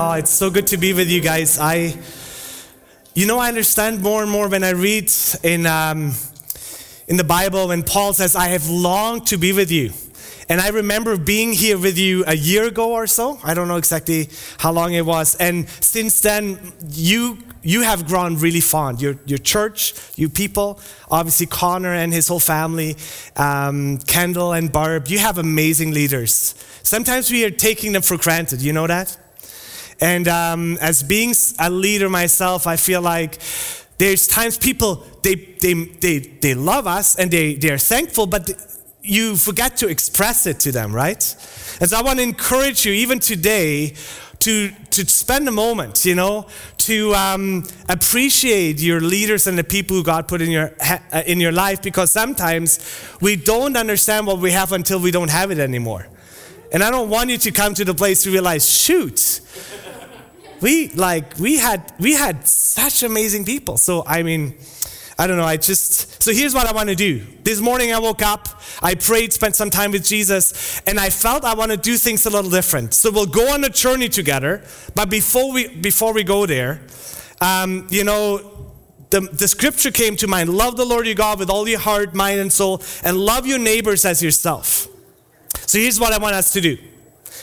Oh, 0.00 0.12
it's 0.12 0.30
so 0.30 0.48
good 0.48 0.68
to 0.68 0.76
be 0.76 0.92
with 0.92 1.10
you 1.10 1.20
guys. 1.20 1.58
I, 1.58 1.92
you 3.14 3.26
know, 3.26 3.40
I 3.40 3.48
understand 3.48 4.00
more 4.00 4.22
and 4.22 4.30
more 4.30 4.46
when 4.46 4.62
I 4.62 4.70
read 4.70 5.10
in 5.42 5.66
um, 5.66 6.12
in 7.08 7.16
the 7.16 7.24
Bible 7.24 7.66
when 7.66 7.82
Paul 7.82 8.12
says, 8.12 8.36
"I 8.36 8.46
have 8.46 8.68
longed 8.68 9.26
to 9.26 9.36
be 9.36 9.52
with 9.52 9.72
you." 9.72 9.90
And 10.48 10.60
I 10.60 10.68
remember 10.68 11.16
being 11.16 11.52
here 11.52 11.76
with 11.76 11.98
you 11.98 12.22
a 12.28 12.36
year 12.36 12.68
ago 12.68 12.92
or 12.92 13.08
so. 13.08 13.40
I 13.42 13.54
don't 13.54 13.66
know 13.66 13.76
exactly 13.76 14.28
how 14.58 14.70
long 14.70 14.92
it 14.92 15.04
was. 15.04 15.34
And 15.34 15.68
since 15.80 16.20
then, 16.20 16.60
you 16.90 17.38
you 17.64 17.82
have 17.82 18.06
grown 18.06 18.36
really 18.36 18.60
fond. 18.60 19.02
Your, 19.02 19.16
your 19.26 19.38
church, 19.38 19.94
you 20.14 20.28
people, 20.28 20.78
obviously 21.10 21.46
Connor 21.46 21.92
and 21.92 22.12
his 22.12 22.28
whole 22.28 22.38
family, 22.38 22.96
um, 23.34 23.98
Kendall 24.06 24.52
and 24.52 24.70
Barb, 24.70 25.08
you 25.08 25.18
have 25.18 25.38
amazing 25.38 25.90
leaders. 25.90 26.54
Sometimes 26.84 27.32
we 27.32 27.44
are 27.44 27.50
taking 27.50 27.94
them 27.94 28.02
for 28.02 28.16
granted, 28.16 28.62
you 28.62 28.72
know 28.72 28.86
that? 28.86 29.16
And 30.00 30.28
um, 30.28 30.78
as 30.80 31.02
being 31.02 31.34
a 31.58 31.70
leader 31.70 32.08
myself, 32.08 32.66
I 32.66 32.76
feel 32.76 33.02
like 33.02 33.38
there's 33.98 34.28
times 34.28 34.56
people, 34.56 35.04
they, 35.22 35.34
they, 35.34 35.74
they, 35.74 36.18
they 36.18 36.54
love 36.54 36.86
us 36.86 37.16
and 37.16 37.30
they, 37.30 37.54
they're 37.54 37.78
thankful, 37.78 38.26
but 38.26 38.50
you 39.02 39.36
forget 39.36 39.76
to 39.78 39.88
express 39.88 40.46
it 40.46 40.60
to 40.60 40.72
them, 40.72 40.94
right? 40.94 41.22
As 41.80 41.92
I 41.92 42.02
want 42.02 42.18
to 42.18 42.22
encourage 42.22 42.84
you, 42.84 42.92
even 42.92 43.18
today, 43.18 43.94
to, 44.40 44.70
to 44.92 45.08
spend 45.08 45.48
a 45.48 45.50
moment, 45.50 46.04
you 46.04 46.14
know, 46.14 46.46
to 46.78 47.12
um, 47.14 47.64
appreciate 47.88 48.80
your 48.80 49.00
leaders 49.00 49.48
and 49.48 49.58
the 49.58 49.64
people 49.64 49.96
who 49.96 50.04
God 50.04 50.28
put 50.28 50.40
in 50.40 50.50
your, 50.50 50.72
uh, 50.80 51.22
in 51.26 51.40
your 51.40 51.50
life 51.50 51.82
because 51.82 52.12
sometimes 52.12 52.78
we 53.20 53.34
don't 53.34 53.76
understand 53.76 54.26
what 54.28 54.38
we 54.38 54.52
have 54.52 54.72
until 54.72 55.00
we 55.00 55.10
don't 55.10 55.30
have 55.30 55.50
it 55.50 55.58
anymore. 55.58 56.06
And 56.72 56.84
I 56.84 56.90
don't 56.90 57.08
want 57.08 57.30
you 57.30 57.38
to 57.38 57.50
come 57.50 57.74
to 57.74 57.84
the 57.84 57.94
place 57.94 58.22
to 58.24 58.30
realize, 58.30 58.70
shoot, 58.70 59.40
we 60.60 60.88
like 60.90 61.38
we 61.38 61.56
had 61.56 61.92
we 61.98 62.14
had 62.14 62.46
such 62.46 63.02
amazing 63.02 63.44
people. 63.44 63.76
So 63.76 64.04
I 64.06 64.22
mean, 64.22 64.58
I 65.20 65.26
don't 65.26 65.36
know, 65.36 65.44
I 65.44 65.56
just, 65.56 66.22
so 66.22 66.32
here's 66.32 66.54
what 66.54 66.68
I 66.68 66.72
want 66.72 66.90
to 66.90 66.94
do. 66.94 67.26
This 67.42 67.60
morning 67.60 67.92
I 67.92 67.98
woke 67.98 68.22
up, 68.22 68.48
I 68.80 68.94
prayed, 68.94 69.32
spent 69.32 69.56
some 69.56 69.68
time 69.68 69.90
with 69.90 70.04
Jesus, 70.04 70.80
and 70.82 71.00
I 71.00 71.10
felt 71.10 71.42
I 71.42 71.54
want 71.54 71.72
to 71.72 71.76
do 71.76 71.96
things 71.96 72.24
a 72.24 72.30
little 72.30 72.52
different. 72.52 72.94
So 72.94 73.10
we'll 73.10 73.26
go 73.26 73.52
on 73.52 73.64
a 73.64 73.68
journey 73.68 74.08
together, 74.08 74.62
but 74.94 75.10
before 75.10 75.52
we, 75.52 75.66
before 75.66 76.12
we 76.12 76.22
go 76.22 76.46
there, 76.46 76.82
um, 77.40 77.88
you 77.90 78.04
know, 78.04 78.74
the, 79.10 79.22
the 79.22 79.48
scripture 79.48 79.90
came 79.90 80.14
to 80.16 80.28
mind 80.28 80.50
love 80.50 80.76
the 80.76 80.84
Lord 80.84 81.04
your 81.06 81.16
God 81.16 81.40
with 81.40 81.50
all 81.50 81.68
your 81.68 81.80
heart, 81.80 82.14
mind, 82.14 82.38
and 82.38 82.52
soul, 82.52 82.80
and 83.02 83.16
love 83.16 83.44
your 83.44 83.58
neighbors 83.58 84.04
as 84.04 84.22
yourself. 84.22 84.86
So 85.66 85.80
here's 85.80 85.98
what 85.98 86.12
I 86.12 86.18
want 86.18 86.36
us 86.36 86.52
to 86.52 86.60
do 86.60 86.78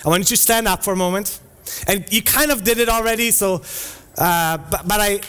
I 0.05 0.07
want 0.07 0.21
you 0.21 0.37
to 0.37 0.41
stand 0.41 0.65
up 0.65 0.81
for 0.81 0.93
a 0.93 0.95
moment. 0.95 1.41
And 1.87 2.05
you 2.11 2.21
kind 2.21 2.51
of 2.51 2.63
did 2.63 2.77
it 2.77 2.89
already, 2.89 3.31
so, 3.31 3.61
uh, 4.17 4.57
but, 4.57 4.87
but, 4.87 5.01
I, 5.01 5.21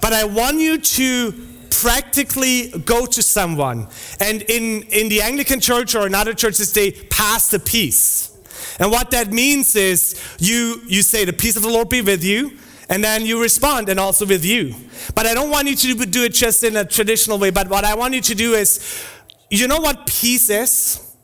but 0.00 0.12
I 0.12 0.24
want 0.24 0.58
you 0.58 0.78
to 0.78 1.32
practically 1.70 2.70
go 2.84 3.06
to 3.06 3.22
someone. 3.22 3.88
And 4.20 4.42
in, 4.42 4.82
in 4.84 5.08
the 5.08 5.22
Anglican 5.22 5.60
church 5.60 5.94
or 5.94 6.06
in 6.06 6.14
other 6.14 6.34
churches, 6.34 6.72
they 6.72 6.92
pass 6.92 7.48
the 7.48 7.58
peace. 7.58 8.30
And 8.78 8.90
what 8.90 9.10
that 9.10 9.32
means 9.32 9.76
is 9.76 10.20
you, 10.38 10.80
you 10.86 11.02
say, 11.02 11.24
The 11.24 11.32
peace 11.32 11.56
of 11.56 11.62
the 11.62 11.68
Lord 11.68 11.88
be 11.88 12.02
with 12.02 12.24
you. 12.24 12.58
And 12.88 13.02
then 13.02 13.24
you 13.24 13.40
respond, 13.40 13.88
and 13.88 13.98
also 13.98 14.26
with 14.26 14.44
you. 14.44 14.74
But 15.14 15.26
I 15.26 15.32
don't 15.32 15.50
want 15.50 15.68
you 15.68 15.74
to 15.74 16.06
do 16.06 16.24
it 16.24 16.34
just 16.34 16.62
in 16.62 16.76
a 16.76 16.84
traditional 16.84 17.38
way. 17.38 17.48
But 17.50 17.70
what 17.70 17.82
I 17.82 17.94
want 17.94 18.12
you 18.12 18.20
to 18.20 18.34
do 18.34 18.52
is, 18.52 19.02
you 19.50 19.66
know 19.68 19.78
what 19.78 20.06
peace 20.06 20.50
is? 20.50 21.16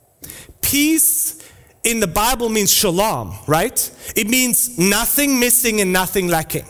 Peace 0.62 1.42
in 1.82 2.00
the 2.00 2.06
Bible 2.06 2.48
means 2.48 2.72
shalom, 2.72 3.34
right? 3.46 3.90
It 4.14 4.28
means 4.28 4.78
nothing 4.78 5.40
missing 5.40 5.80
and 5.80 5.92
nothing 5.92 6.28
lacking. 6.28 6.66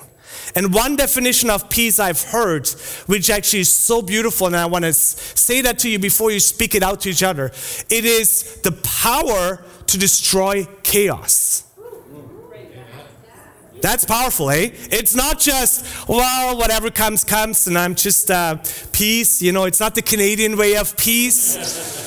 And 0.54 0.74
one 0.74 0.96
definition 0.96 1.50
of 1.50 1.68
peace 1.70 2.00
I've 2.00 2.22
heard, 2.22 2.68
which 3.06 3.30
actually 3.30 3.60
is 3.60 3.72
so 3.72 4.02
beautiful, 4.02 4.46
and 4.46 4.56
I 4.56 4.66
want 4.66 4.84
to 4.84 4.92
say 4.92 5.60
that 5.60 5.78
to 5.80 5.90
you 5.90 5.98
before 5.98 6.30
you 6.30 6.40
speak 6.40 6.74
it 6.74 6.82
out 6.82 7.00
to 7.00 7.10
each 7.10 7.22
other 7.22 7.46
it 7.90 8.04
is 8.04 8.60
the 8.62 8.72
power 8.72 9.64
to 9.86 9.98
destroy 9.98 10.66
chaos. 10.82 11.64
That's 13.80 14.04
powerful, 14.04 14.50
eh? 14.50 14.70
It's 14.90 15.14
not 15.14 15.38
just, 15.38 16.06
well, 16.06 16.58
whatever 16.58 16.90
comes, 16.90 17.24
comes, 17.24 17.66
and 17.66 17.78
I'm 17.78 17.94
just 17.94 18.30
uh, 18.30 18.58
peace. 18.92 19.40
You 19.40 19.52
know, 19.52 19.64
it's 19.64 19.80
not 19.80 19.94
the 19.94 20.02
Canadian 20.02 20.58
way 20.58 20.76
of 20.76 20.96
peace. 20.98 21.99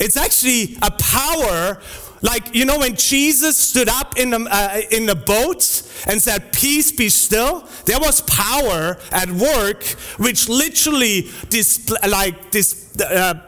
It's 0.00 0.16
actually 0.16 0.76
a 0.82 0.90
power 0.90 1.80
like, 2.22 2.54
you 2.54 2.66
know, 2.66 2.78
when 2.78 2.96
Jesus 2.96 3.56
stood 3.56 3.88
up 3.88 4.18
in 4.18 4.30
the, 4.30 4.46
uh, 4.50 4.80
in 4.90 5.06
the 5.06 5.14
boat 5.14 5.82
and 6.06 6.20
said, 6.20 6.52
Peace 6.52 6.92
be 6.92 7.08
still, 7.08 7.66
there 7.86 7.98
was 7.98 8.20
power 8.22 8.98
at 9.10 9.30
work 9.30 9.84
which 10.18 10.48
literally 10.48 11.30
dis- 11.48 11.88
like 12.06 12.50
dis- 12.50 13.00
uh, 13.00 13.40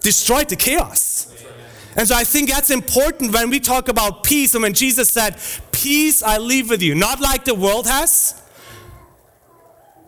destroyed 0.00 0.48
the 0.48 0.56
chaos. 0.56 1.32
And 1.96 2.06
so 2.06 2.14
I 2.14 2.24
think 2.24 2.48
that's 2.48 2.70
important 2.70 3.32
when 3.32 3.50
we 3.50 3.60
talk 3.60 3.88
about 3.88 4.24
peace 4.24 4.54
and 4.54 4.62
when 4.62 4.74
Jesus 4.74 5.10
said, 5.10 5.36
Peace 5.70 6.22
I 6.22 6.38
leave 6.38 6.70
with 6.70 6.82
you, 6.82 6.94
not 6.94 7.20
like 7.20 7.44
the 7.44 7.54
world 7.54 7.86
has. 7.86 8.40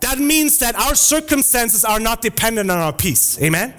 That 0.01 0.17
means 0.19 0.57
that 0.57 0.75
our 0.75 0.95
circumstances 0.95 1.85
are 1.85 1.99
not 1.99 2.21
dependent 2.21 2.71
on 2.71 2.77
our 2.77 2.93
peace. 2.93 3.41
Amen? 3.41 3.73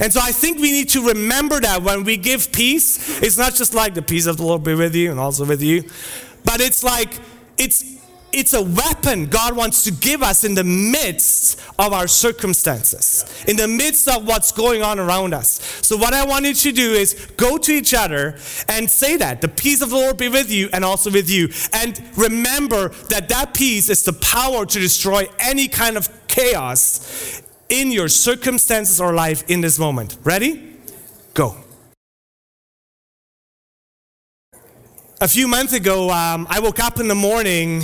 And 0.00 0.12
so 0.12 0.20
I 0.22 0.32
think 0.32 0.58
we 0.58 0.72
need 0.72 0.88
to 0.90 1.06
remember 1.06 1.60
that 1.60 1.82
when 1.82 2.04
we 2.04 2.16
give 2.16 2.52
peace, 2.52 3.20
it's 3.22 3.38
not 3.38 3.54
just 3.54 3.74
like 3.74 3.94
the 3.94 4.02
peace 4.02 4.26
of 4.26 4.36
the 4.36 4.44
Lord 4.44 4.62
be 4.62 4.74
with 4.74 4.94
you 4.94 5.10
and 5.10 5.18
also 5.18 5.44
with 5.44 5.62
you, 5.62 5.84
but 6.44 6.60
it's 6.60 6.82
like 6.82 7.18
it's 7.58 8.00
it's 8.32 8.54
a 8.54 8.62
weapon 8.62 9.26
God 9.26 9.56
wants 9.56 9.84
to 9.84 9.90
give 9.90 10.22
us 10.22 10.44
in 10.44 10.54
the 10.54 10.64
midst 10.64 11.60
of 11.78 11.92
our 11.92 12.06
circumstances, 12.06 13.24
in 13.48 13.56
the 13.56 13.68
midst 13.68 14.08
of 14.08 14.26
what's 14.26 14.52
going 14.52 14.82
on 14.82 14.98
around 14.98 15.34
us. 15.34 15.60
So, 15.82 15.96
what 15.96 16.14
I 16.14 16.24
want 16.24 16.46
you 16.46 16.54
to 16.54 16.72
do 16.72 16.92
is 16.92 17.14
go 17.36 17.58
to 17.58 17.72
each 17.72 17.94
other 17.94 18.38
and 18.68 18.88
say 18.90 19.16
that 19.16 19.40
the 19.40 19.48
peace 19.48 19.82
of 19.82 19.90
the 19.90 19.96
Lord 19.96 20.16
be 20.16 20.28
with 20.28 20.50
you 20.50 20.68
and 20.72 20.84
also 20.84 21.10
with 21.10 21.30
you. 21.30 21.48
And 21.72 22.00
remember 22.16 22.90
that 23.08 23.28
that 23.28 23.54
peace 23.54 23.88
is 23.90 24.02
the 24.02 24.12
power 24.12 24.64
to 24.64 24.78
destroy 24.78 25.26
any 25.38 25.68
kind 25.68 25.96
of 25.96 26.08
chaos 26.28 27.42
in 27.70 27.90
your 27.90 28.08
circumstances 28.08 29.00
or 29.00 29.14
life 29.14 29.48
in 29.48 29.62
this 29.62 29.78
moment. 29.78 30.18
Ready? 30.24 30.76
Go. 31.32 31.56
A 35.22 35.28
few 35.28 35.46
months 35.48 35.72
ago, 35.72 36.10
um, 36.10 36.46
I 36.50 36.60
woke 36.60 36.80
up 36.80 36.98
in 36.98 37.06
the 37.06 37.14
morning, 37.14 37.82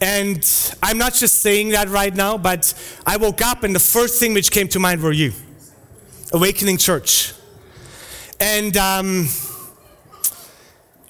and 0.00 0.42
I'm 0.82 0.98
not 0.98 1.14
just 1.14 1.42
saying 1.42 1.70
that 1.70 1.88
right 1.88 2.14
now, 2.14 2.36
but 2.36 2.74
I 3.06 3.16
woke 3.16 3.42
up, 3.42 3.62
and 3.62 3.74
the 3.74 3.80
first 3.80 4.18
thing 4.18 4.34
which 4.34 4.50
came 4.50 4.66
to 4.68 4.78
mind 4.78 5.02
were 5.02 5.12
you 5.12 5.32
Awakening 6.32 6.78
Church. 6.78 7.34
And 8.40 8.76
um, 8.76 9.28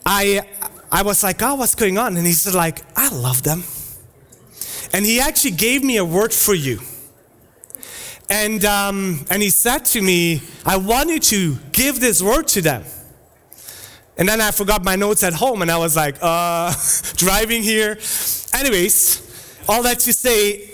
I, 0.05 0.43
I 0.93 1.03
was 1.03 1.23
like, 1.23 1.43
oh, 1.43 1.55
what's 1.55 1.75
going 1.75 1.97
on? 1.97 2.17
And 2.17 2.27
he 2.27 2.33
said, 2.33 2.55
like, 2.55 2.83
I 2.97 3.09
love 3.09 3.43
them. 3.43 3.65
And 4.93 5.05
he 5.05 5.21
actually 5.21 5.53
gave 5.53 5.83
me 5.83 5.97
a 5.97 6.05
word 6.05 6.33
for 6.33 6.55
you. 6.55 6.81
And, 8.29 8.65
um, 8.65 9.25
and 9.31 9.41
he 9.41 9.51
said 9.51 9.85
to 9.87 10.03
me, 10.03 10.43
I 10.65 10.77
want 10.77 11.11
you 11.11 11.21
to 11.21 11.57
give 11.73 12.01
this 12.01 12.23
word 12.23 12.49
to 12.49 12.61
them. 12.61 12.85
And 14.19 14.29
then 14.29 14.41
I 14.41 14.51
forgot 14.51 14.83
my 14.83 14.97
notes 14.97 15.23
at 15.23 15.35
home 15.35 15.63
and 15.63 15.71
I 15.71 15.77
was 15.77 15.95
like, 15.95 16.17
uh, 16.21 16.73
driving 17.17 17.63
here. 17.63 17.99
Anyways, 18.55 19.65
all 19.69 19.83
that 19.83 20.01
to 20.01 20.13
say, 20.13 20.71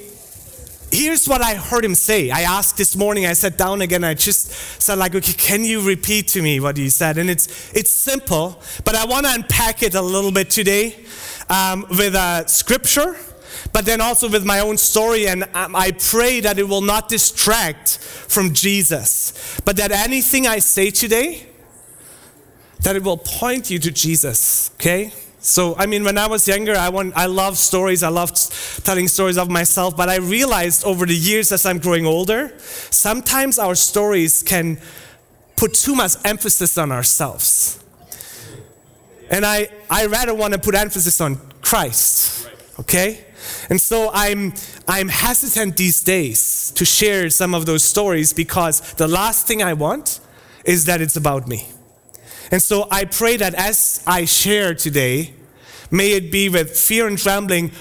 here's 0.92 1.28
what 1.28 1.42
I 1.42 1.54
heard 1.54 1.84
him 1.84 1.94
say. 1.94 2.30
I 2.30 2.42
asked 2.42 2.78
this 2.78 2.96
morning, 2.96 3.26
I 3.26 3.32
sat 3.32 3.58
down 3.58 3.82
again, 3.82 4.04
I 4.04 4.14
just 4.14 4.52
said, 4.80 4.98
like, 4.98 5.14
okay, 5.14 5.32
can 5.32 5.64
you 5.64 5.86
repeat 5.86 6.28
to 6.28 6.42
me 6.42 6.60
what 6.60 6.76
he 6.76 6.88
said? 6.88 7.18
And 7.18 7.28
it's, 7.28 7.72
it's 7.74 7.90
simple, 7.90 8.62
but 8.84 8.94
I 8.94 9.04
want 9.06 9.26
to 9.26 9.34
unpack 9.34 9.82
it 9.82 9.94
a 9.94 10.02
little 10.02 10.32
bit 10.32 10.50
today 10.50 11.04
um, 11.50 11.84
with 11.90 12.14
a 12.14 12.44
scripture 12.46 13.16
but 13.72 13.84
then 13.84 14.00
also 14.00 14.28
with 14.28 14.44
my 14.44 14.60
own 14.60 14.76
story. 14.76 15.28
And 15.28 15.44
um, 15.54 15.74
I 15.76 15.92
pray 15.92 16.40
that 16.40 16.58
it 16.58 16.68
will 16.68 16.80
not 16.80 17.08
distract 17.08 17.98
from 17.98 18.52
Jesus, 18.52 19.60
but 19.64 19.76
that 19.76 19.90
anything 19.92 20.46
I 20.46 20.58
say 20.58 20.90
today, 20.90 21.46
that 22.80 22.96
it 22.96 23.02
will 23.02 23.18
point 23.18 23.70
you 23.70 23.78
to 23.78 23.90
Jesus, 23.90 24.70
okay? 24.74 25.12
So, 25.42 25.74
I 25.76 25.86
mean, 25.86 26.04
when 26.04 26.18
I 26.18 26.28
was 26.28 26.46
younger, 26.46 26.76
I, 26.76 26.88
want, 26.88 27.16
I 27.16 27.26
loved 27.26 27.56
stories. 27.56 28.04
I 28.04 28.08
loved 28.10 28.84
telling 28.84 29.08
stories 29.08 29.36
of 29.36 29.50
myself. 29.50 29.96
But 29.96 30.08
I 30.08 30.16
realized 30.18 30.84
over 30.84 31.04
the 31.04 31.16
years 31.16 31.50
as 31.50 31.66
I'm 31.66 31.78
growing 31.78 32.06
older, 32.06 32.56
sometimes 32.58 33.58
our 33.58 33.74
stories 33.74 34.44
can 34.44 34.78
put 35.56 35.74
too 35.74 35.96
much 35.96 36.12
emphasis 36.24 36.78
on 36.78 36.92
ourselves. 36.92 37.82
And 39.30 39.44
I, 39.44 39.68
I 39.90 40.06
rather 40.06 40.32
want 40.32 40.54
to 40.54 40.60
put 40.60 40.76
emphasis 40.76 41.20
on 41.20 41.40
Christ, 41.60 42.48
okay? 42.78 43.24
And 43.68 43.80
so 43.80 44.10
I'm, 44.12 44.54
I'm 44.86 45.08
hesitant 45.08 45.76
these 45.76 46.00
days 46.02 46.72
to 46.76 46.84
share 46.84 47.30
some 47.30 47.54
of 47.54 47.66
those 47.66 47.84
stories 47.84 48.32
because 48.32 48.94
the 48.94 49.08
last 49.08 49.46
thing 49.46 49.62
I 49.62 49.72
want 49.72 50.20
is 50.64 50.84
that 50.86 51.00
it's 51.00 51.16
about 51.16 51.48
me. 51.48 51.68
And 52.50 52.62
so 52.62 52.86
I 52.90 53.04
pray 53.06 53.36
that 53.38 53.54
as 53.54 54.02
I 54.06 54.24
share 54.26 54.74
today, 54.74 55.34
may 55.90 56.12
it 56.12 56.30
be 56.30 56.48
with 56.48 56.78
fear 56.78 57.06
and 57.06 57.18
trembling, 57.18 57.72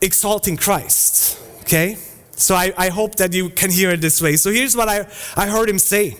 exalting 0.00 0.56
Christ. 0.56 1.40
Okay? 1.62 1.96
So 2.32 2.54
I, 2.54 2.72
I 2.76 2.88
hope 2.88 3.16
that 3.16 3.32
you 3.32 3.48
can 3.48 3.70
hear 3.70 3.90
it 3.90 4.00
this 4.00 4.20
way. 4.20 4.36
So 4.36 4.50
here's 4.50 4.76
what 4.76 4.88
I, 4.88 5.06
I 5.36 5.46
heard 5.46 5.68
him 5.68 5.78
say 5.78 6.18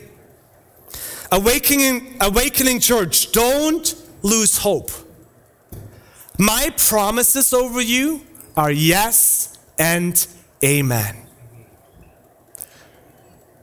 Awakening, 1.32 2.16
awakening 2.20 2.80
church, 2.80 3.32
don't 3.32 3.94
lose 4.22 4.58
hope. 4.58 4.90
My 6.38 6.70
promises 6.76 7.52
over 7.52 7.80
you 7.80 8.22
are 8.56 8.70
yes 8.70 9.56
and 9.78 10.26
amen. 10.64 11.16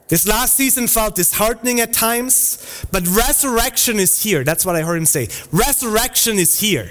This 0.08 0.26
last 0.26 0.56
season 0.56 0.88
felt 0.88 1.14
disheartening 1.14 1.80
at 1.80 1.92
times, 1.92 2.84
but 2.90 3.06
resurrection 3.08 3.98
is 3.98 4.22
here. 4.22 4.44
That's 4.44 4.66
what 4.66 4.76
I 4.76 4.82
heard 4.82 4.96
him 4.96 5.06
say. 5.06 5.28
Resurrection 5.50 6.38
is 6.38 6.60
here. 6.60 6.90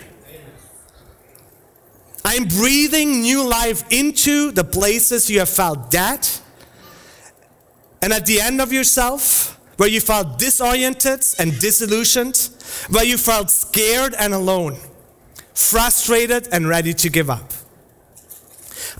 I'm 2.23 2.45
breathing 2.45 3.21
new 3.21 3.47
life 3.47 3.83
into 3.91 4.51
the 4.51 4.63
places 4.63 5.29
you 5.29 5.39
have 5.39 5.49
felt 5.49 5.89
dead. 5.89 6.27
And 8.01 8.13
at 8.13 8.25
the 8.25 8.39
end 8.39 8.61
of 8.61 8.71
yourself, 8.71 9.59
where 9.77 9.89
you 9.89 10.01
felt 10.01 10.37
disoriented 10.37 11.23
and 11.39 11.59
disillusioned, 11.59 12.49
where 12.89 13.05
you 13.05 13.17
felt 13.17 13.49
scared 13.49 14.13
and 14.17 14.33
alone, 14.33 14.77
frustrated 15.53 16.47
and 16.51 16.67
ready 16.67 16.93
to 16.93 17.09
give 17.09 17.29
up. 17.29 17.51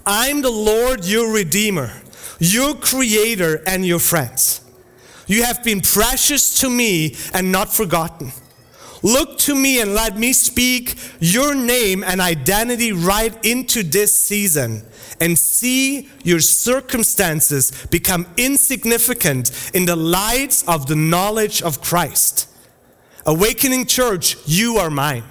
I'm 0.06 0.42
the 0.42 0.52
Lord, 0.52 1.06
your 1.06 1.34
Redeemer, 1.34 1.92
your 2.40 2.76
Creator, 2.76 3.64
and 3.68 3.86
your 3.86 4.00
friends. 4.00 4.62
You 5.28 5.44
have 5.44 5.64
been 5.64 5.82
precious 5.82 6.60
to 6.60 6.70
me 6.70 7.16
and 7.34 7.52
not 7.52 7.72
forgotten. 7.72 8.32
Look 9.04 9.40
to 9.40 9.56
me 9.56 9.80
and 9.80 9.96
let 9.96 10.18
me 10.18 10.34
speak 10.34 10.98
your 11.20 11.56
name 11.56 12.04
and 12.04 12.22
identity 12.22 12.92
right 12.92 13.34
into 13.46 13.82
this 13.82 14.14
season 14.14 14.84
and 15.20 15.38
see 15.38 16.10
your 16.24 16.40
circumstances 16.40 17.88
become 17.88 18.28
insignificant 18.38 19.72
in 19.74 19.86
the 19.86 19.96
light 19.96 20.64
of 20.68 20.88
the 20.88 20.96
knowledge 20.96 21.62
of 21.62 21.82
Christ. 21.82 22.48
Awakening 23.26 23.86
Church, 23.86 24.36
you 24.46 24.78
are 24.78 24.90
mine. 24.90 25.24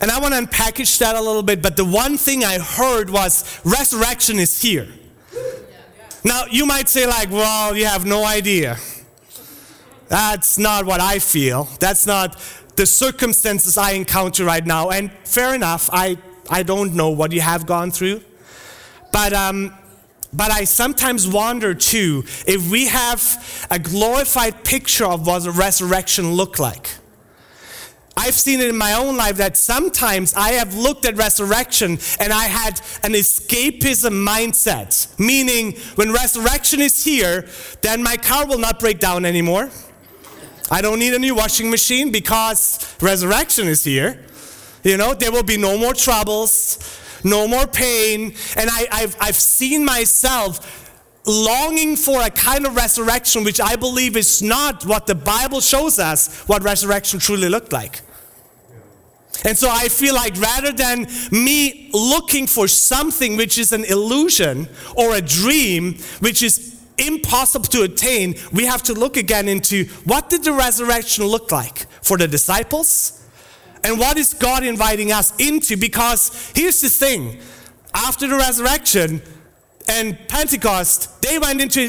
And 0.00 0.10
I 0.10 0.20
want 0.20 0.34
to 0.34 0.40
unpackage 0.40 0.98
that 0.98 1.16
a 1.16 1.20
little 1.20 1.42
bit, 1.42 1.62
but 1.62 1.76
the 1.76 1.84
one 1.84 2.18
thing 2.18 2.44
I 2.44 2.58
heard 2.58 3.08
was 3.08 3.60
resurrection 3.64 4.38
is 4.38 4.60
here. 4.60 4.88
Now, 6.24 6.44
you 6.50 6.66
might 6.66 6.88
say, 6.88 7.06
like, 7.06 7.30
well, 7.30 7.76
you 7.76 7.86
have 7.86 8.04
no 8.04 8.24
idea. 8.24 8.76
That's 10.08 10.58
not 10.58 10.84
what 10.84 11.00
I 11.00 11.18
feel. 11.18 11.68
That's 11.80 12.06
not 12.06 12.38
the 12.76 12.84
circumstances 12.84 13.78
I 13.78 13.92
encounter 13.92 14.44
right 14.44 14.64
now. 14.64 14.90
And 14.90 15.10
fair 15.24 15.54
enough, 15.54 15.88
I, 15.92 16.18
I 16.50 16.62
don't 16.62 16.94
know 16.94 17.10
what 17.10 17.32
you 17.32 17.40
have 17.40 17.66
gone 17.66 17.90
through. 17.90 18.22
But, 19.12 19.32
um, 19.32 19.72
but 20.32 20.50
I 20.50 20.64
sometimes 20.64 21.26
wonder 21.26 21.74
too 21.74 22.24
if 22.46 22.70
we 22.70 22.86
have 22.88 23.66
a 23.70 23.78
glorified 23.78 24.64
picture 24.64 25.06
of 25.06 25.26
what 25.26 25.46
a 25.46 25.50
resurrection 25.50 26.32
look 26.32 26.58
like. 26.58 26.90
I've 28.16 28.34
seen 28.34 28.60
it 28.60 28.68
in 28.68 28.76
my 28.78 28.94
own 28.94 29.16
life 29.16 29.36
that 29.36 29.58
sometimes 29.58 30.32
I 30.34 30.52
have 30.52 30.74
looked 30.74 31.04
at 31.04 31.16
resurrection 31.16 31.98
and 32.18 32.32
I 32.32 32.44
had 32.44 32.80
an 33.02 33.12
escapism 33.12 34.26
mindset. 34.26 35.18
Meaning, 35.18 35.76
when 35.96 36.12
resurrection 36.12 36.80
is 36.80 37.04
here, 37.04 37.46
then 37.82 38.02
my 38.02 38.16
car 38.16 38.46
will 38.46 38.58
not 38.58 38.80
break 38.80 39.00
down 39.00 39.26
anymore. 39.26 39.70
I 40.70 40.80
don't 40.80 40.98
need 40.98 41.12
a 41.14 41.18
new 41.18 41.34
washing 41.34 41.70
machine 41.70 42.10
because 42.10 42.96
resurrection 43.02 43.68
is 43.68 43.84
here. 43.84 44.24
You 44.82 44.96
know, 44.96 45.12
there 45.12 45.30
will 45.30 45.42
be 45.42 45.58
no 45.58 45.76
more 45.76 45.92
troubles, 45.92 46.78
no 47.22 47.46
more 47.46 47.66
pain. 47.66 48.34
And 48.56 48.70
I, 48.70 48.86
have 48.92 49.16
I've 49.20 49.36
seen 49.36 49.84
myself 49.84 50.84
longing 51.26 51.96
for 51.96 52.22
a 52.22 52.30
kind 52.30 52.66
of 52.66 52.76
resurrection 52.76 53.44
which 53.44 53.60
I 53.60 53.76
believe 53.76 54.16
is 54.16 54.42
not 54.42 54.86
what 54.86 55.06
the 55.06 55.14
Bible 55.14 55.60
shows 55.60 55.98
us 55.98 56.42
what 56.44 56.62
resurrection 56.62 57.18
truly 57.18 57.48
looked 57.48 57.72
like. 57.72 58.00
And 59.44 59.56
so 59.56 59.68
I 59.70 59.88
feel 59.88 60.14
like 60.14 60.36
rather 60.40 60.72
than 60.72 61.06
me 61.30 61.90
looking 61.92 62.46
for 62.46 62.68
something 62.68 63.36
which 63.36 63.58
is 63.58 63.72
an 63.72 63.84
illusion 63.84 64.68
or 64.96 65.14
a 65.14 65.20
dream, 65.20 65.98
which 66.20 66.42
is 66.42 66.80
impossible 66.98 67.66
to 67.66 67.82
attain, 67.82 68.34
we 68.52 68.64
have 68.64 68.82
to 68.84 68.94
look 68.94 69.16
again 69.16 69.48
into 69.48 69.84
what 70.04 70.30
did 70.30 70.44
the 70.44 70.52
resurrection 70.52 71.24
look 71.26 71.50
like 71.52 71.86
for 72.02 72.16
the 72.16 72.26
disciples? 72.26 73.22
And 73.84 73.98
what 73.98 74.16
is 74.16 74.34
God 74.34 74.64
inviting 74.64 75.12
us 75.12 75.36
into? 75.38 75.76
Because 75.76 76.52
here's 76.54 76.80
the 76.80 76.90
thing 76.90 77.40
after 77.94 78.26
the 78.26 78.36
resurrection 78.36 79.22
and 79.88 80.18
Pentecost, 80.28 81.22
they 81.22 81.38
went 81.38 81.60
into 81.60 81.80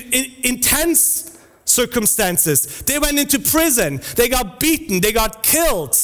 intense 0.48 1.38
circumstances. 1.66 2.82
They 2.84 3.00
went 3.00 3.20
into 3.20 3.40
prison, 3.40 4.02
they 4.16 4.30
got 4.30 4.60
beaten, 4.60 5.02
they 5.02 5.12
got 5.12 5.44
killed. 5.44 5.96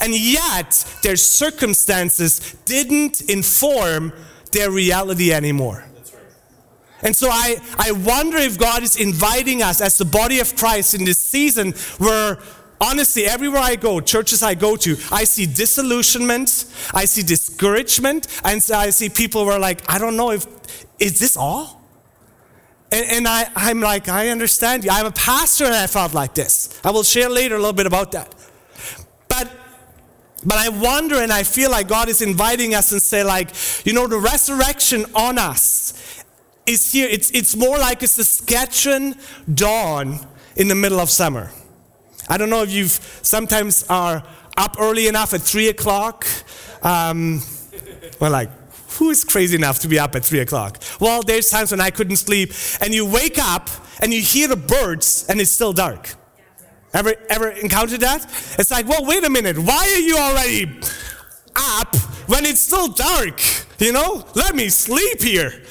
And 0.00 0.14
yet, 0.14 0.84
their 1.02 1.16
circumstances 1.16 2.54
didn't 2.64 3.22
inform 3.30 4.12
their 4.52 4.70
reality 4.70 5.32
anymore. 5.32 5.84
And 7.02 7.14
so 7.14 7.28
I, 7.28 7.56
I 7.78 7.92
wonder 7.92 8.38
if 8.38 8.58
God 8.58 8.82
is 8.82 8.96
inviting 8.96 9.62
us 9.62 9.80
as 9.80 9.98
the 9.98 10.06
body 10.06 10.40
of 10.40 10.56
Christ 10.56 10.94
in 10.94 11.04
this 11.04 11.20
season 11.20 11.72
where 11.98 12.38
honestly, 12.80 13.24
everywhere 13.24 13.60
I 13.60 13.76
go, 13.76 14.00
churches 14.00 14.42
I 14.42 14.54
go 14.54 14.76
to, 14.76 14.96
I 15.10 15.24
see 15.24 15.46
disillusionment, 15.46 16.66
I 16.92 17.04
see 17.04 17.22
discouragement, 17.22 18.26
and 18.44 18.62
so 18.62 18.74
I 18.74 18.90
see 18.90 19.08
people 19.08 19.44
who 19.44 19.50
are 19.50 19.58
like, 19.58 19.80
I 19.90 19.98
don't 19.98 20.16
know 20.16 20.30
if, 20.30 20.46
is 20.98 21.18
this 21.18 21.36
all? 21.36 21.82
And, 22.90 23.06
and 23.10 23.28
I, 23.28 23.48
I'm 23.56 23.80
like, 23.80 24.08
I 24.08 24.28
understand 24.28 24.84
you. 24.84 24.90
I'm 24.90 25.06
a 25.06 25.12
pastor 25.12 25.64
and 25.64 25.74
I 25.74 25.86
felt 25.86 26.14
like 26.14 26.34
this. 26.34 26.80
I 26.84 26.90
will 26.90 27.02
share 27.02 27.28
later 27.28 27.56
a 27.56 27.58
little 27.58 27.72
bit 27.72 27.86
about 27.86 28.12
that. 28.12 28.34
But 30.44 30.58
I 30.58 30.68
wonder 30.68 31.16
and 31.16 31.32
I 31.32 31.42
feel 31.42 31.70
like 31.70 31.88
God 31.88 32.08
is 32.08 32.20
inviting 32.20 32.74
us 32.74 32.92
and 32.92 33.00
say, 33.00 33.24
like, 33.24 33.50
you 33.86 33.92
know, 33.92 34.06
the 34.06 34.18
resurrection 34.18 35.06
on 35.14 35.38
us 35.38 36.22
is 36.66 36.92
here. 36.92 37.08
It's, 37.10 37.30
it's 37.30 37.56
more 37.56 37.78
like 37.78 38.02
a 38.02 38.06
Saskatchewan 38.06 39.16
dawn 39.52 40.18
in 40.56 40.68
the 40.68 40.74
middle 40.74 41.00
of 41.00 41.10
summer. 41.10 41.50
I 42.28 42.36
don't 42.36 42.50
know 42.50 42.62
if 42.62 42.70
you've 42.70 43.20
sometimes 43.22 43.84
are 43.88 44.22
up 44.56 44.76
early 44.78 45.08
enough 45.08 45.34
at 45.34 45.40
three 45.40 45.68
o'clock. 45.68 46.26
Um, 46.82 47.42
well, 48.20 48.30
like, 48.30 48.50
who 48.92 49.10
is 49.10 49.24
crazy 49.24 49.56
enough 49.56 49.80
to 49.80 49.88
be 49.88 49.98
up 49.98 50.14
at 50.14 50.24
three 50.24 50.38
o'clock? 50.40 50.82
Well, 51.00 51.22
there's 51.22 51.50
times 51.50 51.70
when 51.70 51.80
I 51.80 51.90
couldn't 51.90 52.16
sleep, 52.16 52.52
and 52.80 52.94
you 52.94 53.04
wake 53.04 53.38
up 53.38 53.68
and 54.00 54.12
you 54.12 54.20
hear 54.20 54.48
the 54.48 54.56
birds, 54.56 55.26
and 55.28 55.40
it's 55.40 55.50
still 55.50 55.72
dark. 55.72 56.14
Ever, 56.94 57.14
ever 57.28 57.48
encountered 57.50 58.00
that? 58.00 58.24
It's 58.58 58.70
like, 58.70 58.88
well, 58.88 59.04
wait 59.04 59.24
a 59.24 59.28
minute. 59.28 59.58
Why 59.58 59.80
are 59.80 59.98
you 59.98 60.16
already 60.16 60.80
up 61.56 61.94
when 62.28 62.44
it's 62.44 62.60
still 62.60 62.88
dark? 62.88 63.40
You 63.80 63.92
know, 63.92 64.24
let 64.36 64.54
me 64.54 64.68
sleep 64.68 65.20
here. 65.20 65.64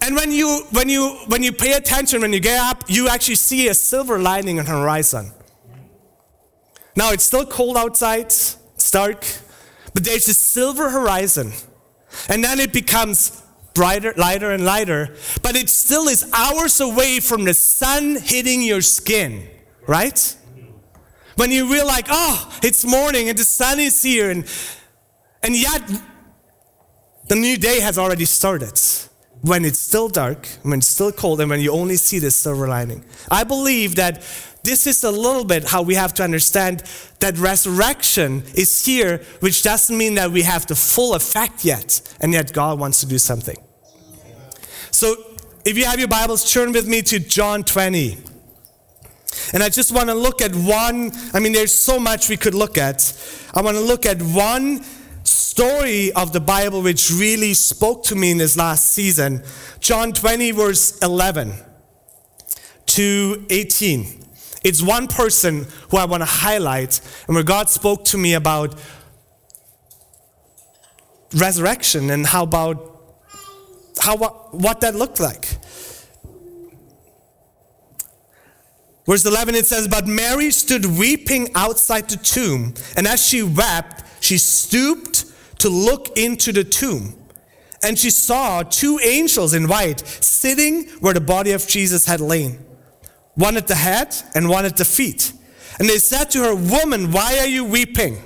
And 0.00 0.16
when 0.16 0.32
you, 0.32 0.64
when 0.70 0.88
you, 0.88 1.10
when 1.26 1.42
you 1.42 1.52
pay 1.52 1.74
attention, 1.74 2.22
when 2.22 2.32
you 2.32 2.40
get 2.40 2.58
up, 2.58 2.84
you 2.88 3.08
actually 3.08 3.36
see 3.36 3.68
a 3.68 3.74
silver 3.74 4.18
lining 4.18 4.58
on 4.58 4.64
the 4.64 4.72
horizon. 4.72 5.30
Now 6.96 7.12
it's 7.12 7.24
still 7.24 7.46
cold 7.46 7.76
outside, 7.76 8.26
it's 8.26 8.90
dark, 8.90 9.24
but 9.94 10.04
there's 10.04 10.26
a 10.28 10.34
silver 10.34 10.90
horizon. 10.90 11.52
And 12.28 12.42
then 12.42 12.60
it 12.60 12.72
becomes 12.72 13.42
brighter, 13.74 14.12
lighter, 14.16 14.50
and 14.50 14.64
lighter, 14.64 15.14
but 15.42 15.54
it 15.54 15.68
still 15.68 16.08
is 16.08 16.28
hours 16.32 16.80
away 16.80 17.20
from 17.20 17.44
the 17.44 17.54
sun 17.54 18.16
hitting 18.16 18.62
your 18.62 18.80
skin, 18.80 19.48
right? 19.86 20.36
When 21.36 21.50
you 21.50 21.70
realize, 21.70 21.92
like, 21.92 22.06
oh, 22.10 22.58
it's 22.62 22.84
morning 22.84 23.28
and 23.28 23.38
the 23.38 23.44
sun 23.44 23.80
is 23.80 24.02
here, 24.02 24.30
and, 24.30 24.44
and 25.42 25.56
yet 25.56 25.82
the 27.28 27.36
new 27.36 27.56
day 27.56 27.80
has 27.80 27.98
already 27.98 28.24
started. 28.24 28.78
When 29.42 29.64
it's 29.64 29.80
still 29.80 30.08
dark, 30.08 30.46
when 30.62 30.78
it's 30.78 30.88
still 30.88 31.10
cold, 31.10 31.40
and 31.40 31.50
when 31.50 31.60
you 31.60 31.72
only 31.72 31.96
see 31.96 32.20
the 32.20 32.30
silver 32.30 32.68
lining. 32.68 33.04
I 33.28 33.42
believe 33.42 33.96
that 33.96 34.22
this 34.62 34.86
is 34.86 35.02
a 35.02 35.10
little 35.10 35.44
bit 35.44 35.64
how 35.64 35.82
we 35.82 35.96
have 35.96 36.14
to 36.14 36.22
understand 36.22 36.84
that 37.18 37.36
resurrection 37.38 38.44
is 38.54 38.84
here, 38.84 39.18
which 39.40 39.62
doesn't 39.62 39.96
mean 39.96 40.14
that 40.14 40.30
we 40.30 40.42
have 40.42 40.66
the 40.66 40.76
full 40.76 41.14
effect 41.14 41.64
yet, 41.64 42.00
and 42.20 42.32
yet 42.32 42.52
God 42.52 42.78
wants 42.78 43.00
to 43.00 43.06
do 43.06 43.18
something. 43.18 43.56
So, 44.92 45.16
if 45.64 45.76
you 45.76 45.86
have 45.86 45.98
your 45.98 46.08
Bibles, 46.08 46.52
turn 46.52 46.72
with 46.72 46.86
me 46.86 47.02
to 47.02 47.18
John 47.18 47.64
20. 47.64 48.31
And 49.52 49.62
I 49.62 49.68
just 49.68 49.92
want 49.92 50.08
to 50.08 50.14
look 50.14 50.40
at 50.40 50.54
one, 50.54 51.12
I 51.32 51.40
mean, 51.40 51.52
there's 51.52 51.74
so 51.74 51.98
much 51.98 52.28
we 52.28 52.36
could 52.36 52.54
look 52.54 52.76
at. 52.76 53.12
I 53.54 53.62
want 53.62 53.76
to 53.76 53.82
look 53.82 54.06
at 54.06 54.20
one 54.22 54.84
story 55.24 56.12
of 56.12 56.32
the 56.32 56.40
Bible 56.40 56.82
which 56.82 57.10
really 57.10 57.54
spoke 57.54 58.04
to 58.04 58.14
me 58.14 58.30
in 58.30 58.38
this 58.38 58.56
last 58.56 58.88
season. 58.88 59.42
John 59.80 60.12
20, 60.12 60.50
verse 60.52 60.98
11 61.00 61.52
to 62.86 63.46
18. 63.50 64.24
It's 64.64 64.82
one 64.82 65.08
person 65.08 65.66
who 65.90 65.96
I 65.96 66.04
want 66.04 66.22
to 66.22 66.28
highlight, 66.28 67.00
and 67.26 67.34
where 67.34 67.44
God 67.44 67.68
spoke 67.68 68.04
to 68.06 68.18
me 68.18 68.34
about 68.34 68.78
resurrection 71.34 72.10
and 72.10 72.26
how 72.26 72.42
about 72.42 72.88
how 73.98 74.16
what, 74.16 74.54
what 74.54 74.80
that 74.80 74.94
looked 74.94 75.20
like. 75.20 75.51
Verse 79.04 79.26
11 79.26 79.54
it 79.54 79.66
says, 79.66 79.88
But 79.88 80.06
Mary 80.06 80.50
stood 80.50 80.86
weeping 80.86 81.48
outside 81.54 82.08
the 82.08 82.16
tomb, 82.16 82.74
and 82.96 83.06
as 83.06 83.26
she 83.26 83.42
wept, 83.42 84.04
she 84.22 84.38
stooped 84.38 85.24
to 85.58 85.68
look 85.68 86.16
into 86.16 86.52
the 86.52 86.64
tomb. 86.64 87.14
And 87.82 87.98
she 87.98 88.10
saw 88.10 88.62
two 88.62 89.00
angels 89.00 89.54
in 89.54 89.66
white 89.66 90.06
sitting 90.06 90.88
where 91.00 91.14
the 91.14 91.20
body 91.20 91.50
of 91.50 91.66
Jesus 91.66 92.06
had 92.06 92.20
lain, 92.20 92.64
one 93.34 93.56
at 93.56 93.66
the 93.66 93.74
head 93.74 94.14
and 94.34 94.48
one 94.48 94.64
at 94.64 94.76
the 94.76 94.84
feet. 94.84 95.32
And 95.80 95.88
they 95.88 95.98
said 95.98 96.30
to 96.30 96.38
her, 96.44 96.54
Woman, 96.54 97.10
why 97.10 97.38
are 97.38 97.46
you 97.46 97.64
weeping? 97.64 98.22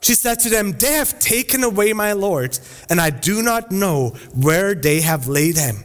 She 0.00 0.14
said 0.14 0.40
to 0.40 0.50
them, 0.50 0.72
They 0.72 0.94
have 0.94 1.20
taken 1.20 1.62
away 1.62 1.92
my 1.92 2.12
Lord, 2.12 2.58
and 2.90 3.00
I 3.00 3.10
do 3.10 3.42
not 3.42 3.70
know 3.70 4.08
where 4.34 4.74
they 4.74 5.02
have 5.02 5.28
laid 5.28 5.56
him. 5.56 5.84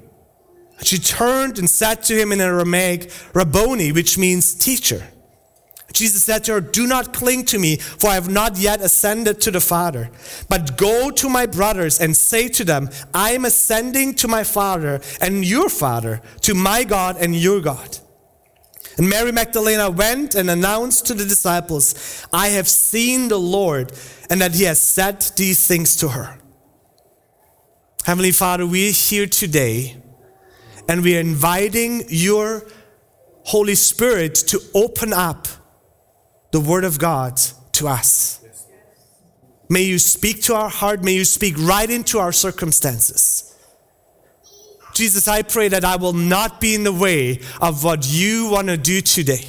And 0.81 0.87
she 0.87 0.97
turned 0.97 1.59
and 1.59 1.69
said 1.69 2.01
to 2.05 2.15
him 2.19 2.31
in 2.31 2.41
Aramaic, 2.41 3.13
Rabboni, 3.35 3.91
which 3.91 4.17
means 4.17 4.55
teacher. 4.55 5.07
Jesus 5.93 6.23
said 6.23 6.43
to 6.45 6.53
her, 6.53 6.61
Do 6.61 6.87
not 6.87 7.13
cling 7.13 7.45
to 7.45 7.59
me, 7.59 7.75
for 7.77 8.09
I 8.09 8.15
have 8.15 8.31
not 8.31 8.57
yet 8.57 8.81
ascended 8.81 9.39
to 9.41 9.51
the 9.51 9.61
Father. 9.61 10.09
But 10.49 10.75
go 10.77 11.11
to 11.11 11.29
my 11.29 11.45
brothers 11.45 11.99
and 11.99 12.17
say 12.17 12.47
to 12.49 12.65
them, 12.65 12.89
I 13.13 13.33
am 13.33 13.45
ascending 13.45 14.15
to 14.15 14.27
my 14.27 14.43
Father 14.43 15.01
and 15.21 15.45
your 15.45 15.69
Father, 15.69 16.23
to 16.41 16.55
my 16.55 16.83
God 16.83 17.17
and 17.17 17.35
your 17.35 17.61
God. 17.61 17.99
And 18.97 19.07
Mary 19.07 19.31
Magdalena 19.31 19.91
went 19.91 20.33
and 20.33 20.49
announced 20.49 21.05
to 21.07 21.13
the 21.13 21.25
disciples, 21.25 22.25
I 22.33 22.47
have 22.47 22.67
seen 22.67 23.27
the 23.27 23.37
Lord, 23.37 23.91
and 24.31 24.41
that 24.41 24.55
he 24.55 24.63
has 24.63 24.81
said 24.81 25.21
these 25.37 25.67
things 25.67 25.95
to 25.97 26.09
her. 26.09 26.39
Heavenly 28.03 28.31
Father, 28.31 28.65
we 28.65 28.89
are 28.89 28.93
here 28.93 29.27
today 29.27 30.00
and 30.91 31.05
we 31.05 31.15
are 31.15 31.21
inviting 31.21 32.03
your 32.09 32.67
Holy 33.45 33.75
Spirit 33.75 34.35
to 34.35 34.59
open 34.75 35.13
up 35.13 35.47
the 36.51 36.59
Word 36.59 36.83
of 36.83 36.99
God 36.99 37.39
to 37.71 37.87
us. 37.87 38.43
May 39.69 39.83
you 39.83 39.99
speak 39.99 40.41
to 40.43 40.53
our 40.53 40.67
heart, 40.67 41.01
may 41.01 41.13
you 41.13 41.23
speak 41.23 41.55
right 41.57 41.89
into 41.89 42.19
our 42.19 42.33
circumstances. 42.33 43.55
Jesus, 44.93 45.29
I 45.29 45.43
pray 45.43 45.69
that 45.69 45.85
I 45.85 45.95
will 45.95 46.11
not 46.11 46.59
be 46.59 46.75
in 46.75 46.83
the 46.83 46.91
way 46.91 47.39
of 47.61 47.85
what 47.85 48.05
you 48.05 48.49
want 48.49 48.67
to 48.67 48.75
do 48.75 48.99
today. 48.99 49.45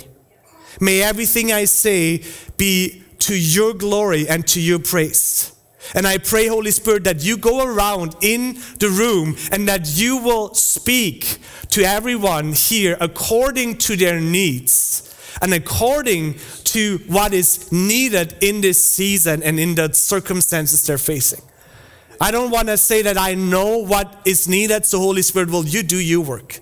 May 0.80 1.02
everything 1.02 1.50
I 1.50 1.64
say 1.64 2.22
be 2.56 3.02
to 3.18 3.36
your 3.36 3.74
glory 3.74 4.28
and 4.28 4.46
to 4.46 4.60
your 4.60 4.78
praise. 4.78 5.51
And 5.94 6.06
I 6.06 6.18
pray, 6.18 6.46
Holy 6.46 6.70
Spirit, 6.70 7.04
that 7.04 7.24
you 7.24 7.36
go 7.36 7.64
around 7.64 8.16
in 8.22 8.54
the 8.78 8.88
room 8.88 9.36
and 9.50 9.68
that 9.68 9.96
you 9.96 10.16
will 10.18 10.54
speak 10.54 11.38
to 11.70 11.82
everyone 11.82 12.52
here 12.52 12.96
according 13.00 13.78
to 13.78 13.96
their 13.96 14.20
needs 14.20 15.08
and 15.40 15.52
according 15.52 16.38
to 16.64 16.98
what 17.08 17.32
is 17.32 17.70
needed 17.72 18.36
in 18.40 18.60
this 18.60 18.82
season 18.82 19.42
and 19.42 19.58
in 19.58 19.74
the 19.74 19.92
circumstances 19.92 20.86
they're 20.86 20.98
facing. 20.98 21.42
I 22.20 22.30
don't 22.30 22.50
want 22.50 22.68
to 22.68 22.76
say 22.76 23.02
that 23.02 23.18
I 23.18 23.34
know 23.34 23.78
what 23.78 24.20
is 24.24 24.48
needed, 24.48 24.86
so 24.86 24.98
Holy 25.00 25.22
Spirit, 25.22 25.50
will 25.50 25.64
you 25.64 25.82
do 25.82 25.96
your 25.98 26.20
work? 26.20 26.60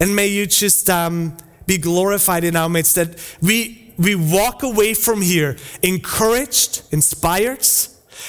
And 0.00 0.16
may 0.16 0.28
you 0.28 0.46
just 0.46 0.88
um, 0.88 1.36
be 1.66 1.78
glorified 1.78 2.44
in 2.44 2.56
our 2.56 2.68
midst 2.68 2.94
that 2.94 3.36
we 3.42 3.83
we 3.96 4.14
walk 4.14 4.62
away 4.62 4.94
from 4.94 5.20
here 5.20 5.56
encouraged, 5.82 6.82
inspired, 6.90 7.66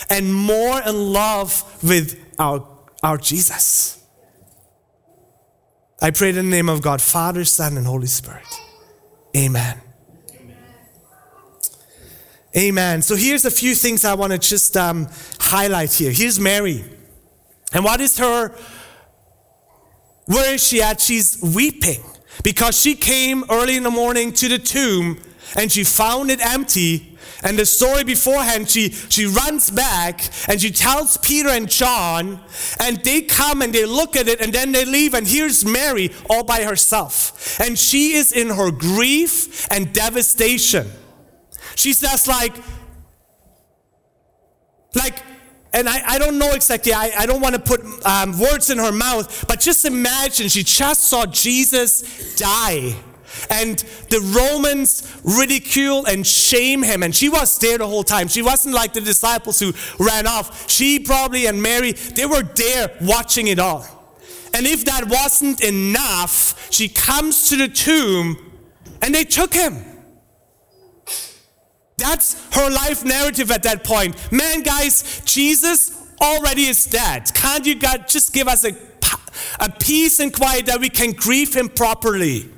and 0.09 0.33
more 0.33 0.81
in 0.81 1.13
love 1.13 1.83
with 1.83 2.19
our, 2.37 2.67
our 3.03 3.17
Jesus. 3.17 4.03
I 6.01 6.11
pray 6.11 6.29
in 6.29 6.35
the 6.35 6.43
name 6.43 6.69
of 6.69 6.81
God, 6.81 7.01
Father, 7.01 7.45
Son, 7.45 7.77
and 7.77 7.85
Holy 7.85 8.07
Spirit. 8.07 8.45
Amen. 9.35 9.81
Amen. 10.31 10.57
Amen. 12.55 13.01
So 13.01 13.15
here's 13.15 13.45
a 13.45 13.51
few 13.51 13.75
things 13.75 14.05
I 14.05 14.13
want 14.13 14.31
to 14.33 14.37
just 14.37 14.77
um, 14.77 15.07
highlight 15.39 15.93
here. 15.93 16.11
Here's 16.11 16.39
Mary. 16.39 16.83
And 17.73 17.83
what 17.83 18.01
is 18.01 18.17
her, 18.17 18.53
where 20.25 20.53
is 20.53 20.65
she 20.65 20.81
at? 20.81 21.01
She's 21.01 21.41
weeping 21.41 22.03
because 22.43 22.79
she 22.79 22.95
came 22.95 23.43
early 23.49 23.77
in 23.77 23.83
the 23.83 23.91
morning 23.91 24.31
to 24.33 24.47
the 24.47 24.59
tomb 24.59 25.19
and 25.55 25.71
she 25.71 25.83
found 25.83 26.31
it 26.31 26.45
empty. 26.45 27.11
And 27.43 27.59
the 27.59 27.65
story 27.65 28.03
beforehand, 28.03 28.69
she, 28.69 28.89
she 28.89 29.25
runs 29.25 29.69
back 29.69 30.21
and 30.47 30.59
she 30.59 30.71
tells 30.71 31.17
Peter 31.17 31.49
and 31.49 31.69
John, 31.69 32.39
and 32.79 32.97
they 33.03 33.21
come 33.21 33.61
and 33.61 33.73
they 33.73 33.85
look 33.85 34.15
at 34.15 34.27
it 34.27 34.41
and 34.41 34.51
then 34.51 34.71
they 34.71 34.85
leave. 34.85 35.13
And 35.13 35.27
here's 35.27 35.63
Mary 35.63 36.11
all 36.29 36.43
by 36.43 36.63
herself. 36.63 37.59
And 37.59 37.77
she 37.77 38.13
is 38.13 38.31
in 38.31 38.49
her 38.49 38.71
grief 38.71 39.67
and 39.71 39.93
devastation. 39.93 40.89
She 41.75 41.93
says, 41.93 42.27
like, 42.27 42.55
like, 44.95 45.21
and 45.73 45.89
I, 45.89 46.13
I 46.13 46.17
don't 46.17 46.39
know 46.39 46.53
exactly, 46.53 46.93
I, 46.93 47.11
I 47.17 47.25
don't 47.25 47.41
want 47.41 47.55
to 47.55 47.61
put 47.61 47.81
um, 48.05 48.39
words 48.39 48.69
in 48.69 48.77
her 48.77 48.93
mouth, 48.93 49.45
but 49.47 49.59
just 49.59 49.83
imagine 49.83 50.47
she 50.47 50.63
just 50.63 51.01
saw 51.01 51.25
Jesus 51.25 52.35
die 52.37 52.95
and 53.49 53.79
the 54.09 54.19
Romans 54.35 55.03
ridicule 55.23 56.05
and 56.05 56.25
shame 56.25 56.83
him. 56.83 57.03
And 57.03 57.15
she 57.15 57.29
was 57.29 57.57
there 57.59 57.77
the 57.77 57.87
whole 57.87 58.03
time. 58.03 58.27
She 58.27 58.41
wasn't 58.41 58.75
like 58.75 58.93
the 58.93 59.01
disciples 59.01 59.59
who 59.59 59.73
ran 59.99 60.27
off. 60.27 60.69
She 60.69 60.99
probably 60.99 61.47
and 61.47 61.61
Mary, 61.61 61.91
they 61.91 62.25
were 62.25 62.43
there 62.43 62.95
watching 63.01 63.47
it 63.47 63.59
all. 63.59 63.85
And 64.53 64.65
if 64.65 64.85
that 64.85 65.09
wasn't 65.09 65.61
enough, 65.61 66.71
she 66.71 66.87
comes 66.87 67.49
to 67.49 67.57
the 67.57 67.67
tomb 67.67 68.37
and 69.01 69.13
they 69.13 69.25
took 69.25 69.53
him. 69.53 69.83
That's 71.97 72.35
her 72.55 72.69
life 72.69 73.05
narrative 73.05 73.51
at 73.51 73.63
that 73.63 73.83
point. 73.83 74.15
Man, 74.31 74.61
guys, 74.63 75.21
Jesus 75.25 75.91
already 76.21 76.65
is 76.65 76.85
dead. 76.85 77.33
Can't 77.33 77.65
you 77.65 77.75
God 77.75 78.07
just 78.07 78.33
give 78.33 78.47
us 78.47 78.65
a, 78.65 78.75
a 79.59 79.71
peace 79.71 80.19
and 80.19 80.33
quiet 80.33 80.65
that 80.67 80.79
we 80.79 80.89
can 80.89 81.11
grieve 81.11 81.53
him 81.53 81.69
properly? 81.69 82.49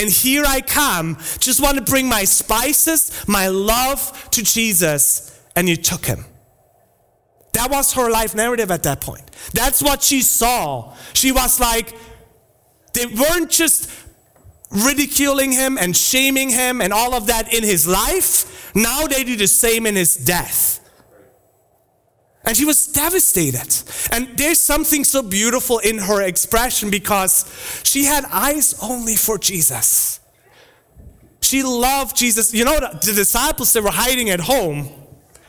And 0.00 0.08
here 0.08 0.44
I 0.46 0.62
come, 0.62 1.18
just 1.40 1.60
want 1.60 1.76
to 1.76 1.84
bring 1.84 2.08
my 2.08 2.24
spices, 2.24 3.12
my 3.28 3.48
love 3.48 4.30
to 4.30 4.42
Jesus, 4.42 5.38
and 5.54 5.68
you 5.68 5.76
took 5.76 6.06
him. 6.06 6.24
That 7.52 7.70
was 7.70 7.92
her 7.92 8.10
life 8.10 8.34
narrative 8.34 8.70
at 8.70 8.82
that 8.84 9.02
point. 9.02 9.30
That's 9.52 9.82
what 9.82 10.02
she 10.02 10.22
saw. 10.22 10.96
She 11.12 11.32
was 11.32 11.60
like, 11.60 11.94
they 12.94 13.04
weren't 13.04 13.50
just 13.50 13.90
ridiculing 14.70 15.52
him 15.52 15.76
and 15.76 15.94
shaming 15.94 16.48
him 16.48 16.80
and 16.80 16.94
all 16.94 17.12
of 17.12 17.26
that 17.26 17.52
in 17.52 17.62
his 17.62 17.86
life. 17.86 18.74
Now 18.74 19.06
they 19.06 19.22
do 19.22 19.36
the 19.36 19.48
same 19.48 19.84
in 19.86 19.96
his 19.96 20.16
death. 20.16 20.79
And 22.50 22.56
she 22.56 22.64
was 22.64 22.88
devastated. 22.88 23.72
And 24.10 24.36
there's 24.36 24.60
something 24.60 25.04
so 25.04 25.22
beautiful 25.22 25.78
in 25.78 25.98
her 25.98 26.20
expression 26.20 26.90
because 26.90 27.44
she 27.84 28.06
had 28.06 28.24
eyes 28.24 28.74
only 28.82 29.14
for 29.14 29.38
Jesus. 29.38 30.18
She 31.40 31.62
loved 31.62 32.16
Jesus. 32.16 32.52
You 32.52 32.64
know, 32.64 32.80
the 32.80 33.12
disciples, 33.14 33.72
they 33.72 33.80
were 33.80 33.92
hiding 33.92 34.30
at 34.30 34.40
home. 34.40 34.88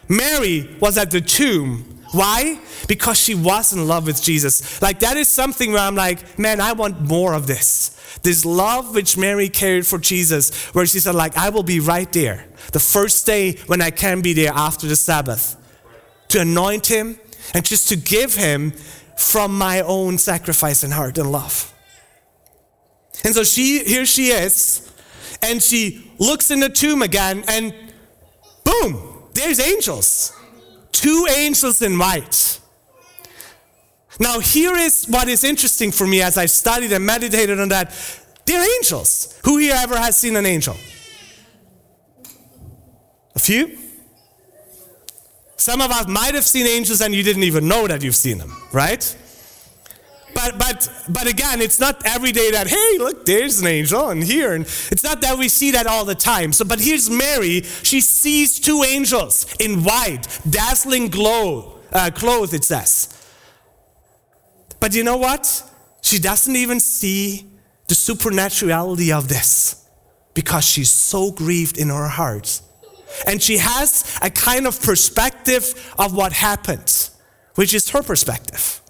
Mary 0.08 0.78
was 0.80 0.96
at 1.00 1.10
the 1.10 1.22
tomb. 1.22 2.04
Why? 2.12 2.60
Because 2.88 3.18
she 3.18 3.34
was 3.34 3.74
in 3.74 3.88
love 3.88 4.06
with 4.06 4.22
Jesus. 4.22 4.80
Like, 4.80 5.00
that 5.00 5.18
is 5.18 5.28
something 5.28 5.72
where 5.72 5.82
I'm 5.82 5.96
like, 5.96 6.38
man, 6.38 6.62
I 6.62 6.74
want 6.74 7.02
more 7.02 7.34
of 7.34 7.48
this. 7.48 7.98
This 8.22 8.46
love 8.46 8.94
which 8.94 9.18
Mary 9.18 9.50
carried 9.50 9.88
for 9.88 9.98
Jesus, 9.98 10.68
where 10.76 10.86
she 10.86 11.00
said, 11.00 11.16
like, 11.16 11.36
I 11.36 11.50
will 11.50 11.64
be 11.64 11.80
right 11.80 12.14
there. 12.14 12.46
The 12.74 12.80
first 12.80 13.26
day 13.26 13.54
when 13.66 13.82
I 13.82 13.90
can 13.90 14.22
be 14.22 14.34
there 14.34 14.54
after 14.54 14.86
the 14.86 14.96
Sabbath 14.96 15.58
to 16.32 16.42
anoint 16.42 16.88
him, 16.88 17.20
and 17.54 17.66
just 17.66 17.90
to 17.90 17.96
give 17.96 18.36
him 18.36 18.72
from 19.16 19.58
my 19.58 19.82
own 19.82 20.18
sacrifice 20.18 20.84
and 20.84 20.94
heart 20.94 21.18
and 21.18 21.32
love. 21.32 21.74
And 23.24 23.34
so 23.34 23.44
she 23.44 23.84
here 23.84 24.06
she 24.06 24.28
is, 24.28 24.92
and 25.42 25.62
she 25.62 26.12
looks 26.18 26.52
in 26.52 26.60
the 26.60 26.70
tomb 26.70 27.02
again, 27.02 27.44
and 27.48 27.74
boom, 28.64 29.24
there's 29.34 29.60
angels. 29.60 30.34
Two 30.92 31.28
angels 31.30 31.82
in 31.82 31.98
white. 31.98 32.60
Now, 34.20 34.40
here 34.40 34.76
is 34.76 35.06
what 35.06 35.28
is 35.30 35.44
interesting 35.44 35.92
for 35.92 36.06
me 36.06 36.22
as 36.22 36.38
I 36.38 36.46
studied 36.46 36.92
and 36.92 37.06
meditated 37.06 37.60
on 37.60 37.70
that. 37.70 37.94
They're 38.46 38.64
angels. 38.78 39.40
Who 39.46 39.58
here 39.58 39.74
ever 39.76 39.98
has 39.98 40.18
seen 40.18 40.36
an 40.36 40.46
angel? 40.46 40.76
A 43.36 43.40
few? 43.40 43.78
Some 45.62 45.80
of 45.80 45.92
us 45.92 46.08
might 46.08 46.34
have 46.34 46.44
seen 46.44 46.66
angels 46.66 47.02
and 47.02 47.14
you 47.14 47.22
didn't 47.22 47.44
even 47.44 47.68
know 47.68 47.86
that 47.88 48.02
you've 48.02 48.16
seen 48.16 48.40
them, 48.40 48.52
right? 48.72 49.16
But 50.34 50.58
but 50.58 50.90
but 51.08 51.28
again, 51.28 51.62
it's 51.62 51.80
not 51.80 52.02
every 52.04 52.32
day 52.32 52.50
that 52.50 52.68
hey, 52.68 52.98
look, 52.98 53.26
there's 53.26 53.60
an 53.60 53.68
angel 53.68 54.10
and 54.10 54.24
here, 54.24 54.54
and 54.54 54.66
it's 54.66 55.04
not 55.04 55.22
that 55.22 55.38
we 55.38 55.48
see 55.50 55.70
that 55.72 55.86
all 55.86 56.04
the 56.04 56.16
time. 56.16 56.52
So, 56.52 56.66
but 56.66 56.80
here's 56.80 57.12
Mary. 57.12 57.62
She 57.84 58.02
sees 58.02 58.60
two 58.60 58.82
angels 58.82 59.46
in 59.60 59.84
white, 59.84 60.26
dazzling 60.50 61.10
glow, 61.10 61.80
uh, 61.94 62.10
clothes. 62.12 62.56
It 62.56 62.64
says. 62.64 63.10
But 64.80 64.96
you 64.96 65.04
know 65.04 65.18
what? 65.18 65.64
She 66.02 66.18
doesn't 66.18 66.56
even 66.56 66.80
see 66.80 67.46
the 67.88 67.94
supernaturality 67.94 69.12
of 69.12 69.28
this 69.28 69.86
because 70.34 70.66
she's 70.66 70.90
so 70.90 71.30
grieved 71.30 71.78
in 71.78 71.90
her 71.90 72.08
heart. 72.08 72.62
And 73.28 73.42
she 73.42 73.58
has 73.58 74.20
a 74.22 74.30
kind 74.30 74.68
of 74.68 74.82
perspective 74.82 75.94
of 75.98 76.16
what 76.16 76.34
happened, 76.34 77.10
which 77.56 77.74
is 77.74 77.90
her 77.90 78.02
perspective. 78.02 78.82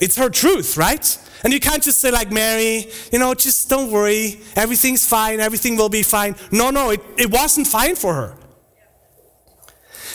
It's 0.00 0.16
her 0.16 0.30
truth, 0.30 0.76
right? 0.76 1.18
And 1.44 1.52
you 1.52 1.60
can't 1.60 1.82
just 1.82 2.00
say, 2.00 2.10
like 2.10 2.30
Mary, 2.30 2.86
you 3.12 3.18
know, 3.18 3.34
just 3.34 3.68
don't 3.68 3.90
worry, 3.90 4.40
everything's 4.56 5.04
fine, 5.04 5.40
everything 5.40 5.76
will 5.76 5.88
be 5.88 6.02
fine. 6.02 6.36
No, 6.50 6.70
no, 6.70 6.90
it, 6.90 7.00
it 7.16 7.30
wasn't 7.30 7.66
fine 7.66 7.96
for 7.96 8.14
her. 8.14 8.36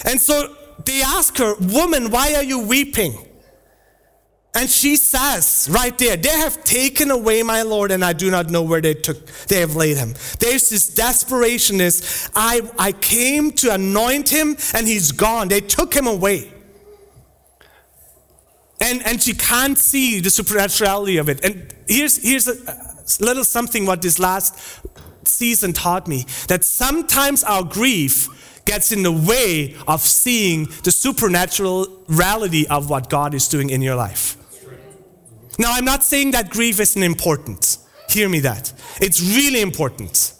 And 0.05 0.19
so 0.19 0.55
they 0.86 1.01
ask 1.01 1.38
her, 1.38 1.55
Woman, 1.55 2.12
why 2.12 2.33
are 2.36 2.43
you 2.43 2.60
weeping? 2.60 3.27
And 4.55 4.69
she 4.69 4.98
says 4.98 5.67
right 5.72 5.98
there, 5.98 6.15
They 6.15 6.29
have 6.29 6.63
taken 6.63 7.10
away 7.10 7.41
my 7.41 7.63
Lord, 7.63 7.91
and 7.91 8.05
I 8.05 8.13
do 8.13 8.29
not 8.29 8.50
know 8.50 8.62
where 8.62 8.81
they 8.81 8.93
took 8.93 9.25
they 9.48 9.60
have 9.60 9.75
laid 9.75 9.98
him. 9.98 10.13
There's 10.39 10.69
this 10.69 10.88
desperation 10.88 11.81
is 11.81 12.29
I 12.36 12.62
I 12.77 12.91
came 12.91 13.51
to 13.53 13.74
anoint 13.74 14.29
him 14.29 14.55
and 14.74 14.88
he's 14.88 15.12
gone. 15.12 15.48
They 15.48 15.62
took 15.62 15.93
him 15.93 16.05
away. 16.05 16.53
And 18.79 19.01
and 19.03 19.22
she 19.22 19.33
can't 19.33 19.77
see 19.77 20.19
the 20.19 20.29
supernaturality 20.29 21.17
of 21.17 21.29
it. 21.29 21.43
And 21.43 21.74
here's 21.88 22.22
here's 22.24 22.48
a 22.48 23.24
little 23.24 23.43
something 23.43 23.88
what 23.88 24.03
this 24.03 24.19
last 24.19 24.81
season 25.27 25.74
taught 25.74 26.07
me 26.07 26.25
that 26.48 26.63
sometimes 26.63 27.43
our 27.43 27.63
grief 27.63 28.27
gets 28.65 28.91
in 28.91 29.01
the 29.03 29.12
way 29.12 29.75
of 29.88 30.01
seeing 30.01 30.65
the 30.83 30.91
supernatural 30.91 31.88
reality 32.07 32.65
of 32.69 32.89
what 32.89 33.09
God 33.09 33.33
is 33.33 33.48
doing 33.48 33.72
in 33.72 33.81
your 33.81 33.96
life. 33.96 34.37
Now, 35.59 35.74
I'm 35.74 35.85
not 35.85 36.03
saying 36.03 36.31
that 36.31 36.50
grief 36.50 36.79
isn't 36.79 37.01
important. 37.01 37.77
Hear 38.09 38.27
me 38.29 38.39
that. 38.42 38.74
It's 39.00 39.22
really 39.22 39.61
important. 39.61 40.33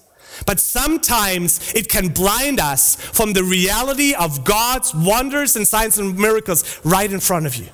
But 0.45 0.60
sometimes 0.60 1.73
it 1.73 1.89
can 1.89 2.10
blind 2.10 2.60
us 2.60 2.95
from 2.95 3.34
the 3.34 3.43
reality 3.43 4.13
of 4.13 4.43
God's 4.43 4.93
wonders 4.93 5.56
and 5.56 5.67
signs 5.67 5.99
and 5.99 6.17
miracles 6.17 6.82
right 6.84 7.12
in 7.12 7.19
front 7.19 7.45
of 7.45 7.56
you. 7.56 7.69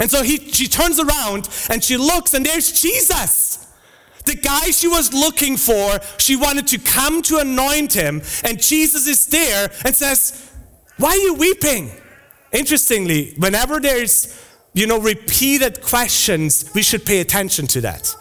And 0.00 0.10
so 0.10 0.22
he, 0.22 0.38
she 0.50 0.68
turns 0.68 1.00
around 1.00 1.48
and 1.68 1.82
she 1.82 1.96
looks, 1.96 2.34
and 2.34 2.44
there's 2.44 2.72
Jesus. 2.72 3.66
The 4.24 4.34
guy 4.34 4.70
she 4.70 4.86
was 4.88 5.12
looking 5.12 5.56
for, 5.56 5.98
she 6.18 6.36
wanted 6.36 6.66
to 6.68 6.78
come 6.78 7.22
to 7.22 7.38
anoint 7.38 7.94
him, 7.94 8.20
and 8.44 8.60
Jesus 8.60 9.06
is 9.06 9.26
there 9.26 9.70
and 9.84 9.96
says, 9.96 10.50
Why 10.98 11.10
are 11.10 11.16
you 11.16 11.34
weeping? 11.34 11.90
Interestingly, 12.52 13.34
whenever 13.38 13.80
there's 13.80 14.26
you 14.72 14.86
know, 14.86 15.00
repeated 15.00 15.82
questions, 15.82 16.70
we 16.74 16.82
should 16.82 17.04
pay 17.04 17.20
attention 17.20 17.66
to 17.68 17.80
that. 17.82 18.14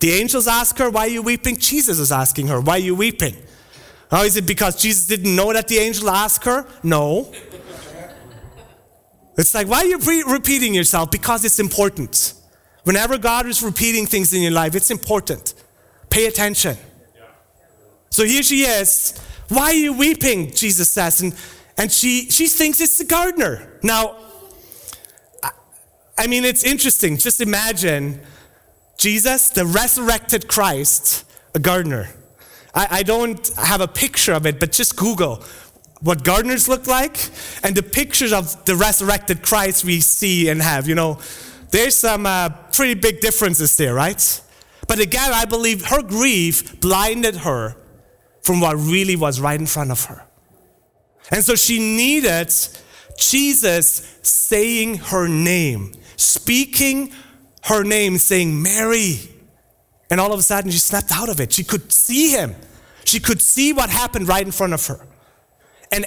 The 0.00 0.12
angels 0.12 0.46
ask 0.46 0.78
her, 0.78 0.90
Why 0.90 1.02
are 1.02 1.08
you 1.08 1.22
weeping? 1.22 1.56
Jesus 1.56 1.98
is 1.98 2.12
asking 2.12 2.48
her, 2.48 2.60
Why 2.60 2.74
are 2.74 2.78
you 2.78 2.94
weeping? 2.94 3.34
Oh, 4.10 4.24
is 4.24 4.36
it 4.36 4.46
because 4.46 4.80
Jesus 4.80 5.06
didn't 5.06 5.34
know 5.34 5.52
that 5.52 5.68
the 5.68 5.78
angel 5.78 6.08
asked 6.08 6.44
her? 6.44 6.66
No. 6.82 7.32
It's 9.36 9.54
like, 9.54 9.68
why 9.68 9.78
are 9.78 9.84
you 9.84 9.98
re- 9.98 10.24
repeating 10.26 10.74
yourself? 10.74 11.10
Because 11.10 11.44
it's 11.44 11.60
important. 11.60 12.32
Whenever 12.84 13.18
God 13.18 13.46
is 13.46 13.62
repeating 13.62 14.06
things 14.06 14.32
in 14.32 14.42
your 14.42 14.50
life, 14.50 14.74
it's 14.74 14.90
important. 14.90 15.54
Pay 16.10 16.26
attention. 16.26 16.76
So 18.10 18.24
here 18.24 18.42
she 18.42 18.62
is. 18.62 19.16
Why 19.48 19.64
are 19.64 19.74
you 19.74 19.92
weeping? 19.92 20.52
Jesus 20.52 20.90
says. 20.90 21.20
And, 21.20 21.34
and 21.76 21.92
she, 21.92 22.30
she 22.30 22.48
thinks 22.48 22.80
it's 22.80 22.98
the 22.98 23.04
gardener. 23.04 23.78
Now, 23.82 24.16
I 26.18 26.26
mean, 26.26 26.44
it's 26.44 26.64
interesting. 26.64 27.16
Just 27.16 27.40
imagine 27.40 28.20
Jesus, 28.98 29.50
the 29.50 29.64
resurrected 29.64 30.48
Christ, 30.48 31.24
a 31.54 31.60
gardener. 31.60 32.10
I, 32.74 32.88
I, 32.90 33.02
don't 33.04 33.48
have 33.56 33.80
a 33.80 33.86
picture 33.86 34.32
of 34.32 34.44
it, 34.44 34.58
but 34.58 34.72
just 34.72 34.96
Google 34.96 35.44
what 36.00 36.22
gardeners 36.24 36.68
look 36.68 36.86
like 36.86 37.18
and 37.64 37.74
the 37.74 37.82
pictures 37.82 38.32
of 38.32 38.64
the 38.66 38.76
resurrected 38.76 39.42
Christ 39.42 39.84
we 39.84 40.00
see 40.00 40.48
and 40.48 40.62
have. 40.62 40.88
You 40.88 40.94
know, 40.94 41.18
there's 41.70 41.96
some 41.96 42.26
uh, 42.26 42.50
pretty 42.72 42.94
big 42.94 43.20
differences 43.20 43.76
there, 43.76 43.94
right? 43.94 44.42
But 44.86 45.00
again, 45.00 45.32
I 45.32 45.44
believe 45.44 45.86
her 45.86 46.02
grief 46.02 46.80
blinded 46.80 47.36
her 47.36 47.76
from 48.42 48.60
what 48.60 48.74
really 48.76 49.16
was 49.16 49.40
right 49.40 49.58
in 49.58 49.66
front 49.66 49.90
of 49.90 50.04
her. 50.06 50.24
And 51.30 51.44
so 51.44 51.54
she 51.54 51.78
needed 51.78 52.52
Jesus 53.18 54.18
saying 54.22 54.96
her 54.96 55.28
name 55.28 55.92
speaking 56.18 57.12
her 57.64 57.82
name, 57.82 58.18
saying, 58.18 58.62
Mary. 58.62 59.18
And 60.10 60.20
all 60.20 60.32
of 60.32 60.38
a 60.38 60.42
sudden, 60.42 60.70
she 60.70 60.78
snapped 60.78 61.12
out 61.12 61.28
of 61.28 61.40
it. 61.40 61.52
She 61.52 61.64
could 61.64 61.92
see 61.92 62.30
him. 62.30 62.54
She 63.04 63.20
could 63.20 63.40
see 63.40 63.72
what 63.72 63.88
happened 63.88 64.28
right 64.28 64.44
in 64.44 64.52
front 64.52 64.74
of 64.74 64.86
her. 64.86 65.06
And 65.90 66.06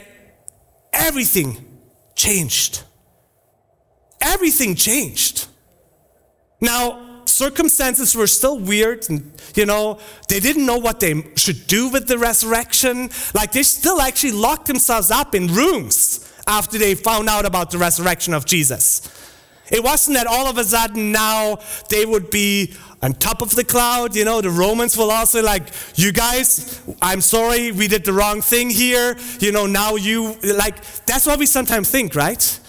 everything 0.94 1.80
changed. 2.16 2.84
Everything 4.22 4.76
changed. 4.76 5.48
Now, 6.60 7.24
circumstances 7.26 8.16
were 8.16 8.28
still 8.28 8.60
weird, 8.60 9.10
and 9.10 9.34
you 9.56 9.66
know, 9.66 10.00
they 10.30 10.40
didn't 10.40 10.66
know 10.66 10.78
what 10.78 11.00
they 11.00 11.24
should 11.36 11.66
do 11.68 11.90
with 11.90 12.08
the 12.08 12.18
resurrection. 12.18 13.10
Like, 13.34 13.52
they 13.52 13.64
still 13.64 14.00
actually 14.00 14.34
locked 14.34 14.68
themselves 14.68 15.10
up 15.10 15.34
in 15.34 15.48
rooms 15.48 16.32
after 16.48 16.78
they 16.78 16.96
found 16.96 17.30
out 17.30 17.46
about 17.46 17.72
the 17.72 17.78
resurrection 17.78 18.34
of 18.34 18.46
Jesus. 18.46 19.02
It 19.72 19.84
wasn't 19.84 20.18
that 20.18 20.28
all 20.28 20.48
of 20.48 20.58
a 20.58 20.64
sudden 20.64 21.12
now 21.12 21.60
they 21.90 22.06
would 22.06 22.30
be 22.30 22.74
on 23.02 23.14
top 23.14 23.42
of 23.42 23.56
the 23.56 23.64
cloud. 23.64 24.16
You 24.16 24.26
know, 24.26 24.42
the 24.42 24.50
Romans 24.50 24.98
will 24.98 25.12
also 25.12 25.42
like, 25.42 25.64
you 25.96 26.12
guys, 26.12 26.82
I'm 27.02 27.22
sorry, 27.22 27.72
we 27.72 27.88
did 27.88 28.04
the 28.04 28.14
wrong 28.14 28.42
thing 28.42 28.70
here. 28.70 29.18
You 29.40 29.52
know, 29.52 29.66
now 29.66 29.96
you, 29.96 30.36
like, 30.44 30.84
that's 31.06 31.26
what 31.26 31.40
we 31.40 31.46
sometimes 31.46 31.90
think, 31.90 32.16
right? 32.16 32.60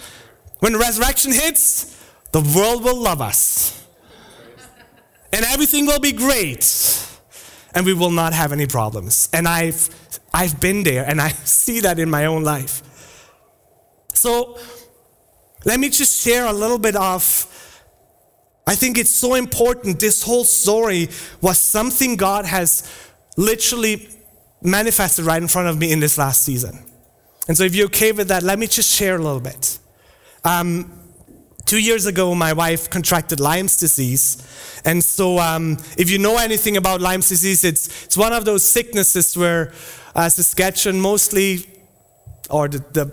When 0.61 0.73
the 0.73 0.79
resurrection 0.79 1.33
hits, 1.33 1.89
the 2.31 2.41
world 2.41 2.85
will 2.85 3.01
love 3.01 3.21
us. 3.21 3.85
And 5.33 5.45
everything 5.45 5.87
will 5.87 6.01
be 6.01 6.13
great. 6.13 7.09
And 7.75 7.85
we 7.85 7.95
will 7.95 8.11
not 8.11 8.33
have 8.33 8.53
any 8.53 8.67
problems. 8.67 9.29
And 9.33 9.49
I've, 9.49 9.89
I've 10.33 10.61
been 10.61 10.83
there 10.83 11.05
and 11.05 11.21
I 11.21 11.29
see 11.45 11.81
that 11.81 11.99
in 11.99 12.11
my 12.11 12.27
own 12.27 12.45
life. 12.45 12.83
So, 14.15 14.59
let 15.65 15.79
me 15.81 15.89
just 15.89 16.23
share 16.23 16.47
a 16.47 16.53
little 16.53 16.79
bit 16.79 16.97
of. 16.97 17.47
I 18.67 18.75
think 18.75 18.97
it's 18.97 19.15
so 19.15 19.35
important. 19.35 19.99
This 19.99 20.23
whole 20.23 20.45
story 20.45 21.09
was 21.41 21.59
something 21.59 22.17
God 22.17 22.45
has 22.45 22.89
literally 23.37 24.09
manifested 24.63 25.25
right 25.25 25.43
in 25.43 25.49
front 25.49 25.69
of 25.69 25.79
me 25.79 25.91
in 25.91 26.01
this 26.01 26.17
last 26.17 26.43
season. 26.43 26.85
And 27.49 27.57
so, 27.57 27.65
if 27.65 27.75
you're 27.75 27.87
okay 27.87 28.13
with 28.13 28.29
that, 28.29 28.43
let 28.43 28.59
me 28.59 28.67
just 28.67 28.95
share 28.95 29.17
a 29.17 29.23
little 29.23 29.41
bit. 29.41 29.79
Um, 30.45 30.93
two 31.67 31.79
years 31.79 32.07
ago, 32.07 32.35
my 32.35 32.53
wife 32.53 32.89
contracted 32.89 33.41
Lyme's 33.41 33.77
disease. 33.77 34.47
And 34.85 35.03
so, 35.03 35.39
um, 35.39 35.79
if 35.99 36.11
you 36.11 36.19
know 36.19 36.39
anything 36.39 36.77
about 36.77 37.01
Lyme's 37.01 37.29
disease, 37.29 37.65
it's, 37.65 38.05
it's 38.05 38.17
one 38.17 38.33
of 38.33 38.45
those 38.45 38.65
sicknesses 38.65 39.37
where 39.37 39.73
uh, 40.15 40.29
Saskatchewan 40.29 41.01
mostly, 41.01 41.67
or 42.49 42.69
the, 42.69 42.79
the 42.93 43.13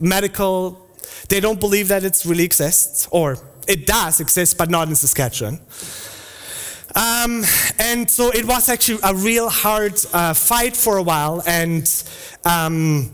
medical 0.00 0.85
they 1.28 1.40
don't 1.40 1.60
believe 1.60 1.88
that 1.88 2.04
it 2.04 2.22
really 2.24 2.44
exists, 2.44 3.08
or 3.10 3.38
it 3.66 3.86
does 3.86 4.20
exist, 4.20 4.58
but 4.58 4.70
not 4.70 4.88
in 4.88 4.94
Saskatchewan. 4.94 5.60
Um, 6.94 7.44
and 7.78 8.10
so 8.10 8.30
it 8.30 8.46
was 8.46 8.68
actually 8.68 9.00
a 9.02 9.14
real 9.14 9.50
hard 9.50 10.00
uh, 10.12 10.32
fight 10.32 10.76
for 10.76 10.96
a 10.96 11.02
while, 11.02 11.42
and, 11.46 11.86
um, 12.44 13.12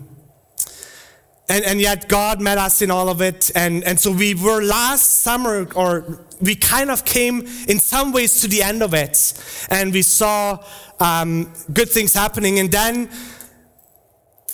and 1.48 1.64
and 1.64 1.80
yet 1.80 2.08
God 2.08 2.40
met 2.40 2.58
us 2.58 2.80
in 2.80 2.90
all 2.90 3.08
of 3.08 3.20
it, 3.20 3.50
and 3.56 3.82
and 3.82 3.98
so 3.98 4.12
we 4.12 4.34
were 4.34 4.62
last 4.62 5.22
summer, 5.22 5.66
or 5.74 6.20
we 6.40 6.54
kind 6.54 6.90
of 6.90 7.04
came 7.04 7.40
in 7.66 7.80
some 7.80 8.12
ways 8.12 8.40
to 8.40 8.48
the 8.48 8.62
end 8.62 8.82
of 8.82 8.94
it, 8.94 9.34
and 9.68 9.92
we 9.92 10.02
saw 10.02 10.58
um, 11.00 11.52
good 11.72 11.90
things 11.90 12.14
happening. 12.14 12.58
And 12.60 12.70
then, 12.70 13.08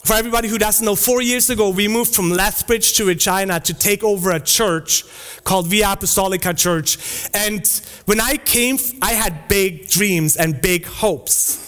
for 0.05 0.15
everybody 0.15 0.49
who 0.49 0.59
doesn't 0.59 0.85
know, 0.85 0.95
four 0.95 1.21
years 1.23 1.51
ago, 1.51 1.71
we 1.71 1.89
moved 1.89 2.15
from 2.15 2.31
Lethbridge 2.31 2.93
to 2.95 3.05
Regina 3.05 3.61
to 3.61 3.75
take 3.75 4.03
over 4.05 4.31
a 4.31 4.41
church 4.41 5.05
called 5.45 5.67
Via 5.69 5.87
Apostolica 5.87 6.57
Church. 6.57 7.29
And 7.35 7.67
when 8.07 8.21
I 8.21 8.37
came, 8.37 8.79
I 9.03 9.13
had 9.13 9.49
big 9.49 9.89
dreams 9.89 10.37
and 10.37 10.61
big 10.61 10.87
hopes. 10.87 11.67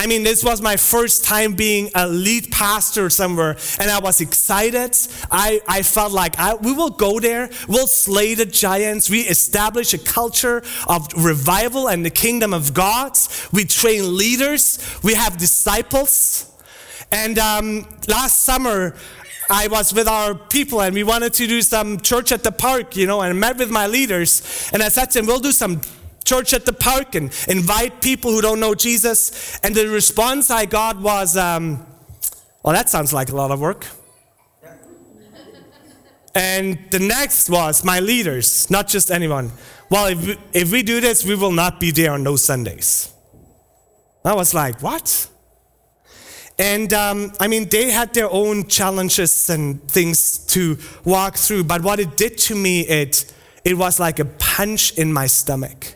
I 0.00 0.06
mean, 0.06 0.22
this 0.22 0.44
was 0.44 0.62
my 0.62 0.76
first 0.76 1.24
time 1.24 1.54
being 1.54 1.90
a 1.92 2.06
lead 2.06 2.52
pastor 2.52 3.10
somewhere, 3.10 3.56
and 3.80 3.90
I 3.90 3.98
was 3.98 4.20
excited. 4.20 4.96
I, 5.28 5.60
I 5.66 5.82
felt 5.82 6.12
like 6.12 6.38
I, 6.38 6.54
we 6.54 6.72
will 6.72 6.90
go 6.90 7.18
there, 7.18 7.50
we'll 7.66 7.88
slay 7.88 8.34
the 8.34 8.46
giants, 8.46 9.10
we 9.10 9.22
establish 9.22 9.92
a 9.94 9.98
culture 9.98 10.62
of 10.86 11.08
revival 11.16 11.88
and 11.88 12.06
the 12.06 12.10
kingdom 12.10 12.54
of 12.54 12.74
God, 12.74 13.18
we 13.52 13.64
train 13.64 14.16
leaders, 14.16 14.78
we 15.02 15.14
have 15.14 15.36
disciples. 15.36 16.44
And 17.10 17.38
um, 17.38 17.86
last 18.06 18.44
summer, 18.44 18.94
I 19.50 19.66
was 19.68 19.94
with 19.94 20.08
our 20.08 20.34
people 20.34 20.82
and 20.82 20.94
we 20.94 21.04
wanted 21.04 21.32
to 21.34 21.46
do 21.46 21.62
some 21.62 22.00
church 22.00 22.32
at 22.32 22.42
the 22.42 22.52
park, 22.52 22.96
you 22.96 23.06
know, 23.06 23.22
and 23.22 23.30
I 23.30 23.38
met 23.38 23.56
with 23.56 23.70
my 23.70 23.86
leaders. 23.86 24.70
And 24.72 24.82
I 24.82 24.88
said 24.90 25.06
to 25.12 25.18
them, 25.18 25.26
we'll 25.26 25.40
do 25.40 25.52
some 25.52 25.80
church 26.24 26.52
at 26.52 26.66
the 26.66 26.72
park 26.74 27.14
and 27.14 27.32
invite 27.48 28.02
people 28.02 28.30
who 28.30 28.42
don't 28.42 28.60
know 28.60 28.74
Jesus. 28.74 29.58
And 29.60 29.74
the 29.74 29.88
response 29.88 30.50
I 30.50 30.66
got 30.66 31.00
was, 31.00 31.36
um, 31.36 31.86
well, 32.62 32.74
that 32.74 32.90
sounds 32.90 33.14
like 33.14 33.30
a 33.30 33.36
lot 33.36 33.50
of 33.50 33.60
work. 33.60 33.86
and 36.34 36.78
the 36.90 36.98
next 36.98 37.48
was 37.48 37.84
my 37.84 38.00
leaders, 38.00 38.70
not 38.70 38.86
just 38.86 39.10
anyone. 39.10 39.50
Well, 39.90 40.06
if 40.06 40.26
we, 40.26 40.38
if 40.52 40.72
we 40.72 40.82
do 40.82 41.00
this, 41.00 41.24
we 41.24 41.34
will 41.34 41.52
not 41.52 41.80
be 41.80 41.90
there 41.90 42.12
on 42.12 42.22
those 42.22 42.44
Sundays. 42.44 43.10
I 44.22 44.34
was 44.34 44.52
like, 44.52 44.82
what? 44.82 45.30
And 46.58 46.92
um, 46.92 47.32
I 47.38 47.46
mean, 47.46 47.68
they 47.68 47.90
had 47.90 48.12
their 48.14 48.30
own 48.30 48.66
challenges 48.66 49.48
and 49.48 49.80
things 49.88 50.38
to 50.46 50.76
walk 51.04 51.36
through, 51.36 51.64
but 51.64 51.82
what 51.82 52.00
it 52.00 52.16
did 52.16 52.36
to 52.38 52.56
me, 52.56 52.80
it, 52.80 53.32
it 53.64 53.78
was 53.78 54.00
like 54.00 54.18
a 54.18 54.24
punch 54.24 54.98
in 54.98 55.12
my 55.12 55.26
stomach. 55.26 55.94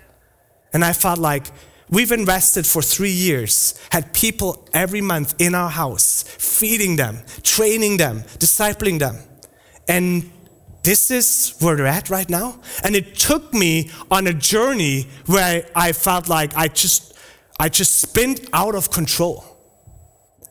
And 0.73 0.85
I 0.85 0.93
felt 0.93 1.19
like 1.19 1.47
we've 1.91 2.13
invested 2.13 2.65
for 2.65 2.81
three 2.81 3.11
years, 3.11 3.79
had 3.91 4.13
people 4.13 4.69
every 4.73 5.01
month 5.01 5.35
in 5.41 5.55
our 5.55 5.69
house, 5.69 6.23
feeding 6.23 6.97
them, 6.97 7.19
training 7.43 7.97
them, 7.97 8.21
discipling 8.39 9.01
them. 9.01 9.17
And 9.89 10.31
this 10.85 11.11
is 11.11 11.57
where 11.61 11.77
they're 11.77 11.87
at 11.87 12.09
right 12.09 12.29
now. 12.31 12.61
And 12.85 12.95
it 12.95 13.17
took 13.17 13.53
me 13.53 13.91
on 14.11 14.29
a 14.29 14.33
journey 14.33 15.09
where 15.27 15.67
I, 15.75 15.93
felt 15.93 16.29
like 16.29 16.57
I 16.57 16.69
just, 16.69 17.15
I 17.59 17.69
just 17.69 17.99
spent 17.99 18.49
out 18.53 18.77
of 18.77 18.91
control. 18.91 19.52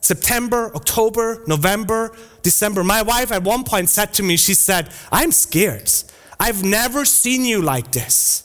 September, 0.02 0.72
October, 0.76 1.44
November, 1.48 2.12
December. 2.42 2.84
My 2.84 3.02
wife 3.04 3.32
at 3.32 3.44
one 3.44 3.64
point 3.64 3.90
said 3.90 4.14
to 4.14 4.24
me, 4.24 4.36
she 4.36 4.54
said, 4.54 4.90
I'm 5.12 5.32
scared. 5.32 5.92
I've 6.40 6.64
never 6.64 7.06
seen 7.06 7.46
you 7.46 7.62
like 7.62 7.92
this. 7.92 8.44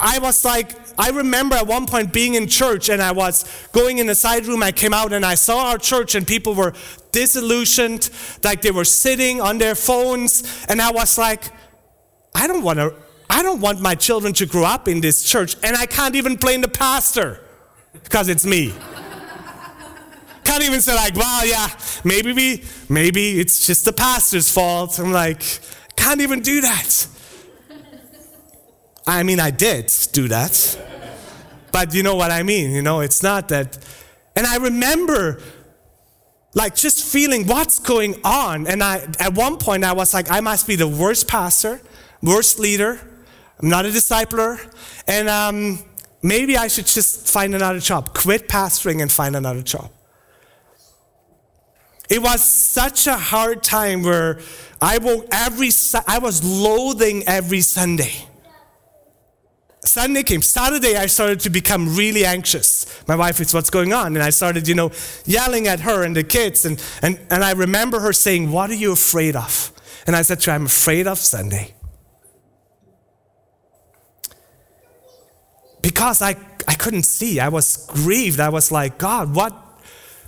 I 0.00 0.18
was 0.18 0.44
like, 0.44 0.76
I 0.98 1.10
remember 1.10 1.56
at 1.56 1.66
one 1.66 1.86
point 1.86 2.12
being 2.12 2.34
in 2.34 2.46
church 2.46 2.88
and 2.88 3.02
I 3.02 3.12
was 3.12 3.44
going 3.72 3.98
in 3.98 4.06
the 4.06 4.14
side 4.14 4.46
room. 4.46 4.62
I 4.62 4.70
came 4.70 4.94
out 4.94 5.12
and 5.12 5.24
I 5.24 5.34
saw 5.34 5.70
our 5.70 5.78
church 5.78 6.14
and 6.14 6.26
people 6.26 6.54
were 6.54 6.74
disillusioned, 7.10 8.10
like 8.44 8.62
they 8.62 8.70
were 8.70 8.84
sitting 8.84 9.40
on 9.40 9.58
their 9.58 9.74
phones. 9.74 10.66
And 10.68 10.80
I 10.80 10.90
was 10.92 11.18
like, 11.18 11.44
I 12.34 12.46
don't 12.46 12.62
want 12.62 12.78
to, 12.78 12.94
I 13.30 13.42
don't 13.42 13.60
want 13.60 13.80
my 13.80 13.94
children 13.94 14.34
to 14.34 14.46
grow 14.46 14.64
up 14.64 14.88
in 14.88 15.00
this 15.00 15.24
church. 15.24 15.56
And 15.62 15.74
I 15.74 15.86
can't 15.86 16.14
even 16.14 16.36
blame 16.36 16.60
the 16.60 16.68
pastor 16.68 17.40
because 17.94 18.28
it's 18.28 18.44
me. 18.44 18.74
Can't 20.52 20.64
even 20.64 20.82
say 20.82 20.94
like, 20.94 21.16
well, 21.16 21.46
yeah, 21.46 21.66
maybe 22.04 22.30
we, 22.34 22.62
maybe 22.90 23.40
it's 23.40 23.66
just 23.66 23.86
the 23.86 23.92
pastor's 23.92 24.50
fault. 24.50 24.98
I'm 24.98 25.10
like, 25.10 25.42
can't 25.96 26.20
even 26.20 26.40
do 26.40 26.60
that. 26.60 27.06
I 29.06 29.22
mean, 29.22 29.40
I 29.40 29.50
did 29.50 29.90
do 30.12 30.28
that. 30.28 30.78
But 31.72 31.94
you 31.94 32.02
know 32.02 32.16
what 32.16 32.30
I 32.30 32.42
mean? 32.42 32.70
You 32.72 32.82
know, 32.82 33.00
it's 33.00 33.22
not 33.22 33.48
that. 33.48 33.78
And 34.36 34.46
I 34.46 34.56
remember 34.56 35.40
like 36.52 36.76
just 36.76 37.02
feeling 37.02 37.46
what's 37.46 37.78
going 37.78 38.20
on. 38.22 38.66
And 38.66 38.82
I, 38.82 39.08
at 39.18 39.32
one 39.32 39.56
point, 39.56 39.84
I 39.84 39.94
was 39.94 40.12
like, 40.12 40.30
I 40.30 40.40
must 40.40 40.66
be 40.66 40.76
the 40.76 40.86
worst 40.86 41.28
pastor, 41.28 41.80
worst 42.22 42.58
leader. 42.58 43.00
I'm 43.58 43.70
not 43.70 43.86
a 43.86 43.88
discipler. 43.88 44.60
And 45.06 45.30
um, 45.30 45.78
maybe 46.22 46.58
I 46.58 46.68
should 46.68 46.86
just 46.86 47.26
find 47.26 47.54
another 47.54 47.80
job, 47.80 48.12
quit 48.12 48.50
pastoring 48.50 49.00
and 49.00 49.10
find 49.10 49.34
another 49.34 49.62
job. 49.62 49.90
It 52.12 52.20
was 52.20 52.44
such 52.44 53.06
a 53.06 53.16
hard 53.16 53.62
time 53.62 54.02
where 54.02 54.38
I 54.82 54.98
woke 54.98 55.28
every, 55.32 55.70
I 56.06 56.18
was 56.18 56.44
loathing 56.44 57.22
every 57.26 57.62
Sunday. 57.62 58.12
Sunday 59.82 60.22
came. 60.22 60.42
Saturday, 60.42 60.94
I 60.94 61.06
started 61.06 61.40
to 61.40 61.48
become 61.48 61.96
really 61.96 62.26
anxious. 62.26 63.02
My 63.08 63.16
wife 63.16 63.40
is, 63.40 63.54
what's 63.54 63.70
going 63.70 63.94
on? 63.94 64.14
And 64.14 64.22
I 64.22 64.28
started, 64.28 64.68
you 64.68 64.74
know, 64.74 64.90
yelling 65.24 65.66
at 65.68 65.80
her 65.80 66.04
and 66.04 66.14
the 66.14 66.22
kids. 66.22 66.66
And, 66.66 66.84
and, 67.00 67.18
and 67.30 67.42
I 67.42 67.52
remember 67.52 68.00
her 68.00 68.12
saying, 68.12 68.52
What 68.52 68.68
are 68.68 68.74
you 68.74 68.92
afraid 68.92 69.34
of? 69.34 69.72
And 70.06 70.14
I 70.14 70.20
said 70.20 70.40
to 70.40 70.50
her, 70.50 70.56
I'm 70.56 70.66
afraid 70.66 71.06
of 71.06 71.16
Sunday. 71.16 71.74
Because 75.80 76.20
I, 76.20 76.36
I 76.68 76.74
couldn't 76.74 77.04
see. 77.04 77.40
I 77.40 77.48
was 77.48 77.86
grieved. 77.86 78.38
I 78.38 78.50
was 78.50 78.70
like, 78.70 78.98
God, 78.98 79.34
what? 79.34 79.61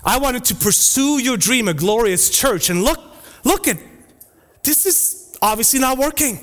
I 0.04 0.18
wanted 0.18 0.44
to 0.46 0.54
pursue 0.54 1.18
your 1.18 1.36
dream, 1.36 1.68
a 1.68 1.74
glorious 1.74 2.30
church. 2.30 2.70
And 2.70 2.82
look, 2.82 3.00
look 3.44 3.66
at 3.68 3.78
this 4.62 4.86
is 4.86 5.36
obviously 5.40 5.80
not 5.80 5.98
working. 5.98 6.38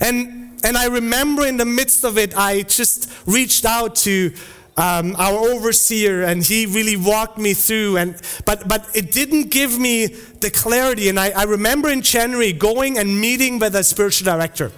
And 0.00 0.60
and 0.64 0.76
I 0.76 0.86
remember 0.86 1.46
in 1.46 1.56
the 1.56 1.64
midst 1.64 2.04
of 2.04 2.18
it, 2.18 2.36
I 2.36 2.62
just 2.62 3.10
reached 3.26 3.64
out 3.64 3.94
to 3.96 4.34
um, 4.76 5.14
our 5.16 5.38
overseer, 5.38 6.22
and 6.22 6.44
he 6.44 6.66
really 6.66 6.96
walked 6.96 7.38
me 7.38 7.54
through. 7.54 7.96
And 7.96 8.20
but 8.44 8.68
but 8.68 8.88
it 8.94 9.12
didn't 9.12 9.50
give 9.50 9.78
me 9.78 10.06
the 10.06 10.50
clarity. 10.50 11.08
And 11.08 11.18
I, 11.18 11.30
I 11.30 11.44
remember 11.44 11.88
in 11.88 12.02
January 12.02 12.52
going 12.52 12.98
and 12.98 13.20
meeting 13.20 13.58
with 13.58 13.74
a 13.74 13.84
spiritual 13.84 14.24
director. 14.24 14.72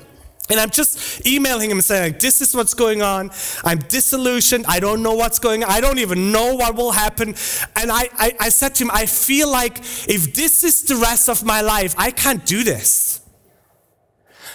And 0.50 0.58
I'm 0.58 0.70
just 0.70 1.24
emailing 1.26 1.70
him 1.70 1.80
saying, 1.80 2.12
like, 2.12 2.20
This 2.20 2.40
is 2.40 2.54
what's 2.54 2.74
going 2.74 3.02
on. 3.02 3.30
I'm 3.64 3.78
disillusioned. 3.78 4.66
I 4.66 4.80
don't 4.80 5.02
know 5.02 5.14
what's 5.14 5.38
going 5.38 5.62
on. 5.62 5.70
I 5.70 5.80
don't 5.80 5.98
even 5.98 6.32
know 6.32 6.54
what 6.54 6.74
will 6.74 6.92
happen. 6.92 7.34
And 7.76 7.90
I, 7.90 8.08
I, 8.14 8.36
I 8.40 8.48
said 8.48 8.74
to 8.76 8.84
him, 8.84 8.90
I 8.92 9.06
feel 9.06 9.50
like 9.50 9.78
if 10.08 10.34
this 10.34 10.64
is 10.64 10.82
the 10.82 10.96
rest 10.96 11.28
of 11.28 11.44
my 11.44 11.60
life, 11.60 11.94
I 11.96 12.10
can't 12.10 12.44
do 12.44 12.64
this. 12.64 13.20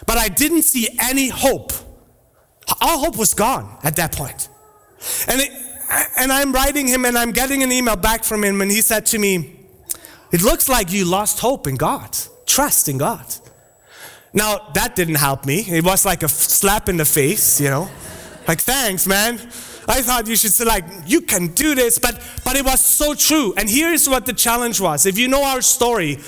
But 0.06 0.18
I 0.18 0.28
didn't 0.28 0.64
see 0.64 0.90
any 1.02 1.30
hope. 1.30 1.72
All 2.82 3.00
hope 3.00 3.18
was 3.18 3.34
gone 3.34 3.78
at 3.84 3.96
that 3.96 4.12
point. 4.12 4.50
And, 5.28 5.42
it, 5.42 5.52
and 6.18 6.32
I'm 6.32 6.52
writing 6.52 6.88
him 6.88 7.06
and 7.06 7.18
I'm 7.18 7.32
getting 7.32 7.64
an 7.64 7.72
email 7.72 7.96
back 7.96 8.24
from 8.24 8.44
him, 8.44 8.62
and 8.62 8.72
he 8.72 8.82
said 8.82 9.06
to 9.08 9.20
me, 9.20 9.60
It 10.32 10.42
looks 10.42 10.68
like 10.68 10.92
you 10.92 11.06
lost 11.06 11.40
hope 11.40 11.68
in 11.68 11.76
God, 11.76 12.18
trust 12.46 12.90
in 12.90 12.98
God. 12.98 13.26
Now, 14.36 14.60
that 14.74 14.98
didn't 14.98 15.15
help 15.15 15.45
me. 15.45 15.62
It 15.62 15.86
was 15.86 16.06
like 16.06 16.21
a 16.21 16.28
slap 16.28 16.89
in 16.89 16.98
the 16.98 17.06
face, 17.06 17.60
you 17.60 17.69
know? 17.69 17.89
Like, 18.48 18.60
thanks, 18.60 19.08
man. 19.08 19.36
I 19.88 20.02
thought 20.02 20.28
you 20.28 20.36
should 20.36 20.52
say, 20.52 20.65
like, 20.65 20.84
you 21.06 21.21
can 21.21 21.54
do 21.54 21.74
this, 21.74 21.98
but, 22.00 22.21
but 22.43 22.58
it 22.58 22.65
was 22.65 22.86
so 22.86 23.13
true. 23.13 23.54
And 23.56 23.69
here's 23.69 24.10
what 24.10 24.26
the 24.26 24.34
challenge 24.34 24.82
was. 24.82 25.06
If 25.06 25.17
you 25.17 25.30
know 25.30 25.41
our 25.43 25.62
story, 25.62 26.19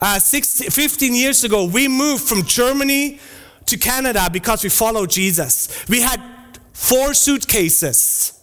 uh, 0.00 0.18
16, 0.18 0.70
15 0.70 1.14
years 1.14 1.44
ago, 1.44 1.64
we 1.64 1.86
moved 1.86 2.24
from 2.24 2.42
Germany 2.42 3.20
to 3.66 3.78
Canada 3.78 4.28
because 4.32 4.64
we 4.64 4.68
followed 4.68 5.10
Jesus. 5.10 5.86
We 5.88 6.00
had 6.00 6.20
four 6.72 7.14
suitcases, 7.14 8.40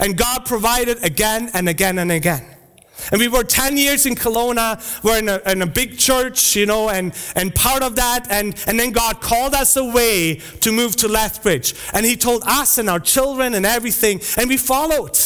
and 0.00 0.16
God 0.16 0.46
provided 0.46 1.04
again 1.04 1.50
and 1.52 1.68
again 1.68 1.98
and 1.98 2.10
again. 2.10 2.51
And 3.10 3.20
we 3.20 3.28
were 3.28 3.42
10 3.42 3.76
years 3.76 4.06
in 4.06 4.14
Kelowna. 4.14 5.02
We're 5.02 5.18
in 5.18 5.28
a, 5.28 5.40
in 5.50 5.62
a, 5.62 5.66
big 5.66 5.98
church, 5.98 6.54
you 6.54 6.66
know, 6.66 6.90
and, 6.90 7.14
and 7.34 7.54
part 7.54 7.82
of 7.82 7.96
that. 7.96 8.26
And, 8.30 8.54
and 8.66 8.78
then 8.78 8.92
God 8.92 9.20
called 9.20 9.54
us 9.54 9.76
away 9.76 10.36
to 10.60 10.72
move 10.72 10.96
to 10.96 11.08
Lethbridge. 11.08 11.74
And 11.92 12.06
He 12.06 12.16
told 12.16 12.42
us 12.46 12.78
and 12.78 12.88
our 12.88 13.00
children 13.00 13.54
and 13.54 13.66
everything. 13.66 14.20
And 14.36 14.48
we 14.48 14.56
followed. 14.56 15.18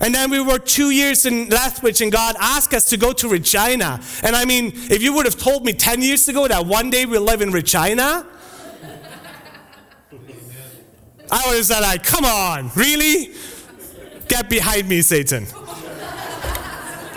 And 0.00 0.14
then 0.14 0.30
we 0.30 0.40
were 0.40 0.58
two 0.58 0.90
years 0.90 1.26
in 1.26 1.48
Lethbridge, 1.48 2.00
and 2.00 2.12
God 2.12 2.36
asked 2.38 2.72
us 2.72 2.88
to 2.90 2.96
go 2.96 3.12
to 3.14 3.28
Regina. 3.28 4.00
And 4.22 4.36
I 4.36 4.44
mean, 4.44 4.72
if 4.74 5.02
you 5.02 5.12
would 5.14 5.24
have 5.24 5.36
told 5.36 5.64
me 5.64 5.72
10 5.72 6.02
years 6.02 6.28
ago 6.28 6.46
that 6.46 6.66
one 6.66 6.90
day 6.90 7.04
we'll 7.04 7.22
live 7.22 7.42
in 7.42 7.50
Regina, 7.50 8.24
I 11.30 11.46
would 11.46 11.56
have 11.56 11.66
said, 11.66 11.80
like, 11.80 12.04
come 12.04 12.24
on, 12.24 12.70
really? 12.74 13.34
Get 14.28 14.48
behind 14.48 14.88
me, 14.88 15.02
Satan. 15.02 15.46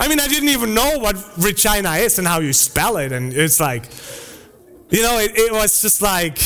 I 0.02 0.08
mean, 0.08 0.20
I 0.20 0.28
didn't 0.28 0.50
even 0.50 0.74
know 0.74 0.98
what 0.98 1.16
Regina 1.38 1.92
is 1.92 2.18
and 2.18 2.28
how 2.28 2.40
you 2.40 2.54
spell 2.54 2.98
it. 2.98 3.12
And 3.12 3.32
it's 3.32 3.60
like, 3.60 3.86
you 4.90 5.04
know, 5.04 5.20
it, 5.20 5.32
it 5.36 5.52
was 5.52 5.80
just 5.80 6.02
like, 6.02 6.40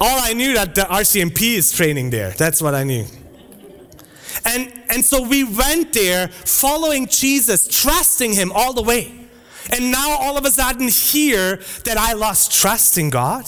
all 0.00 0.18
I 0.18 0.32
knew 0.32 0.54
that 0.54 0.74
the 0.74 0.80
RCMP 0.80 1.58
is 1.58 1.70
training 1.70 2.08
there. 2.08 2.30
That's 2.30 2.62
what 2.62 2.74
I 2.74 2.82
knew. 2.84 3.04
And, 4.46 4.72
and 4.88 5.04
so 5.04 5.28
we 5.28 5.44
went 5.44 5.92
there 5.92 6.28
following 6.28 7.06
Jesus, 7.06 7.68
trusting 7.68 8.32
him 8.32 8.50
all 8.50 8.72
the 8.72 8.82
way. 8.82 9.12
And 9.70 9.90
now 9.90 10.16
all 10.18 10.38
of 10.38 10.46
a 10.46 10.50
sudden 10.50 10.88
here 10.88 11.56
that 11.84 11.98
I 11.98 12.14
lost 12.14 12.50
trust 12.50 12.96
in 12.96 13.10
God. 13.10 13.44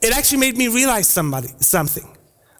It 0.00 0.16
actually 0.16 0.38
made 0.38 0.56
me 0.56 0.68
realize 0.68 1.06
somebody, 1.06 1.48
something. 1.58 2.11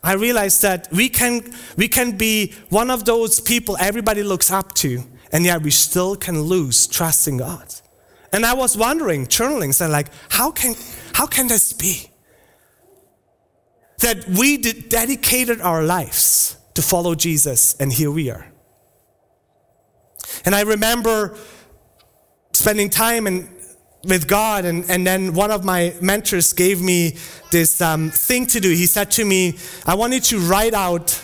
I 0.02 0.14
realized 0.14 0.62
that 0.62 0.88
we 0.90 1.08
can, 1.08 1.52
we 1.76 1.88
can 1.88 2.16
be 2.16 2.54
one 2.70 2.90
of 2.90 3.04
those 3.04 3.40
people 3.40 3.76
everybody 3.78 4.22
looks 4.22 4.50
up 4.50 4.74
to, 4.76 5.04
and 5.30 5.44
yet 5.44 5.62
we 5.62 5.70
still 5.70 6.16
can 6.16 6.42
lose 6.42 6.86
trust 6.86 7.28
in 7.28 7.36
God. 7.36 7.72
And 8.32 8.44
I 8.44 8.54
was 8.54 8.76
wondering, 8.76 9.26
journaling, 9.26 9.72
saying 9.74 9.92
like, 9.92 10.08
how 10.30 10.50
can, 10.50 10.74
how 11.14 11.26
can 11.26 11.46
this 11.48 11.72
be? 11.72 12.10
That 13.98 14.26
we 14.28 14.56
dedicated 14.56 15.60
our 15.60 15.84
lives 15.84 16.56
to 16.74 16.82
follow 16.82 17.14
Jesus, 17.14 17.74
and 17.78 17.92
here 17.92 18.10
we 18.10 18.30
are. 18.30 18.50
And 20.44 20.54
I 20.54 20.62
remember 20.62 21.36
spending 22.52 22.90
time 22.90 23.26
in, 23.26 23.48
with 24.04 24.26
God, 24.26 24.64
and, 24.64 24.84
and 24.90 25.06
then 25.06 25.32
one 25.34 25.50
of 25.50 25.64
my 25.64 25.94
mentors 26.00 26.52
gave 26.52 26.80
me 26.80 27.16
this 27.50 27.80
um, 27.80 28.10
thing 28.10 28.46
to 28.46 28.60
do. 28.60 28.70
He 28.70 28.86
said 28.86 29.10
to 29.12 29.24
me, 29.24 29.58
I 29.86 29.94
want 29.94 30.12
you 30.12 30.20
to 30.20 30.38
write 30.40 30.74
out, 30.74 31.22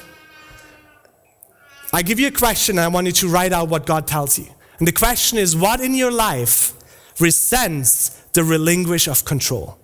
I 1.92 2.02
give 2.02 2.20
you 2.20 2.28
a 2.28 2.32
question, 2.32 2.78
and 2.78 2.84
I 2.84 2.88
want 2.88 3.06
you 3.06 3.12
to 3.12 3.28
write 3.28 3.52
out 3.52 3.68
what 3.68 3.86
God 3.86 4.06
tells 4.06 4.38
you. 4.38 4.46
And 4.78 4.86
the 4.86 4.92
question 4.92 5.38
is, 5.38 5.56
what 5.56 5.80
in 5.80 5.94
your 5.94 6.12
life 6.12 6.74
resents 7.18 8.10
the 8.32 8.44
relinquish 8.44 9.08
of 9.08 9.24
control? 9.24 9.78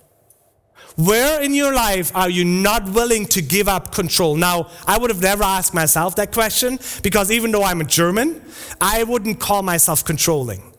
Where 0.96 1.42
in 1.42 1.54
your 1.54 1.74
life 1.74 2.14
are 2.14 2.30
you 2.30 2.44
not 2.44 2.88
willing 2.90 3.26
to 3.26 3.42
give 3.42 3.68
up 3.68 3.92
control? 3.92 4.36
Now, 4.36 4.70
I 4.86 4.96
would 4.96 5.10
have 5.10 5.20
never 5.20 5.42
asked 5.42 5.74
myself 5.74 6.14
that 6.16 6.30
question 6.30 6.78
because 7.02 7.32
even 7.32 7.50
though 7.50 7.64
I'm 7.64 7.80
a 7.80 7.84
German, 7.84 8.40
I 8.80 9.02
wouldn't 9.02 9.40
call 9.40 9.62
myself 9.62 10.04
controlling. 10.04 10.73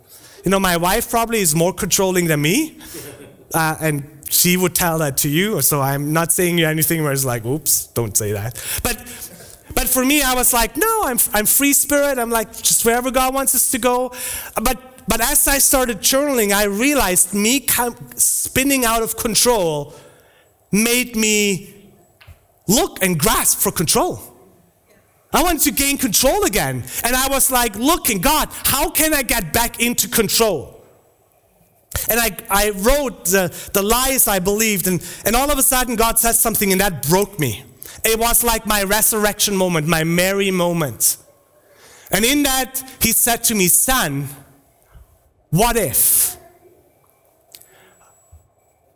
You 0.46 0.52
know, 0.52 0.60
my 0.60 0.78
wife 0.78 1.10
probably 1.10 1.40
is 1.40 1.56
more 1.56 1.74
controlling 1.74 2.28
than 2.28 2.42
me, 2.42 2.78
uh, 3.54 3.76
and 3.82 4.08
she 4.30 4.58
would 4.58 4.76
tell 4.76 5.00
that 5.00 5.18
to 5.18 5.30
you. 5.30 5.62
So 5.62 5.82
I'm 5.82 6.14
not 6.14 6.32
saying 6.32 6.60
you 6.60 6.68
anything 6.68 7.04
where 7.04 7.12
it's 7.12 7.26
like, 7.26 7.44
oops, 7.46 7.88
don't 7.88 8.16
say 8.16 8.32
that. 8.32 8.54
But 8.84 8.98
but 9.74 9.90
for 9.90 10.06
me, 10.06 10.22
I 10.22 10.34
was 10.34 10.54
like, 10.54 10.78
no, 10.78 11.02
I'm, 11.06 11.18
I'm 11.34 11.46
free 11.46 11.74
spirit. 11.74 12.18
I'm 12.18 12.30
like, 12.30 12.56
just 12.56 12.86
wherever 12.86 13.12
God 13.12 13.34
wants 13.34 13.56
us 13.56 13.72
to 13.72 13.80
go. 13.80 14.14
But 14.62 15.08
but 15.08 15.20
as 15.22 15.48
I 15.48 15.58
started 15.58 16.00
journaling, 16.00 16.52
I 16.52 16.66
realized 16.66 17.34
me 17.34 17.68
spinning 18.16 18.86
out 18.86 19.04
of 19.04 19.18
control 19.18 19.94
made 20.72 21.16
me 21.16 21.92
look 22.68 23.04
and 23.04 23.20
grasp 23.20 23.60
for 23.60 23.72
control. 23.72 24.35
I 25.36 25.44
wanted 25.44 25.64
to 25.64 25.72
gain 25.72 25.98
control 25.98 26.46
again. 26.46 26.82
And 27.04 27.14
I 27.14 27.28
was 27.28 27.52
like, 27.52 27.76
looking, 27.76 28.22
God, 28.22 28.48
how 28.68 28.90
can 28.90 29.14
I 29.14 29.22
get 29.22 29.52
back 29.52 29.82
into 29.82 30.08
control? 30.08 30.82
And 32.10 32.22
I, 32.22 32.38
I 32.50 32.70
wrote 32.70 33.26
the, 33.26 33.70
the 33.74 33.82
lies 33.82 34.30
I 34.30 34.40
believed, 34.40 34.88
and, 34.88 35.06
and 35.26 35.36
all 35.36 35.52
of 35.52 35.58
a 35.58 35.62
sudden, 35.62 35.98
God 35.98 36.18
said 36.20 36.34
something, 36.34 36.72
and 36.72 36.80
that 36.80 37.06
broke 37.08 37.38
me. 37.38 37.66
It 38.06 38.18
was 38.18 38.46
like 38.46 38.66
my 38.66 38.84
resurrection 38.84 39.58
moment, 39.58 39.88
my 39.88 40.06
Mary 40.06 40.52
moment. 40.52 41.18
And 42.12 42.24
in 42.24 42.44
that, 42.44 42.82
He 43.02 43.12
said 43.12 43.44
to 43.46 43.56
me, 43.56 43.68
Son, 43.68 44.30
what 45.50 45.76
if? 45.76 46.38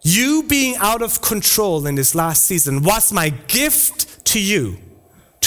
You 0.04 0.43
being 0.47 0.78
out 0.78 1.02
of 1.02 1.21
control 1.21 1.86
in 1.86 1.95
this 1.95 2.15
last 2.15 2.45
season 2.45 2.84
was 2.84 3.12
my 3.12 3.28
gift 3.28 4.23
to 4.28 4.41
you 4.41 4.78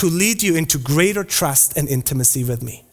to 0.03 0.09
lead 0.09 0.43
you 0.43 0.57
into 0.57 0.79
greater 0.79 1.23
trust 1.23 1.77
and 1.77 1.89
intimacy 1.89 2.43
with 2.43 2.61
me. 2.61 2.85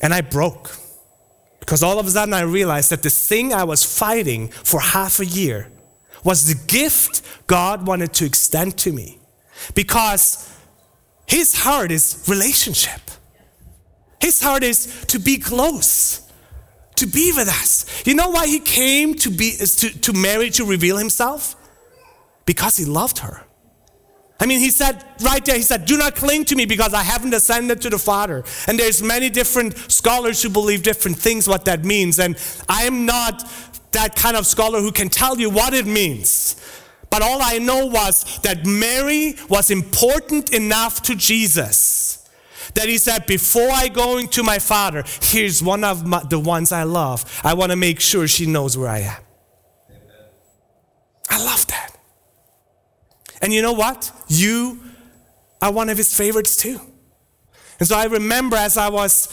And 0.00 0.14
I 0.14 0.22
broke 0.22 0.74
because 1.60 1.82
all 1.82 1.98
of 1.98 2.06
a 2.06 2.10
sudden 2.10 2.32
I 2.32 2.40
realized 2.40 2.88
that 2.88 3.02
the 3.02 3.10
thing 3.10 3.52
I 3.52 3.64
was 3.64 3.84
fighting 3.84 4.48
for 4.48 4.80
half 4.80 5.20
a 5.20 5.26
year 5.26 5.70
was 6.24 6.48
the 6.48 6.66
gift 6.66 7.20
God 7.46 7.86
wanted 7.86 8.14
to 8.14 8.24
extend 8.24 8.78
to 8.78 8.90
me 8.90 9.18
because 9.74 10.50
His 11.26 11.60
heart 11.60 11.90
is 11.90 12.24
relationship. 12.26 13.02
His 14.18 14.40
heart 14.40 14.62
is 14.62 15.04
to 15.08 15.18
be 15.18 15.36
close 15.36 16.22
to 16.96 17.06
be 17.06 17.32
with 17.32 17.48
us. 17.48 17.84
You 18.06 18.14
know 18.14 18.30
why 18.30 18.46
he 18.46 18.60
came 18.60 19.14
to 19.16 19.30
be 19.30 19.56
to, 19.56 20.00
to 20.00 20.12
Mary 20.12 20.50
to 20.50 20.64
reveal 20.64 20.96
himself? 20.96 21.56
Because 22.46 22.76
he 22.76 22.84
loved 22.84 23.18
her. 23.18 23.44
I 24.42 24.46
mean, 24.46 24.58
he 24.58 24.70
said 24.70 25.04
right 25.20 25.44
there, 25.44 25.54
he 25.56 25.62
said, 25.62 25.84
Do 25.84 25.96
not 25.96 26.16
cling 26.16 26.44
to 26.46 26.56
me 26.56 26.64
because 26.64 26.92
I 26.92 27.04
haven't 27.04 27.32
ascended 27.32 27.80
to 27.82 27.90
the 27.90 27.98
Father. 27.98 28.42
And 28.66 28.76
there's 28.76 29.00
many 29.00 29.30
different 29.30 29.78
scholars 29.88 30.42
who 30.42 30.48
believe 30.48 30.82
different 30.82 31.16
things 31.16 31.46
what 31.46 31.64
that 31.66 31.84
means. 31.84 32.18
And 32.18 32.36
I 32.68 32.82
am 32.82 33.06
not 33.06 33.48
that 33.92 34.16
kind 34.16 34.36
of 34.36 34.44
scholar 34.44 34.80
who 34.80 34.90
can 34.90 35.08
tell 35.10 35.38
you 35.38 35.48
what 35.48 35.74
it 35.74 35.86
means. 35.86 36.56
But 37.08 37.22
all 37.22 37.38
I 37.40 37.58
know 37.58 37.86
was 37.86 38.40
that 38.40 38.66
Mary 38.66 39.36
was 39.48 39.70
important 39.70 40.52
enough 40.52 41.02
to 41.02 41.14
Jesus 41.14 42.28
that 42.74 42.88
he 42.88 42.98
said, 42.98 43.26
Before 43.26 43.70
I 43.70 43.86
go 43.86 44.18
into 44.18 44.42
my 44.42 44.58
father, 44.58 45.04
here's 45.22 45.62
one 45.62 45.84
of 45.84 46.04
my, 46.04 46.20
the 46.24 46.40
ones 46.40 46.72
I 46.72 46.82
love. 46.82 47.40
I 47.44 47.54
want 47.54 47.70
to 47.70 47.76
make 47.76 48.00
sure 48.00 48.26
she 48.26 48.46
knows 48.46 48.76
where 48.76 48.88
I 48.88 48.98
am. 48.98 49.22
Amen. 49.88 50.00
I 51.30 51.44
love 51.44 51.64
that. 51.68 51.81
And 53.42 53.52
you 53.52 53.60
know 53.60 53.72
what? 53.72 54.10
You 54.28 54.80
are 55.60 55.72
one 55.72 55.88
of 55.88 55.98
his 55.98 56.14
favorites 56.14 56.56
too. 56.56 56.80
And 57.78 57.88
so 57.88 57.96
I 57.96 58.04
remember 58.04 58.56
as 58.56 58.76
I 58.76 58.88
was 58.88 59.28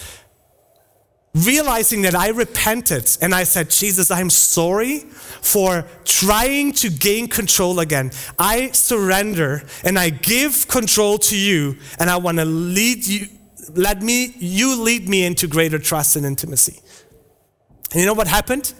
realizing 1.35 2.01
that 2.01 2.15
I 2.15 2.29
repented 2.29 3.17
and 3.21 3.35
I 3.35 3.43
said, 3.43 3.69
Jesus, 3.69 4.09
I'm 4.09 4.31
sorry 4.31 4.99
for 4.99 5.85
trying 6.03 6.73
to 6.73 6.89
gain 6.89 7.27
control 7.27 7.79
again. 7.79 8.11
I 8.39 8.71
surrender 8.71 9.63
and 9.83 9.99
I 9.99 10.09
give 10.09 10.67
control 10.67 11.19
to 11.19 11.37
you 11.37 11.77
and 11.99 12.09
I 12.09 12.17
want 12.17 12.39
to 12.39 12.45
lead 12.45 13.05
you, 13.05 13.27
let 13.75 14.01
me, 14.01 14.33
you 14.39 14.81
lead 14.81 15.07
me 15.07 15.23
into 15.23 15.47
greater 15.47 15.77
trust 15.77 16.15
and 16.15 16.25
intimacy. 16.25 16.79
And 17.91 17.99
you 17.99 18.07
know 18.07 18.13
what 18.13 18.27
happened? 18.27 18.73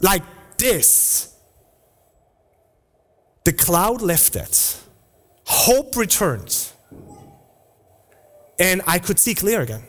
Like 0.00 0.22
this. 0.58 1.35
The 3.46 3.52
cloud 3.52 4.02
lifted, 4.02 4.50
hope 5.44 5.96
returned, 5.96 6.72
and 8.58 8.82
I 8.88 8.98
could 8.98 9.20
see 9.20 9.36
clear 9.36 9.60
again. 9.60 9.84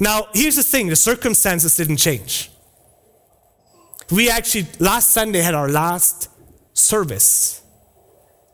Now, 0.00 0.28
here's 0.32 0.56
the 0.56 0.62
thing 0.62 0.88
the 0.88 0.96
circumstances 0.96 1.76
didn't 1.76 1.98
change. 1.98 2.50
We 4.10 4.30
actually, 4.30 4.68
last 4.78 5.10
Sunday, 5.10 5.40
had 5.40 5.52
our 5.52 5.68
last 5.68 6.30
service 6.72 7.60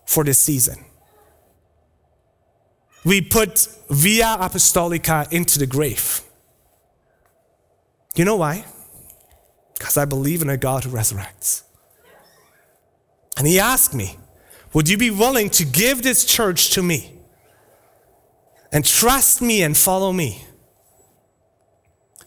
for 0.04 0.24
this 0.24 0.40
season. 0.40 0.84
We 3.04 3.20
put 3.20 3.68
Via 3.88 4.36
Apostolica 4.40 5.32
into 5.32 5.60
the 5.60 5.66
grave. 5.68 6.22
You 8.16 8.24
know 8.24 8.34
why? 8.34 8.64
Because 9.78 9.96
I 9.96 10.06
believe 10.06 10.42
in 10.42 10.50
a 10.50 10.56
God 10.56 10.82
who 10.82 10.90
resurrects. 10.90 11.62
And 13.36 13.46
he 13.46 13.60
asked 13.60 13.94
me, 13.94 14.18
Would 14.72 14.88
you 14.88 14.96
be 14.96 15.10
willing 15.10 15.50
to 15.50 15.64
give 15.64 16.02
this 16.02 16.24
church 16.24 16.70
to 16.70 16.82
me 16.82 17.12
and 18.72 18.84
trust 18.84 19.42
me 19.42 19.62
and 19.62 19.76
follow 19.76 20.12
me? 20.12 20.44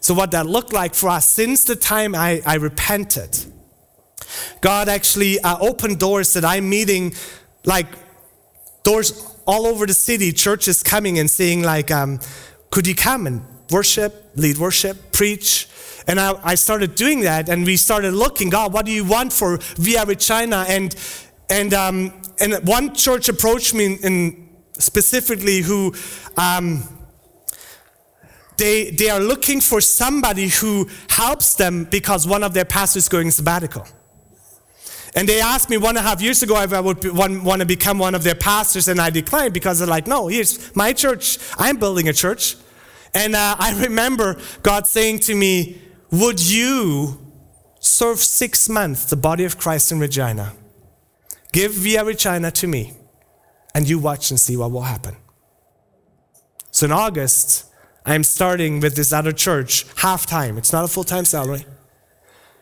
So, 0.00 0.14
what 0.14 0.30
that 0.30 0.46
looked 0.46 0.72
like 0.72 0.94
for 0.94 1.08
us 1.08 1.26
since 1.26 1.64
the 1.64 1.76
time 1.76 2.14
I, 2.14 2.40
I 2.46 2.56
repented, 2.56 3.36
God 4.60 4.88
actually 4.88 5.38
uh, 5.40 5.58
opened 5.60 5.98
doors 5.98 6.32
that 6.34 6.44
I'm 6.44 6.68
meeting, 6.68 7.14
like 7.64 7.86
doors 8.82 9.26
all 9.46 9.66
over 9.66 9.86
the 9.86 9.92
city, 9.92 10.32
churches 10.32 10.82
coming 10.82 11.18
and 11.18 11.28
saying, 11.28 11.62
like, 11.62 11.90
um, 11.90 12.20
could 12.70 12.86
you 12.86 12.94
come 12.94 13.26
and 13.26 13.42
worship, 13.70 14.30
lead 14.36 14.58
worship, 14.58 15.12
preach? 15.12 15.68
And 16.10 16.18
I, 16.18 16.32
I, 16.42 16.54
started 16.56 16.96
doing 16.96 17.20
that, 17.20 17.48
and 17.48 17.64
we 17.64 17.76
started 17.76 18.14
looking, 18.14 18.50
God, 18.50 18.72
what 18.72 18.84
do 18.84 18.90
you 18.90 19.04
want 19.04 19.32
for 19.32 19.58
Via 19.76 20.04
Regina? 20.04 20.64
And 20.66 20.96
and 21.48 21.72
um, 21.72 22.12
and 22.40 22.54
one 22.66 22.96
church 22.96 23.28
approached 23.28 23.74
me 23.74 23.86
in, 23.86 23.98
in 23.98 24.48
specifically 24.72 25.60
who. 25.60 25.94
Um, 26.36 26.82
they, 28.56 28.90
they 28.90 29.08
are 29.08 29.20
looking 29.20 29.62
for 29.62 29.80
somebody 29.80 30.48
who 30.48 30.86
helps 31.08 31.54
them 31.54 31.84
because 31.84 32.26
one 32.26 32.42
of 32.42 32.52
their 32.52 32.66
pastors 32.66 33.04
is 33.04 33.08
going 33.08 33.30
sabbatical. 33.30 33.86
And 35.14 35.26
they 35.26 35.40
asked 35.40 35.70
me 35.70 35.78
one 35.78 35.96
and 35.96 36.04
a 36.04 36.08
half 36.10 36.20
years 36.20 36.42
ago 36.42 36.60
if 36.60 36.74
I 36.74 36.80
would 36.80 37.02
want, 37.16 37.42
want 37.42 37.60
to 37.60 37.66
become 37.66 37.98
one 37.98 38.14
of 38.14 38.22
their 38.22 38.34
pastors, 38.34 38.88
and 38.88 39.00
I 39.00 39.08
declined 39.08 39.54
because 39.54 39.78
they're 39.78 39.88
like, 39.88 40.06
no, 40.06 40.26
here's 40.26 40.76
my 40.76 40.92
church. 40.92 41.38
I'm 41.56 41.78
building 41.78 42.08
a 42.10 42.12
church. 42.12 42.56
And 43.14 43.34
uh, 43.34 43.56
I 43.58 43.72
remember 43.80 44.36
God 44.62 44.86
saying 44.86 45.20
to 45.20 45.34
me, 45.34 45.80
Would 46.10 46.40
you 46.40 47.30
serve 47.80 48.18
six 48.18 48.68
months 48.68 49.06
the 49.06 49.16
body 49.16 49.44
of 49.44 49.58
Christ 49.58 49.90
in 49.90 49.98
Regina. 49.98 50.52
Give 51.52 51.72
Via 51.72 52.04
Regina 52.04 52.50
to 52.52 52.66
me, 52.66 52.92
and 53.74 53.88
you 53.88 53.98
watch 53.98 54.30
and 54.30 54.38
see 54.38 54.56
what 54.56 54.70
will 54.70 54.82
happen. 54.82 55.16
So 56.70 56.86
in 56.86 56.92
August, 56.92 57.66
I'm 58.06 58.22
starting 58.22 58.80
with 58.80 58.94
this 58.94 59.12
other 59.12 59.32
church 59.32 59.86
half 59.96 60.26
time. 60.26 60.56
It's 60.58 60.72
not 60.72 60.84
a 60.84 60.88
full 60.88 61.04
time 61.04 61.24
salary. 61.24 61.64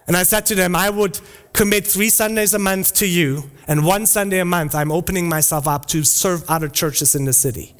And 0.06 0.16
I 0.16 0.22
said 0.22 0.46
to 0.46 0.54
them, 0.54 0.74
I 0.74 0.88
would 0.88 1.20
commit 1.52 1.86
three 1.86 2.08
Sundays 2.08 2.54
a 2.54 2.58
month 2.58 2.94
to 2.94 3.06
you, 3.06 3.50
and 3.66 3.84
one 3.84 4.06
Sunday 4.06 4.38
a 4.38 4.44
month, 4.44 4.74
I'm 4.74 4.90
opening 4.90 5.28
myself 5.28 5.68
up 5.68 5.84
to 5.86 6.02
serve 6.02 6.48
other 6.48 6.68
churches 6.68 7.14
in 7.14 7.26
the 7.26 7.34
city. 7.34 7.74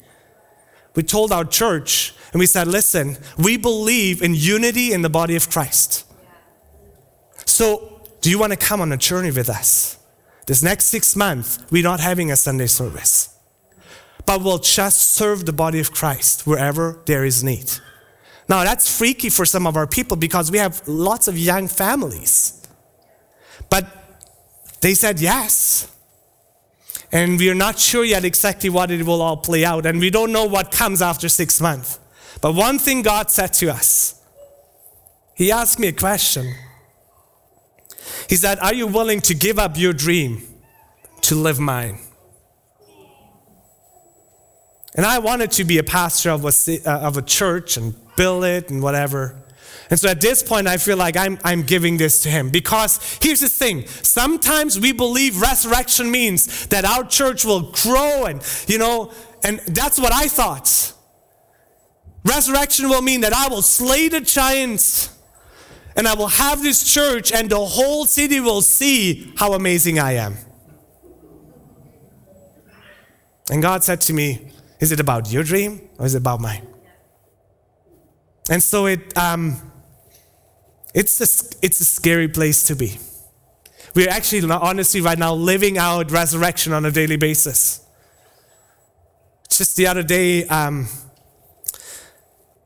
We 0.95 1.01
told 1.01 1.31
our 1.31 1.45
church, 1.45 2.13
and 2.31 2.39
we 2.39 2.45
said, 2.45 2.67
listen, 2.67 3.17
we 3.37 3.57
believe 3.57 4.21
in 4.21 4.35
unity 4.35 4.93
in 4.93 5.01
the 5.01 5.09
body 5.09 5.35
of 5.35 5.49
Christ. 5.49 6.05
So, 7.45 8.01
do 8.21 8.29
you 8.29 8.37
want 8.37 8.53
to 8.53 8.57
come 8.57 8.81
on 8.81 8.91
a 8.91 8.97
journey 8.97 9.31
with 9.31 9.49
us? 9.49 9.97
This 10.45 10.61
next 10.61 10.85
six 10.85 11.15
months, 11.15 11.59
we're 11.71 11.83
not 11.83 11.99
having 11.99 12.31
a 12.31 12.35
Sunday 12.35 12.67
service, 12.67 13.35
but 14.25 14.43
we'll 14.43 14.59
just 14.59 15.13
serve 15.13 15.45
the 15.45 15.53
body 15.53 15.79
of 15.79 15.91
Christ 15.91 16.45
wherever 16.45 17.01
there 17.05 17.25
is 17.25 17.43
need. 17.43 17.71
Now, 18.47 18.63
that's 18.63 18.95
freaky 18.95 19.29
for 19.29 19.45
some 19.45 19.67
of 19.67 19.77
our 19.77 19.85
people 19.85 20.17
because 20.17 20.51
we 20.51 20.57
have 20.57 20.87
lots 20.87 21.27
of 21.27 21.37
young 21.37 21.67
families. 21.67 22.67
But 23.69 23.85
they 24.81 24.95
said 24.95 25.19
yes. 25.19 25.87
And 27.11 27.39
we 27.39 27.49
are 27.49 27.55
not 27.55 27.79
sure 27.79 28.03
yet 28.03 28.25
exactly 28.25 28.69
what 28.69 28.91
it 28.91 29.05
will 29.05 29.21
all 29.21 29.37
play 29.37 29.65
out. 29.65 29.85
And 29.85 29.99
we 29.99 30.09
don't 30.09 30.31
know 30.31 30.45
what 30.45 30.71
comes 30.71 31.01
after 31.01 31.29
six 31.29 31.61
months. 31.61 31.99
But 32.41 32.53
one 32.53 32.79
thing 32.79 33.01
God 33.01 33.29
said 33.29 33.53
to 33.55 33.69
us 33.69 34.21
He 35.35 35.51
asked 35.51 35.79
me 35.79 35.87
a 35.87 35.93
question. 35.93 36.53
He 38.29 38.35
said, 38.35 38.59
Are 38.59 38.73
you 38.73 38.87
willing 38.87 39.21
to 39.21 39.33
give 39.33 39.59
up 39.59 39.77
your 39.77 39.93
dream 39.93 40.43
to 41.21 41.35
live 41.35 41.59
mine? 41.59 41.99
And 44.95 45.05
I 45.05 45.19
wanted 45.19 45.51
to 45.51 45.63
be 45.63 45.77
a 45.77 45.83
pastor 45.83 46.31
of 46.31 46.43
a, 46.45 46.49
uh, 46.85 46.99
of 46.99 47.17
a 47.17 47.21
church 47.21 47.77
and 47.77 47.95
build 48.15 48.43
it 48.43 48.69
and 48.69 48.81
whatever. 48.81 49.39
And 49.89 49.99
so 49.99 50.09
at 50.09 50.21
this 50.21 50.43
point, 50.43 50.67
I 50.67 50.77
feel 50.77 50.97
like 50.97 51.17
I'm, 51.17 51.39
I'm 51.43 51.63
giving 51.63 51.97
this 51.97 52.19
to 52.21 52.29
him. 52.29 52.49
Because 52.49 53.19
here's 53.21 53.39
the 53.39 53.49
thing 53.49 53.87
sometimes 53.87 54.79
we 54.79 54.91
believe 54.91 55.41
resurrection 55.41 56.11
means 56.11 56.67
that 56.67 56.85
our 56.85 57.03
church 57.03 57.45
will 57.45 57.71
grow, 57.71 58.25
and, 58.25 58.41
you 58.67 58.77
know, 58.77 59.11
and 59.43 59.59
that's 59.59 59.99
what 59.99 60.11
I 60.11 60.27
thought. 60.27 60.93
Resurrection 62.23 62.89
will 62.89 63.01
mean 63.01 63.21
that 63.21 63.33
I 63.33 63.47
will 63.47 63.61
slay 63.61 64.09
the 64.09 64.21
giants 64.21 65.15
and 65.95 66.07
I 66.07 66.13
will 66.13 66.27
have 66.27 66.61
this 66.63 66.83
church, 66.83 67.31
and 67.33 67.49
the 67.49 67.59
whole 67.59 68.05
city 68.05 68.39
will 68.39 68.61
see 68.61 69.33
how 69.35 69.53
amazing 69.53 69.99
I 69.99 70.13
am. 70.13 70.37
And 73.51 73.61
God 73.61 73.83
said 73.83 73.99
to 74.01 74.13
me, 74.13 74.51
Is 74.79 74.93
it 74.93 74.99
about 75.01 75.29
your 75.31 75.43
dream 75.43 75.89
or 75.97 76.05
is 76.05 76.15
it 76.15 76.19
about 76.19 76.39
mine? 76.39 76.65
And 78.49 78.63
so 78.63 78.85
it, 78.85 79.17
um, 79.17 79.57
it's, 80.93 81.19
a, 81.19 81.65
it's 81.65 81.79
a 81.81 81.85
scary 81.85 82.27
place 82.27 82.63
to 82.63 82.75
be. 82.75 82.97
We're 83.95 84.09
actually, 84.09 84.49
honestly, 84.49 85.01
right 85.01 85.17
now 85.17 85.33
living 85.33 85.77
out 85.77 86.11
resurrection 86.11 86.73
on 86.73 86.85
a 86.85 86.91
daily 86.91 87.17
basis. 87.17 87.85
Just 89.49 89.75
the 89.75 89.87
other 89.87 90.03
day, 90.03 90.45
um, 90.45 90.87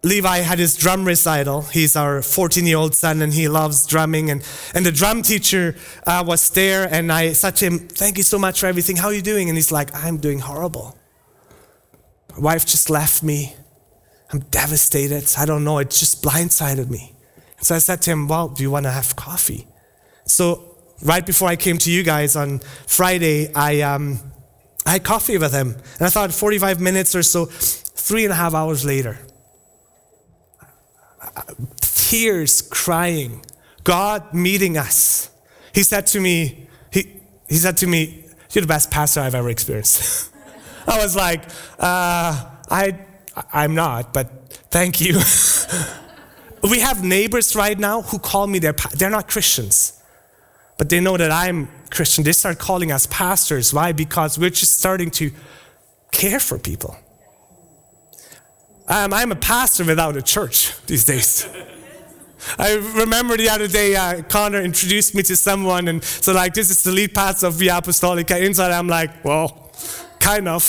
Levi 0.03 0.39
had 0.39 0.59
his 0.59 0.75
drum 0.75 1.05
recital. 1.05 1.61
He's 1.61 1.95
our 1.95 2.21
14 2.21 2.65
year 2.65 2.77
old 2.77 2.93
son 2.93 3.21
and 3.21 3.33
he 3.33 3.47
loves 3.47 3.87
drumming. 3.87 4.29
And, 4.29 4.45
and 4.73 4.85
the 4.85 4.91
drum 4.91 5.21
teacher 5.21 5.75
uh, 6.05 6.23
was 6.27 6.49
there 6.51 6.87
and 6.91 7.11
I 7.11 7.31
said 7.31 7.55
to 7.57 7.65
him, 7.65 7.79
Thank 7.87 8.17
you 8.17 8.23
so 8.23 8.37
much 8.37 8.59
for 8.59 8.65
everything. 8.65 8.97
How 8.97 9.07
are 9.07 9.13
you 9.13 9.21
doing? 9.21 9.47
And 9.47 9.57
he's 9.57 9.71
like, 9.71 9.95
I'm 9.95 10.17
doing 10.17 10.39
horrible. 10.39 10.97
My 12.33 12.39
wife 12.39 12.65
just 12.65 12.89
left 12.89 13.23
me. 13.23 13.55
I'm 14.31 14.39
devastated. 14.39 15.33
I 15.37 15.45
don't 15.45 15.63
know. 15.63 15.77
It 15.77 15.91
just 15.91 16.21
blindsided 16.21 16.89
me. 16.89 17.13
So 17.61 17.75
I 17.75 17.77
said 17.77 18.01
to 18.03 18.11
him, 18.11 18.27
Well, 18.27 18.49
do 18.49 18.61
you 18.61 18.71
want 18.71 18.85
to 18.85 18.91
have 18.91 19.15
coffee? 19.15 19.67
So 20.25 20.75
right 21.01 21.25
before 21.25 21.47
I 21.47 21.55
came 21.55 21.77
to 21.77 21.91
you 21.91 22.03
guys 22.03 22.35
on 22.35 22.59
Friday, 22.87 23.53
I, 23.53 23.81
um, 23.81 24.19
I 24.85 24.91
had 24.91 25.03
coffee 25.03 25.37
with 25.37 25.53
him. 25.53 25.75
And 25.97 26.01
I 26.01 26.09
thought 26.09 26.33
45 26.33 26.81
minutes 26.81 27.15
or 27.15 27.23
so, 27.23 27.45
three 27.45 28.25
and 28.25 28.33
a 28.33 28.35
half 28.35 28.53
hours 28.53 28.83
later, 28.83 29.17
tears, 31.81 32.61
crying, 32.61 33.43
God 33.83 34.33
meeting 34.33 34.77
us. 34.77 35.29
He 35.73 35.83
said 35.83 36.07
to 36.07 36.19
me, 36.19 36.67
he, 36.91 37.21
he 37.47 37.55
said 37.55 37.77
to 37.77 37.87
me, 37.87 38.25
You're 38.51 38.61
the 38.61 38.67
best 38.67 38.91
pastor 38.91 39.21
I've 39.21 39.35
ever 39.35 39.49
experienced. 39.49 40.31
I 40.87 40.97
was 40.97 41.15
like, 41.15 41.43
uh, 41.79 42.45
I, 42.69 42.99
I'm 43.51 43.73
not, 43.73 44.13
but 44.13 44.51
thank 44.69 44.99
you. 44.99 45.19
we 46.69 46.81
have 46.81 47.03
neighbors 47.03 47.55
right 47.55 47.77
now 47.77 48.01
who 48.01 48.19
call 48.19 48.47
me 48.47 48.59
their, 48.59 48.73
they're 48.97 49.09
not 49.09 49.27
Christians, 49.27 50.01
but 50.77 50.89
they 50.89 50.99
know 50.99 51.17
that 51.17 51.31
I'm 51.31 51.69
Christian. 51.89 52.23
They 52.23 52.31
start 52.31 52.59
calling 52.59 52.91
us 52.91 53.07
pastors. 53.07 53.73
Why? 53.73 53.91
Because 53.91 54.37
we're 54.37 54.49
just 54.49 54.77
starting 54.77 55.09
to 55.11 55.31
care 56.11 56.39
for 56.39 56.59
people. 56.59 56.97
Um, 58.87 59.13
I'm 59.13 59.31
a 59.31 59.35
pastor 59.35 59.85
without 59.85 60.17
a 60.17 60.21
church 60.21 60.73
these 60.87 61.05
days. 61.05 61.47
I 62.59 62.73
remember 62.95 63.37
the 63.37 63.49
other 63.49 63.67
day, 63.69 63.95
uh, 63.95 64.21
Connor 64.23 64.61
introduced 64.61 65.15
me 65.15 65.23
to 65.23 65.35
someone, 65.37 65.87
and 65.87 66.03
so 66.03 66.33
like, 66.33 66.53
this 66.53 66.69
is 66.69 66.83
the 66.83 66.91
lead 66.91 67.13
pastor 67.13 67.47
of 67.47 67.53
Via 67.53 67.73
Apostolica. 67.73 68.41
Inside, 68.41 68.71
I'm 68.71 68.89
like, 68.89 69.23
well, 69.23 69.71
kind 70.19 70.49
of. 70.49 70.63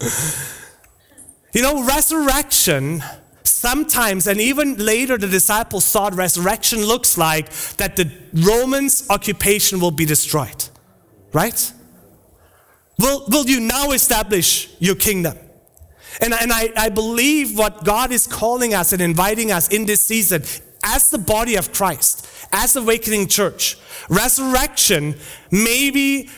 you 1.52 1.62
know, 1.62 1.84
resurrection 1.84 3.04
sometimes, 3.44 4.26
and 4.26 4.40
even 4.40 4.74
later, 4.76 5.16
the 5.16 5.28
disciples 5.28 5.88
thought 5.88 6.14
resurrection 6.14 6.84
looks 6.84 7.16
like 7.16 7.50
that 7.76 7.94
the 7.94 8.10
Romans' 8.32 9.06
occupation 9.08 9.78
will 9.78 9.92
be 9.92 10.04
destroyed, 10.04 10.64
right? 11.32 11.72
Will, 13.00 13.24
will 13.28 13.46
you 13.46 13.60
now 13.60 13.92
establish 13.92 14.68
your 14.78 14.94
kingdom? 14.94 15.38
And, 16.20 16.34
and 16.34 16.52
I, 16.52 16.70
I 16.76 16.88
believe 16.90 17.56
what 17.56 17.82
God 17.84 18.12
is 18.12 18.26
calling 18.26 18.74
us 18.74 18.92
and 18.92 19.00
inviting 19.00 19.50
us 19.50 19.68
in 19.68 19.86
this 19.86 20.06
season 20.06 20.42
as 20.82 21.08
the 21.08 21.18
body 21.18 21.56
of 21.56 21.72
Christ, 21.72 22.26
as 22.52 22.76
Awakening 22.76 23.28
Church, 23.28 23.78
resurrection, 24.10 25.14
maybe, 25.50 26.28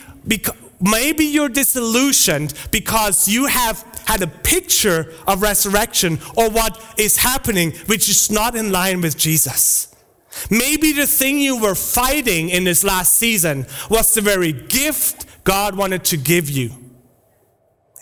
maybe 0.79 1.25
you're 1.25 1.49
disillusioned 1.49 2.53
because 2.71 3.27
you 3.27 3.45
have 3.47 3.81
had 4.05 4.21
a 4.21 4.27
picture 4.27 5.11
of 5.27 5.41
resurrection 5.41 6.19
or 6.37 6.49
what 6.49 6.81
is 6.97 7.17
happening, 7.17 7.71
which 7.87 8.09
is 8.09 8.31
not 8.31 8.55
in 8.55 8.71
line 8.71 9.01
with 9.01 9.17
Jesus. 9.17 9.93
Maybe 10.49 10.93
the 10.93 11.07
thing 11.07 11.39
you 11.39 11.61
were 11.61 11.75
fighting 11.75 12.49
in 12.49 12.63
this 12.63 12.83
last 12.83 13.17
season 13.17 13.65
was 13.89 14.13
the 14.13 14.21
very 14.21 14.51
gift 14.51 15.25
God 15.43 15.75
wanted 15.75 16.03
to 16.05 16.17
give 16.17 16.49
you. 16.49 16.71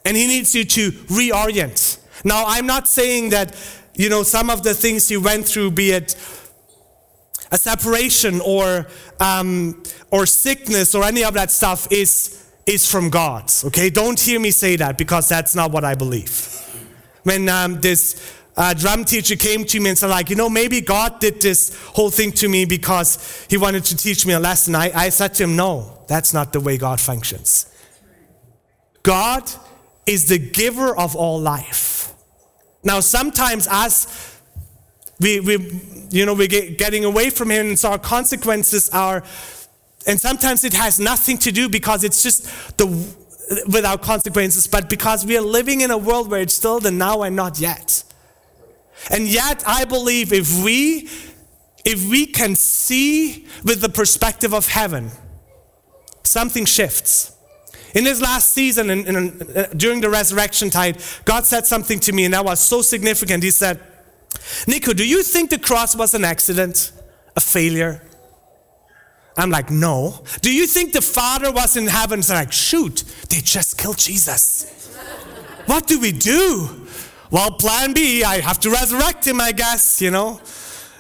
And 0.06 0.18
He 0.18 0.28
needs 0.28 0.56
you 0.56 0.66
to 0.66 0.92
reorient. 0.92 2.00
Now, 2.24 2.46
I'm 2.48 2.68
not 2.68 2.88
saying 2.88 3.30
that, 3.32 3.56
you 3.96 4.10
know, 4.10 4.24
some 4.24 4.50
of 4.50 4.64
the 4.64 4.74
things 4.74 5.10
you 5.10 5.22
went 5.22 5.48
through, 5.48 5.72
be 5.72 5.92
it 5.92 6.16
a 7.52 7.58
separation 7.58 8.40
or, 8.42 8.88
um, 9.20 9.84
or 10.10 10.26
sickness 10.26 10.96
or 10.96 11.04
any 11.04 11.24
of 11.24 11.34
that 11.34 11.52
stuff, 11.52 11.92
is, 11.92 12.50
is 12.66 12.90
from 12.90 13.10
God. 13.10 13.52
Okay? 13.66 13.90
Don't 13.90 14.20
hear 14.20 14.40
me 14.40 14.52
say 14.52 14.76
that 14.78 14.98
because 14.98 15.28
that's 15.28 15.56
not 15.56 15.72
what 15.72 15.84
I 15.84 15.96
believe. 15.96 16.58
When 17.24 17.50
um, 17.50 17.82
this 17.82 18.36
uh, 18.56 18.74
drum 18.74 19.06
teacher 19.06 19.36
came 19.36 19.66
to 19.66 19.80
me 19.80 19.90
and 19.90 19.98
said, 19.98 20.10
like, 20.10 20.30
you 20.30 20.36
know, 20.36 20.50
maybe 20.50 20.82
God 20.82 21.20
did 21.20 21.42
this 21.42 21.76
whole 21.88 22.10
thing 22.10 22.32
to 22.34 22.48
me 22.48 22.66
because 22.66 23.46
he 23.50 23.58
wanted 23.58 23.84
to 23.86 23.98
teach 23.98 24.26
me 24.26 24.34
a 24.34 24.40
lesson. 24.40 24.76
I, 24.76 24.92
I 24.94 25.10
said 25.10 25.34
to 25.36 25.44
him, 25.44 25.56
no, 25.56 26.01
that's 26.12 26.34
not 26.34 26.52
the 26.52 26.60
way 26.60 26.78
God 26.78 27.00
functions. 27.00 27.66
God 29.02 29.50
is 30.06 30.28
the 30.28 30.38
giver 30.38 30.96
of 30.96 31.16
all 31.16 31.40
life. 31.40 32.14
Now, 32.84 33.00
sometimes 33.00 33.66
us, 33.68 34.42
we, 35.20 35.40
we 35.40 35.82
you 36.10 36.26
know, 36.26 36.34
we're 36.34 36.48
get, 36.48 36.78
getting 36.78 37.06
away 37.06 37.30
from 37.30 37.50
him 37.50 37.68
and 37.68 37.80
so 37.80 37.92
our 37.92 38.00
consequences 38.00 38.90
are, 38.90 39.24
and 40.06 40.20
sometimes 40.20 40.66
it 40.66 40.74
has 40.74 41.00
nothing 41.00 41.38
to 41.38 41.52
do 41.52 41.70
because 41.70 42.04
it's 42.04 42.22
just 42.22 42.78
the, 42.78 42.88
without 43.72 44.02
consequences, 44.02 44.68
but 44.68 44.90
because 44.90 45.26
we 45.26 45.38
are 45.38 45.42
living 45.42 45.82
in 45.82 45.92
a 45.92 45.98
world 45.98 46.30
where 46.30 46.42
it's 46.42 46.56
still 46.56 46.80
the 46.80 46.92
now 46.92 47.24
and 47.24 47.36
not 47.36 47.60
yet. 47.60 48.04
And 49.10 49.28
yet, 49.28 49.64
I 49.66 49.86
believe 49.86 50.34
if 50.34 50.64
we, 50.64 51.08
if 51.86 52.10
we 52.10 52.26
can 52.26 52.56
see 52.56 53.48
with 53.64 53.80
the 53.82 53.90
perspective 53.90 54.54
of 54.54 54.68
heaven, 54.68 55.12
something 56.24 56.66
shifts. 56.66 57.36
In 57.94 58.04
this 58.06 58.22
last 58.22 58.54
season, 58.54 58.90
in, 58.90 59.06
in, 59.06 59.42
uh, 59.56 59.68
during 59.76 60.00
the 60.02 60.10
resurrection 60.10 60.70
tide, 60.70 60.98
God 61.26 61.46
said 61.46 61.66
something 61.66 62.00
to 62.02 62.14
me, 62.14 62.26
and 62.26 62.34
that 62.34 62.46
was 62.46 62.60
so 62.60 62.82
significant. 62.82 63.44
He 63.44 63.52
said, 63.52 63.80
Nico, 64.68 64.94
do 64.94 65.08
you 65.08 65.24
think 65.24 65.50
the 65.50 65.60
cross 65.60 65.96
was 65.96 66.14
an 66.14 66.24
accident? 66.24 66.94
A 67.36 67.42
failure? 67.42 68.02
I'm 69.38 69.50
like, 69.50 69.70
no. 69.70 70.24
Do 70.42 70.54
you 70.54 70.68
think 70.68 70.94
the 70.94 71.02
Father 71.02 71.52
was 71.52 71.76
in 71.76 71.88
heaven? 71.88 72.20
It's 72.20 72.30
like, 72.30 72.52
shoot, 72.52 73.04
they 73.30 73.38
just 73.38 73.78
killed 73.78 73.98
Jesus. 73.98 74.88
what 75.66 75.88
do 75.88 76.00
we 76.00 76.12
do? 76.12 76.88
Well, 77.30 77.52
plan 77.52 77.94
B, 77.94 78.24
I 78.24 78.40
have 78.40 78.60
to 78.62 78.70
resurrect 78.70 79.26
him, 79.26 79.40
I 79.40 79.54
guess, 79.54 80.02
you 80.02 80.12
know? 80.12 80.42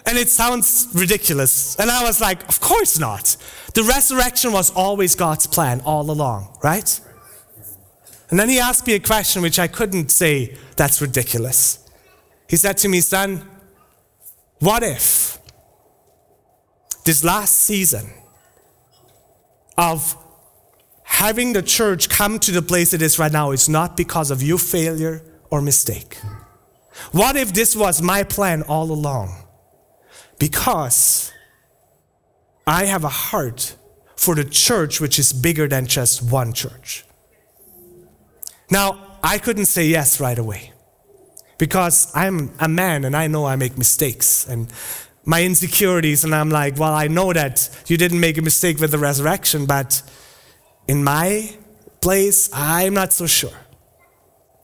And 0.06 0.18
it 0.18 0.30
sounds 0.30 0.88
ridiculous. 0.94 1.76
And 1.76 1.92
I 1.92 2.04
was 2.04 2.22
like, 2.22 2.48
of 2.48 2.60
course 2.60 2.98
not. 2.98 3.36
The 3.74 3.84
resurrection 3.84 4.52
was 4.52 4.72
always 4.72 5.16
God's 5.16 5.48
plan 5.48 5.82
all 5.86 6.10
along, 6.12 6.58
right? 6.64 7.00
And 8.30 8.40
then 8.40 8.50
he 8.50 8.60
asked 8.60 8.88
me 8.88 8.94
a 8.94 9.00
question 9.00 9.42
which 9.42 9.60
I 9.60 9.68
couldn't 9.68 10.10
say, 10.12 10.56
that's 10.76 11.02
ridiculous. 11.02 11.80
He 12.50 12.58
said 12.58 12.78
to 12.80 12.90
me, 12.90 13.02
son, 13.02 13.48
what 14.60 14.84
if 14.84 15.38
this 17.06 17.24
last 17.24 17.58
season 17.58 18.10
of 19.78 20.16
having 21.04 21.54
the 21.54 21.62
church 21.62 22.10
come 22.10 22.40
to 22.40 22.52
the 22.52 22.62
place 22.62 22.94
it 22.94 23.02
is 23.02 23.20
right 23.20 23.32
now 23.32 23.52
is 23.52 23.68
not 23.68 23.98
because 23.98 24.32
of 24.32 24.42
your 24.42 24.58
failure 24.58 25.24
or 25.50 25.62
mistake? 25.62 26.18
What 27.12 27.36
if 27.36 27.54
this 27.54 27.76
was 27.76 28.02
my 28.02 28.24
plan 28.24 28.64
all 28.64 28.92
along? 28.92 29.36
Because 30.40 31.32
I 32.66 32.86
have 32.86 33.04
a 33.04 33.10
heart 33.10 33.76
for 34.16 34.36
the 34.36 34.46
church 34.46 35.02
which 35.02 35.18
is 35.18 35.34
bigger 35.34 35.68
than 35.68 35.88
just 35.88 36.22
one 36.22 36.54
church. 36.54 37.06
Now, 38.70 39.18
I 39.24 39.38
couldn't 39.38 39.66
say 39.66 39.86
yes 39.86 40.20
right 40.20 40.38
away 40.38 40.72
because 41.58 42.12
I'm 42.16 42.54
a 42.60 42.68
man 42.68 43.06
and 43.06 43.16
I 43.16 43.28
know 43.28 43.46
I 43.46 43.56
make 43.56 43.78
mistakes 43.78 44.48
and 44.48 44.72
my 45.24 45.44
insecurities, 45.44 46.24
and 46.24 46.34
I'm 46.34 46.50
like, 46.50 46.78
well, 46.78 46.94
I 46.94 47.08
know 47.08 47.32
that 47.34 47.70
you 47.88 47.98
didn't 47.98 48.20
make 48.20 48.38
a 48.38 48.42
mistake 48.42 48.80
with 48.80 48.92
the 48.92 48.98
resurrection, 48.98 49.66
but 49.66 50.02
in 50.88 51.04
my 51.04 51.56
place, 52.02 52.50
I'm 52.54 52.94
not 52.94 53.14
so 53.14 53.28
sure. 53.28 53.54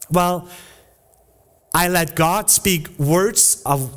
Well, 0.09 0.49
I 1.73 1.89
let 1.89 2.15
God 2.15 2.49
speak 2.49 2.97
words 2.97 3.61
of, 3.65 3.95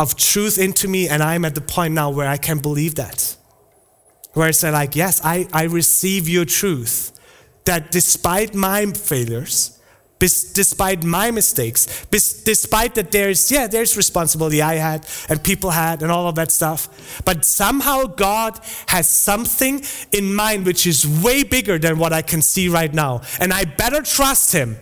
of 0.00 0.16
truth 0.16 0.58
into 0.58 0.88
me, 0.88 1.08
and 1.08 1.22
I'm 1.22 1.44
at 1.44 1.54
the 1.54 1.60
point 1.60 1.92
now 1.92 2.08
where 2.08 2.26
I 2.26 2.38
can 2.38 2.58
believe 2.58 2.94
that. 2.94 3.36
Where 4.32 4.46
I 4.46 4.50
say, 4.52 4.70
like, 4.70 4.96
yes, 4.96 5.20
I, 5.22 5.46
I 5.52 5.64
receive 5.64 6.26
your 6.26 6.46
truth. 6.46 7.12
That 7.66 7.92
despite 7.92 8.54
my 8.54 8.86
failures, 8.86 9.78
despite 10.18 11.04
my 11.04 11.30
mistakes, 11.30 12.06
despite 12.10 12.94
that 12.94 13.12
there's, 13.12 13.52
yeah, 13.52 13.66
there's 13.66 13.94
responsibility 13.94 14.62
I 14.62 14.76
had 14.76 15.06
and 15.28 15.42
people 15.44 15.68
had 15.68 16.02
and 16.02 16.10
all 16.10 16.28
of 16.28 16.34
that 16.36 16.50
stuff. 16.50 17.22
But 17.26 17.44
somehow 17.44 18.04
God 18.04 18.58
has 18.88 19.06
something 19.06 19.82
in 20.12 20.34
mind 20.34 20.64
which 20.64 20.86
is 20.86 21.06
way 21.22 21.42
bigger 21.42 21.78
than 21.78 21.98
what 21.98 22.14
I 22.14 22.22
can 22.22 22.40
see 22.40 22.70
right 22.70 22.92
now. 22.92 23.20
And 23.38 23.52
I 23.52 23.64
better 23.64 24.00
trust 24.00 24.52
Him 24.52 24.78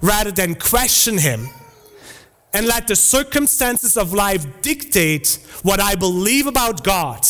rather 0.00 0.32
than 0.32 0.56
question 0.56 1.18
Him 1.18 1.50
and 2.56 2.66
let 2.66 2.88
the 2.88 2.96
circumstances 2.96 3.98
of 3.98 4.14
life 4.14 4.62
dictate 4.62 5.38
what 5.62 5.78
I 5.78 5.94
believe 5.94 6.46
about 6.46 6.82
God. 6.82 7.22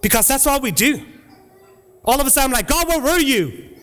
Because 0.00 0.26
that's 0.26 0.46
all 0.46 0.62
we 0.62 0.70
do. 0.70 1.04
All 2.02 2.18
of 2.18 2.26
a 2.26 2.30
sudden, 2.30 2.50
I'm 2.50 2.52
like, 2.52 2.66
God, 2.66 2.88
where 2.88 3.00
were 3.00 3.18
you? 3.18 3.76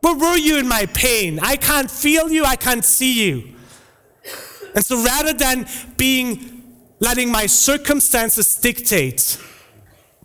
Where 0.00 0.16
were 0.16 0.36
you 0.36 0.58
in 0.58 0.66
my 0.66 0.86
pain? 0.86 1.38
I 1.40 1.54
can't 1.54 1.88
feel 1.88 2.32
you, 2.32 2.44
I 2.44 2.56
can't 2.56 2.84
see 2.84 3.12
you. 3.24 3.54
And 4.74 4.84
so 4.84 5.00
rather 5.04 5.32
than 5.32 5.68
being 5.96 6.64
letting 6.98 7.30
my 7.30 7.46
circumstances 7.46 8.56
dictate, 8.56 9.38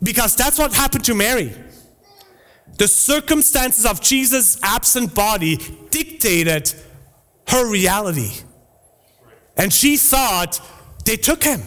because 0.02 0.34
that's 0.34 0.58
what 0.58 0.74
happened 0.74 1.04
to 1.04 1.14
Mary. 1.14 1.52
The 2.78 2.88
circumstances 2.88 3.86
of 3.86 4.00
Jesus' 4.00 4.58
absent 4.60 5.14
body 5.14 5.56
dictated 5.90 6.74
her 7.46 7.70
reality. 7.70 8.32
And 9.58 9.72
she 9.72 9.96
thought 9.96 10.60
they 11.04 11.16
took 11.16 11.42
him. 11.42 11.60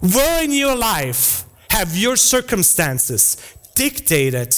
Where 0.00 0.44
in 0.44 0.52
your 0.52 0.76
life 0.76 1.44
have 1.70 1.96
your 1.96 2.16
circumstances 2.16 3.36
dictated 3.74 4.56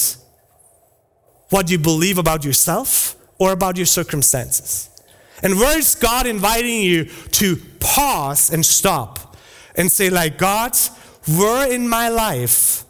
what 1.51 1.71
you 1.71 1.79
believe 1.79 2.19
about 2.19 2.45
yourself 2.45 3.17
or 3.39 3.53
about 3.53 3.77
your 3.77 3.87
circumstances. 3.87 4.91
And 5.43 5.59
where 5.59 5.79
is 5.79 5.95
God 5.95 6.27
inviting 6.27 6.83
you 6.83 7.05
to 7.33 7.57
pause 7.79 8.51
and 8.51 8.65
stop 8.65 9.37
and 9.77 9.91
say, 9.93 10.11
like, 10.11 10.39
God, 10.39 10.75
where 11.29 11.71
in 11.71 11.89
my 11.89 12.09
life 12.09 12.85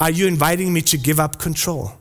are 0.00 0.10
you 0.10 0.26
inviting 0.26 0.72
me 0.72 0.80
to 0.82 0.98
give 0.98 1.20
up 1.20 1.38
control? 1.38 1.92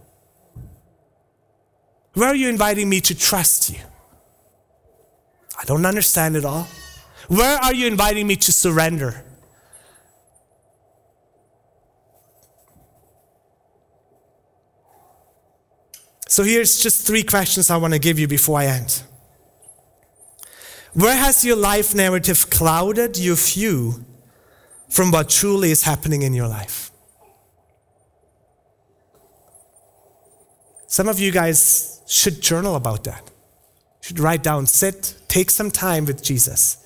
Where 2.14 2.30
are 2.30 2.36
you 2.36 2.50
inviting 2.50 2.90
me 2.90 3.02
to 3.02 3.16
trust 3.16 3.70
you? 3.70 3.80
I 5.64 5.66
don't 5.66 5.86
understand 5.86 6.36
it 6.36 6.44
all. 6.44 6.68
Where 7.30 7.58
are 7.58 7.74
you 7.74 7.88
inviting 7.88 8.28
me 8.28 8.36
to 8.36 8.52
surrender? 8.52 9.24
So 16.28 16.44
here's 16.44 16.78
just 16.78 17.08
three 17.08 17.24
questions 17.24 17.70
I 17.70 17.78
want 17.78 17.94
to 17.94 18.00
give 18.00 18.20
you 18.20 18.28
before 18.28 18.60
I 18.60 18.66
end. 18.66 19.04
Where 20.94 21.16
has 21.16 21.46
your 21.46 21.56
life 21.56 21.96
narrative 21.96 22.50
clouded 22.50 23.18
your 23.18 23.36
view 23.36 24.06
from 24.90 25.12
what 25.12 25.30
truly 25.30 25.72
is 25.72 25.84
happening 25.84 26.24
in 26.24 26.34
your 26.34 26.48
life? 26.50 26.92
Some 30.88 31.08
of 31.08 31.20
you 31.20 31.32
guys 31.32 32.02
should 32.06 32.42
journal 32.42 32.76
about 32.76 33.06
that. 33.06 33.24
You 33.26 34.08
Should 34.08 34.20
write 34.20 34.44
down, 34.44 34.68
sit, 34.68 35.16
take 35.34 35.50
some 35.50 35.72
time 35.72 36.06
with 36.06 36.22
Jesus, 36.22 36.78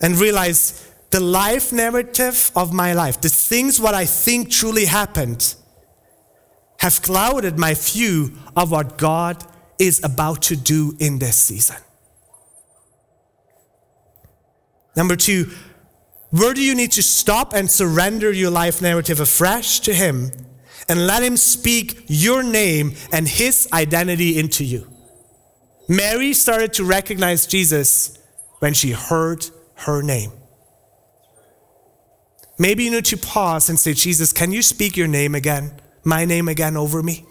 and 0.00 0.16
realize 0.16 0.88
the 1.10 1.18
life 1.18 1.72
narrative 1.72 2.52
of 2.54 2.72
my 2.72 2.92
life, 2.92 3.20
the 3.20 3.28
things 3.28 3.80
what 3.80 3.94
I 3.94 4.04
think 4.04 4.48
truly 4.48 4.84
happened, 4.84 5.56
have 6.78 7.02
clouded 7.02 7.58
my 7.58 7.74
view 7.74 8.38
of 8.54 8.70
what 8.70 8.96
God 8.96 9.44
is 9.78 10.00
about 10.04 10.42
to 10.42 10.56
do 10.56 10.96
in 11.00 11.18
this 11.18 11.36
season. 11.36 11.78
Number 14.94 15.16
two, 15.16 15.50
where 16.30 16.54
do 16.54 16.62
you 16.62 16.76
need 16.76 16.92
to 16.92 17.02
stop 17.02 17.54
and 17.54 17.68
surrender 17.68 18.30
your 18.30 18.50
life 18.50 18.80
narrative 18.80 19.18
afresh 19.18 19.80
to 19.80 19.92
Him 19.92 20.30
and 20.88 21.08
let 21.08 21.24
Him 21.24 21.36
speak 21.36 22.04
your 22.06 22.44
name 22.44 22.92
and 23.10 23.26
His 23.26 23.68
identity 23.72 24.38
into 24.38 24.64
you? 24.64 24.91
Mary 25.96 26.32
started 26.32 26.72
to 26.74 26.84
recognize 26.84 27.46
Jesus 27.46 28.18
when 28.60 28.74
she 28.74 28.92
heard 28.92 29.46
her 29.74 30.02
name. 30.02 30.32
Maybe 32.58 32.84
you 32.84 32.90
need 32.90 33.04
to 33.06 33.16
pause 33.16 33.68
and 33.68 33.78
say, 33.78 33.92
Jesus, 33.92 34.32
can 34.32 34.52
you 34.52 34.62
speak 34.62 34.96
your 34.96 35.08
name 35.08 35.34
again? 35.34 35.72
my 36.04 36.24
name 36.24 36.48
again 36.48 36.76
over 36.76 37.02
me? 37.02 37.24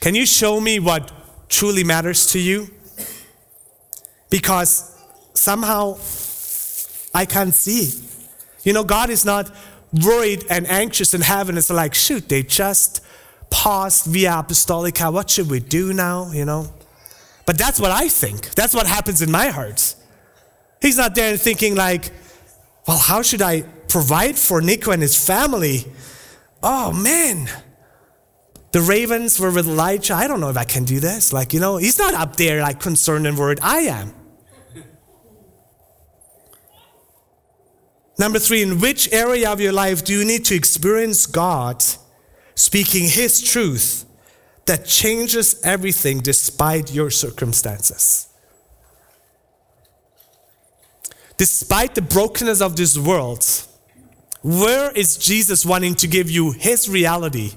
Can 0.00 0.14
you 0.14 0.24
show 0.24 0.60
me 0.60 0.78
what 0.78 1.12
truly 1.48 1.84
matters 1.84 2.26
to 2.28 2.38
you? 2.38 2.68
Because 4.30 4.96
somehow 5.34 5.98
I 7.14 7.26
can't 7.26 7.54
see. 7.54 7.92
You 8.62 8.72
know, 8.72 8.84
God 8.84 9.10
is 9.10 9.24
not 9.24 9.54
worried 9.92 10.44
and 10.48 10.66
anxious 10.68 11.12
in 11.12 11.20
heaven. 11.20 11.58
It's 11.58 11.70
like, 11.70 11.94
shoot, 11.94 12.28
they 12.28 12.42
just 12.42 13.04
paused 13.50 14.06
via 14.06 14.30
apostolica. 14.30 15.12
What 15.12 15.30
should 15.30 15.50
we 15.50 15.60
do 15.60 15.92
now? 15.92 16.30
You 16.32 16.44
know? 16.44 16.72
But 17.46 17.58
that's 17.58 17.80
what 17.80 17.90
I 17.90 18.08
think. 18.08 18.50
That's 18.54 18.74
what 18.74 18.86
happens 18.86 19.22
in 19.22 19.30
my 19.30 19.48
heart. 19.48 19.94
He's 20.80 20.96
not 20.96 21.14
there 21.14 21.36
thinking, 21.36 21.74
like, 21.74 22.10
well, 22.86 22.98
how 22.98 23.22
should 23.22 23.42
I 23.42 23.64
provide 23.90 24.38
for 24.38 24.60
Nico 24.62 24.92
and 24.92 25.02
his 25.02 25.16
family. 25.16 25.84
Oh 26.62 26.92
man. 26.92 27.48
The 28.72 28.80
ravens 28.80 29.40
were 29.40 29.50
with 29.50 29.66
Elijah. 29.66 30.14
I 30.14 30.28
don't 30.28 30.40
know 30.40 30.48
if 30.48 30.56
I 30.56 30.64
can 30.64 30.84
do 30.84 31.00
this. 31.00 31.32
Like, 31.32 31.52
you 31.52 31.58
know, 31.58 31.76
he's 31.76 31.98
not 31.98 32.14
up 32.14 32.36
there 32.36 32.62
like 32.62 32.78
concerned 32.78 33.26
and 33.26 33.36
worried. 33.36 33.58
I 33.62 33.80
am. 33.80 34.14
Number 38.16 38.38
three, 38.38 38.62
in 38.62 38.80
which 38.80 39.12
area 39.12 39.50
of 39.50 39.60
your 39.60 39.72
life 39.72 40.04
do 40.04 40.12
you 40.12 40.24
need 40.24 40.44
to 40.46 40.54
experience 40.54 41.26
God 41.26 41.84
speaking 42.60 43.06
His 43.08 43.42
truth 43.42 44.04
that 44.66 44.86
changes 44.86 45.60
everything 45.64 46.20
despite 46.20 46.92
your 46.92 47.10
circumstances? 47.10 48.28
Despite 51.36 51.94
the 51.94 52.02
brokenness 52.02 52.60
of 52.60 52.76
this 52.76 52.98
world, 52.98 53.46
where 54.42 54.90
is 54.92 55.16
Jesus 55.16 55.64
wanting 55.64 55.94
to 55.96 56.06
give 56.06 56.30
you 56.30 56.52
his 56.52 56.88
reality, 56.88 57.52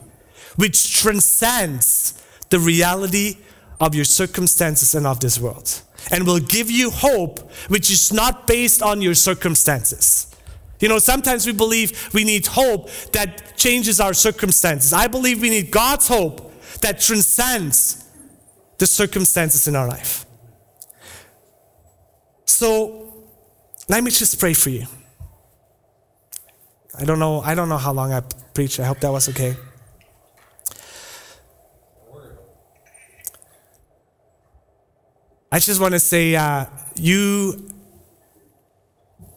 which 0.56 0.94
transcends 1.02 2.14
the 2.50 2.60
reality 2.60 3.38
of 3.82 3.94
your 3.94 4.06
circumstances 4.06 4.96
and 4.96 5.06
of 5.06 5.20
this 5.20 5.40
world? 5.40 5.82
and 6.12 6.26
will 6.26 6.40
give 6.40 6.70
you 6.70 6.90
hope 6.90 7.52
which 7.68 7.92
is 7.92 8.12
not 8.12 8.48
based 8.48 8.82
on 8.82 9.02
your 9.02 9.14
circumstances. 9.14 10.28
You 10.84 10.90
know, 10.90 11.00
sometimes 11.00 11.46
we 11.46 11.54
believe 11.54 12.14
we 12.14 12.26
need 12.26 12.46
hope 12.46 12.90
that 13.14 13.56
changes 13.56 14.02
our 14.02 14.14
circumstances. 14.14 14.92
I 14.92 15.08
believe 15.08 15.40
we 15.40 15.50
need 15.50 15.72
God's 15.72 16.10
hope 16.10 16.52
that 16.82 17.00
transcends 17.00 18.04
the 18.80 18.86
circumstances 18.86 19.66
in 19.66 19.78
our 19.78 19.88
life. 19.88 20.26
So, 22.46 23.14
let 23.88 24.04
me 24.04 24.12
just 24.12 24.38
pray 24.38 24.52
for 24.52 24.72
you. 24.72 24.86
I 27.00 27.06
don't 27.06 27.18
know, 27.18 27.40
I 27.40 27.56
don't 27.56 27.70
know 27.70 27.78
how 27.78 27.94
long 27.94 28.12
I 28.12 28.20
preached. 28.54 28.82
I 28.82 28.84
hope 28.84 29.00
that 29.00 29.12
was 29.14 29.30
okay. 29.30 29.56
I 35.50 35.60
just 35.60 35.80
want 35.80 35.94
to 35.94 36.00
say, 36.00 36.36
uh, 36.36 36.66
you, 36.96 37.73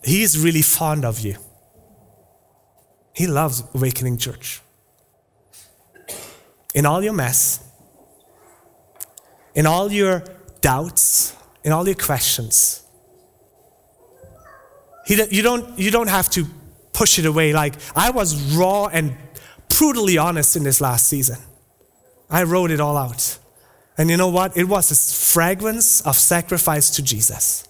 he 0.06 0.22
is 0.22 0.38
really 0.38 0.62
fond 0.62 1.04
of 1.04 1.20
you. 1.20 1.36
He 3.12 3.26
loves 3.26 3.64
Awakening 3.74 4.18
Church. 4.18 4.60
In 6.74 6.86
all 6.86 7.02
your 7.02 7.12
mess, 7.12 7.64
in 9.54 9.66
all 9.66 9.90
your 9.90 10.22
doubts, 10.60 11.34
in 11.64 11.72
all 11.72 11.86
your 11.86 11.96
questions, 11.96 12.82
he, 15.06 15.14
you, 15.30 15.42
don't, 15.42 15.78
you 15.78 15.90
don't 15.90 16.08
have 16.08 16.28
to 16.30 16.46
push 16.92 17.18
it 17.18 17.26
away. 17.26 17.52
Like, 17.52 17.74
I 17.94 18.10
was 18.10 18.56
raw 18.56 18.86
and 18.86 19.16
brutally 19.76 20.18
honest 20.18 20.56
in 20.56 20.62
this 20.62 20.80
last 20.80 21.08
season. 21.08 21.38
I 22.28 22.42
wrote 22.42 22.70
it 22.70 22.80
all 22.80 22.96
out. 22.96 23.38
And 23.98 24.10
you 24.10 24.16
know 24.16 24.28
what? 24.28 24.56
It 24.56 24.64
was 24.64 24.90
a 24.90 25.32
fragrance 25.32 26.00
of 26.02 26.16
sacrifice 26.16 26.90
to 26.90 27.02
Jesus. 27.02 27.66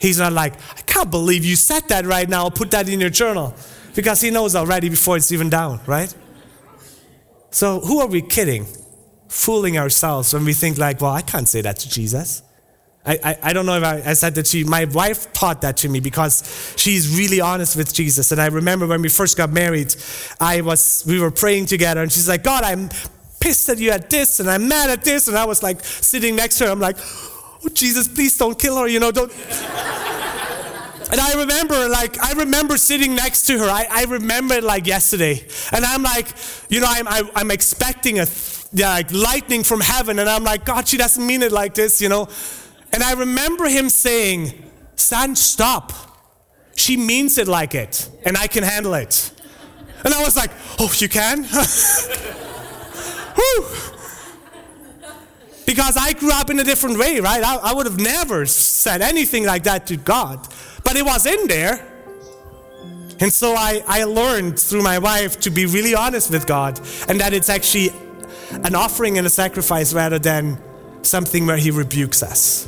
He's 0.00 0.18
not 0.18 0.32
like, 0.32 0.54
I 0.76 0.80
can't 0.82 1.10
believe 1.10 1.44
you 1.44 1.56
said 1.56 1.88
that 1.88 2.06
right 2.06 2.28
now. 2.28 2.44
I'll 2.44 2.50
put 2.50 2.70
that 2.70 2.88
in 2.88 3.00
your 3.00 3.10
journal. 3.10 3.54
Because 3.94 4.20
he 4.20 4.30
knows 4.30 4.56
already 4.56 4.88
before 4.88 5.16
it's 5.16 5.30
even 5.32 5.50
down, 5.50 5.80
right? 5.86 6.14
So 7.50 7.80
who 7.80 8.00
are 8.00 8.06
we 8.06 8.22
kidding? 8.22 8.66
Fooling 9.28 9.78
ourselves 9.78 10.32
when 10.32 10.44
we 10.44 10.52
think 10.52 10.78
like, 10.78 11.00
well, 11.00 11.12
I 11.12 11.22
can't 11.22 11.48
say 11.48 11.60
that 11.60 11.76
to 11.80 11.88
Jesus. 11.88 12.42
I, 13.04 13.18
I, 13.22 13.38
I, 13.42 13.52
don't 13.52 13.66
know 13.66 13.76
if 13.76 13.84
I, 13.84 14.02
I 14.10 14.12
said 14.12 14.34
that 14.34 14.44
to 14.46 14.58
you. 14.58 14.66
My 14.66 14.84
wife 14.84 15.32
taught 15.32 15.62
that 15.62 15.78
to 15.78 15.88
me 15.88 16.00
because 16.00 16.74
she's 16.76 17.16
really 17.16 17.40
honest 17.40 17.76
with 17.76 17.92
Jesus. 17.92 18.30
And 18.30 18.40
I 18.40 18.46
remember 18.46 18.86
when 18.86 19.02
we 19.02 19.08
first 19.08 19.36
got 19.36 19.50
married, 19.50 19.94
I 20.38 20.60
was 20.60 21.04
we 21.06 21.18
were 21.18 21.30
praying 21.30 21.66
together, 21.66 22.02
and 22.02 22.12
she's 22.12 22.28
like, 22.28 22.42
God, 22.42 22.62
I'm 22.62 22.90
pissed 23.40 23.70
at 23.70 23.78
you 23.78 23.90
at 23.90 24.10
this 24.10 24.38
and 24.38 24.50
I'm 24.50 24.68
mad 24.68 24.90
at 24.90 25.02
this. 25.02 25.26
And 25.26 25.36
I 25.36 25.46
was 25.46 25.62
like 25.62 25.82
sitting 25.82 26.36
next 26.36 26.58
to 26.58 26.66
her. 26.66 26.70
I'm 26.70 26.80
like, 26.80 26.98
oh, 27.64 27.68
Jesus, 27.72 28.08
please 28.08 28.36
don't 28.36 28.58
kill 28.58 28.78
her, 28.78 28.88
you 28.88 29.00
know, 29.00 29.10
don't. 29.10 29.32
and 29.32 31.20
I 31.20 31.34
remember, 31.36 31.88
like, 31.88 32.18
I 32.18 32.32
remember 32.32 32.76
sitting 32.76 33.14
next 33.14 33.46
to 33.48 33.58
her. 33.58 33.64
I, 33.64 33.86
I 33.90 34.04
remember 34.04 34.54
it 34.54 34.64
like 34.64 34.86
yesterday. 34.86 35.44
And 35.72 35.84
I'm 35.84 36.02
like, 36.02 36.28
you 36.68 36.80
know, 36.80 36.86
I'm, 36.88 37.08
I, 37.08 37.18
am 37.18 37.30
i 37.34 37.40
am 37.40 37.50
expecting 37.50 38.20
a 38.20 38.26
yeah, 38.72 38.90
like 38.90 39.12
lightning 39.12 39.64
from 39.64 39.80
heaven. 39.80 40.18
And 40.18 40.28
I'm 40.28 40.44
like, 40.44 40.64
God, 40.64 40.86
she 40.86 40.96
doesn't 40.96 41.26
mean 41.26 41.42
it 41.42 41.52
like 41.52 41.74
this, 41.74 42.00
you 42.00 42.08
know. 42.08 42.28
And 42.92 43.02
I 43.02 43.14
remember 43.14 43.66
him 43.66 43.88
saying, 43.88 44.70
Son, 45.00 45.34
stop. 45.34 45.92
She 46.76 46.96
means 46.96 47.38
it 47.38 47.48
like 47.48 47.74
it, 47.74 48.08
and 48.24 48.36
I 48.36 48.46
can 48.46 48.62
handle 48.62 48.94
it. 48.94 49.32
And 50.04 50.14
I 50.14 50.22
was 50.22 50.36
like, 50.36 50.50
oh, 50.78 50.92
you 50.98 51.08
can? 51.08 51.44
Because 55.70 55.96
I 55.96 56.14
grew 56.14 56.32
up 56.32 56.50
in 56.50 56.58
a 56.58 56.64
different 56.64 56.98
way, 56.98 57.20
right? 57.20 57.44
I, 57.44 57.54
I 57.58 57.72
would 57.72 57.86
have 57.86 58.00
never 58.00 58.44
said 58.44 59.02
anything 59.02 59.46
like 59.46 59.62
that 59.62 59.86
to 59.86 59.96
God. 59.96 60.40
But 60.82 60.96
it 60.96 61.06
was 61.06 61.26
in 61.26 61.46
there. 61.46 61.86
And 63.20 63.32
so 63.32 63.54
I, 63.54 63.80
I 63.86 64.02
learned 64.02 64.58
through 64.58 64.82
my 64.82 64.98
wife 64.98 65.38
to 65.42 65.50
be 65.50 65.66
really 65.66 65.94
honest 65.94 66.32
with 66.32 66.44
God 66.48 66.80
and 67.06 67.20
that 67.20 67.32
it's 67.32 67.48
actually 67.48 67.90
an 68.50 68.74
offering 68.74 69.16
and 69.16 69.24
a 69.28 69.30
sacrifice 69.30 69.94
rather 69.94 70.18
than 70.18 70.58
something 71.02 71.46
where 71.46 71.56
He 71.56 71.70
rebukes 71.70 72.24
us. 72.24 72.66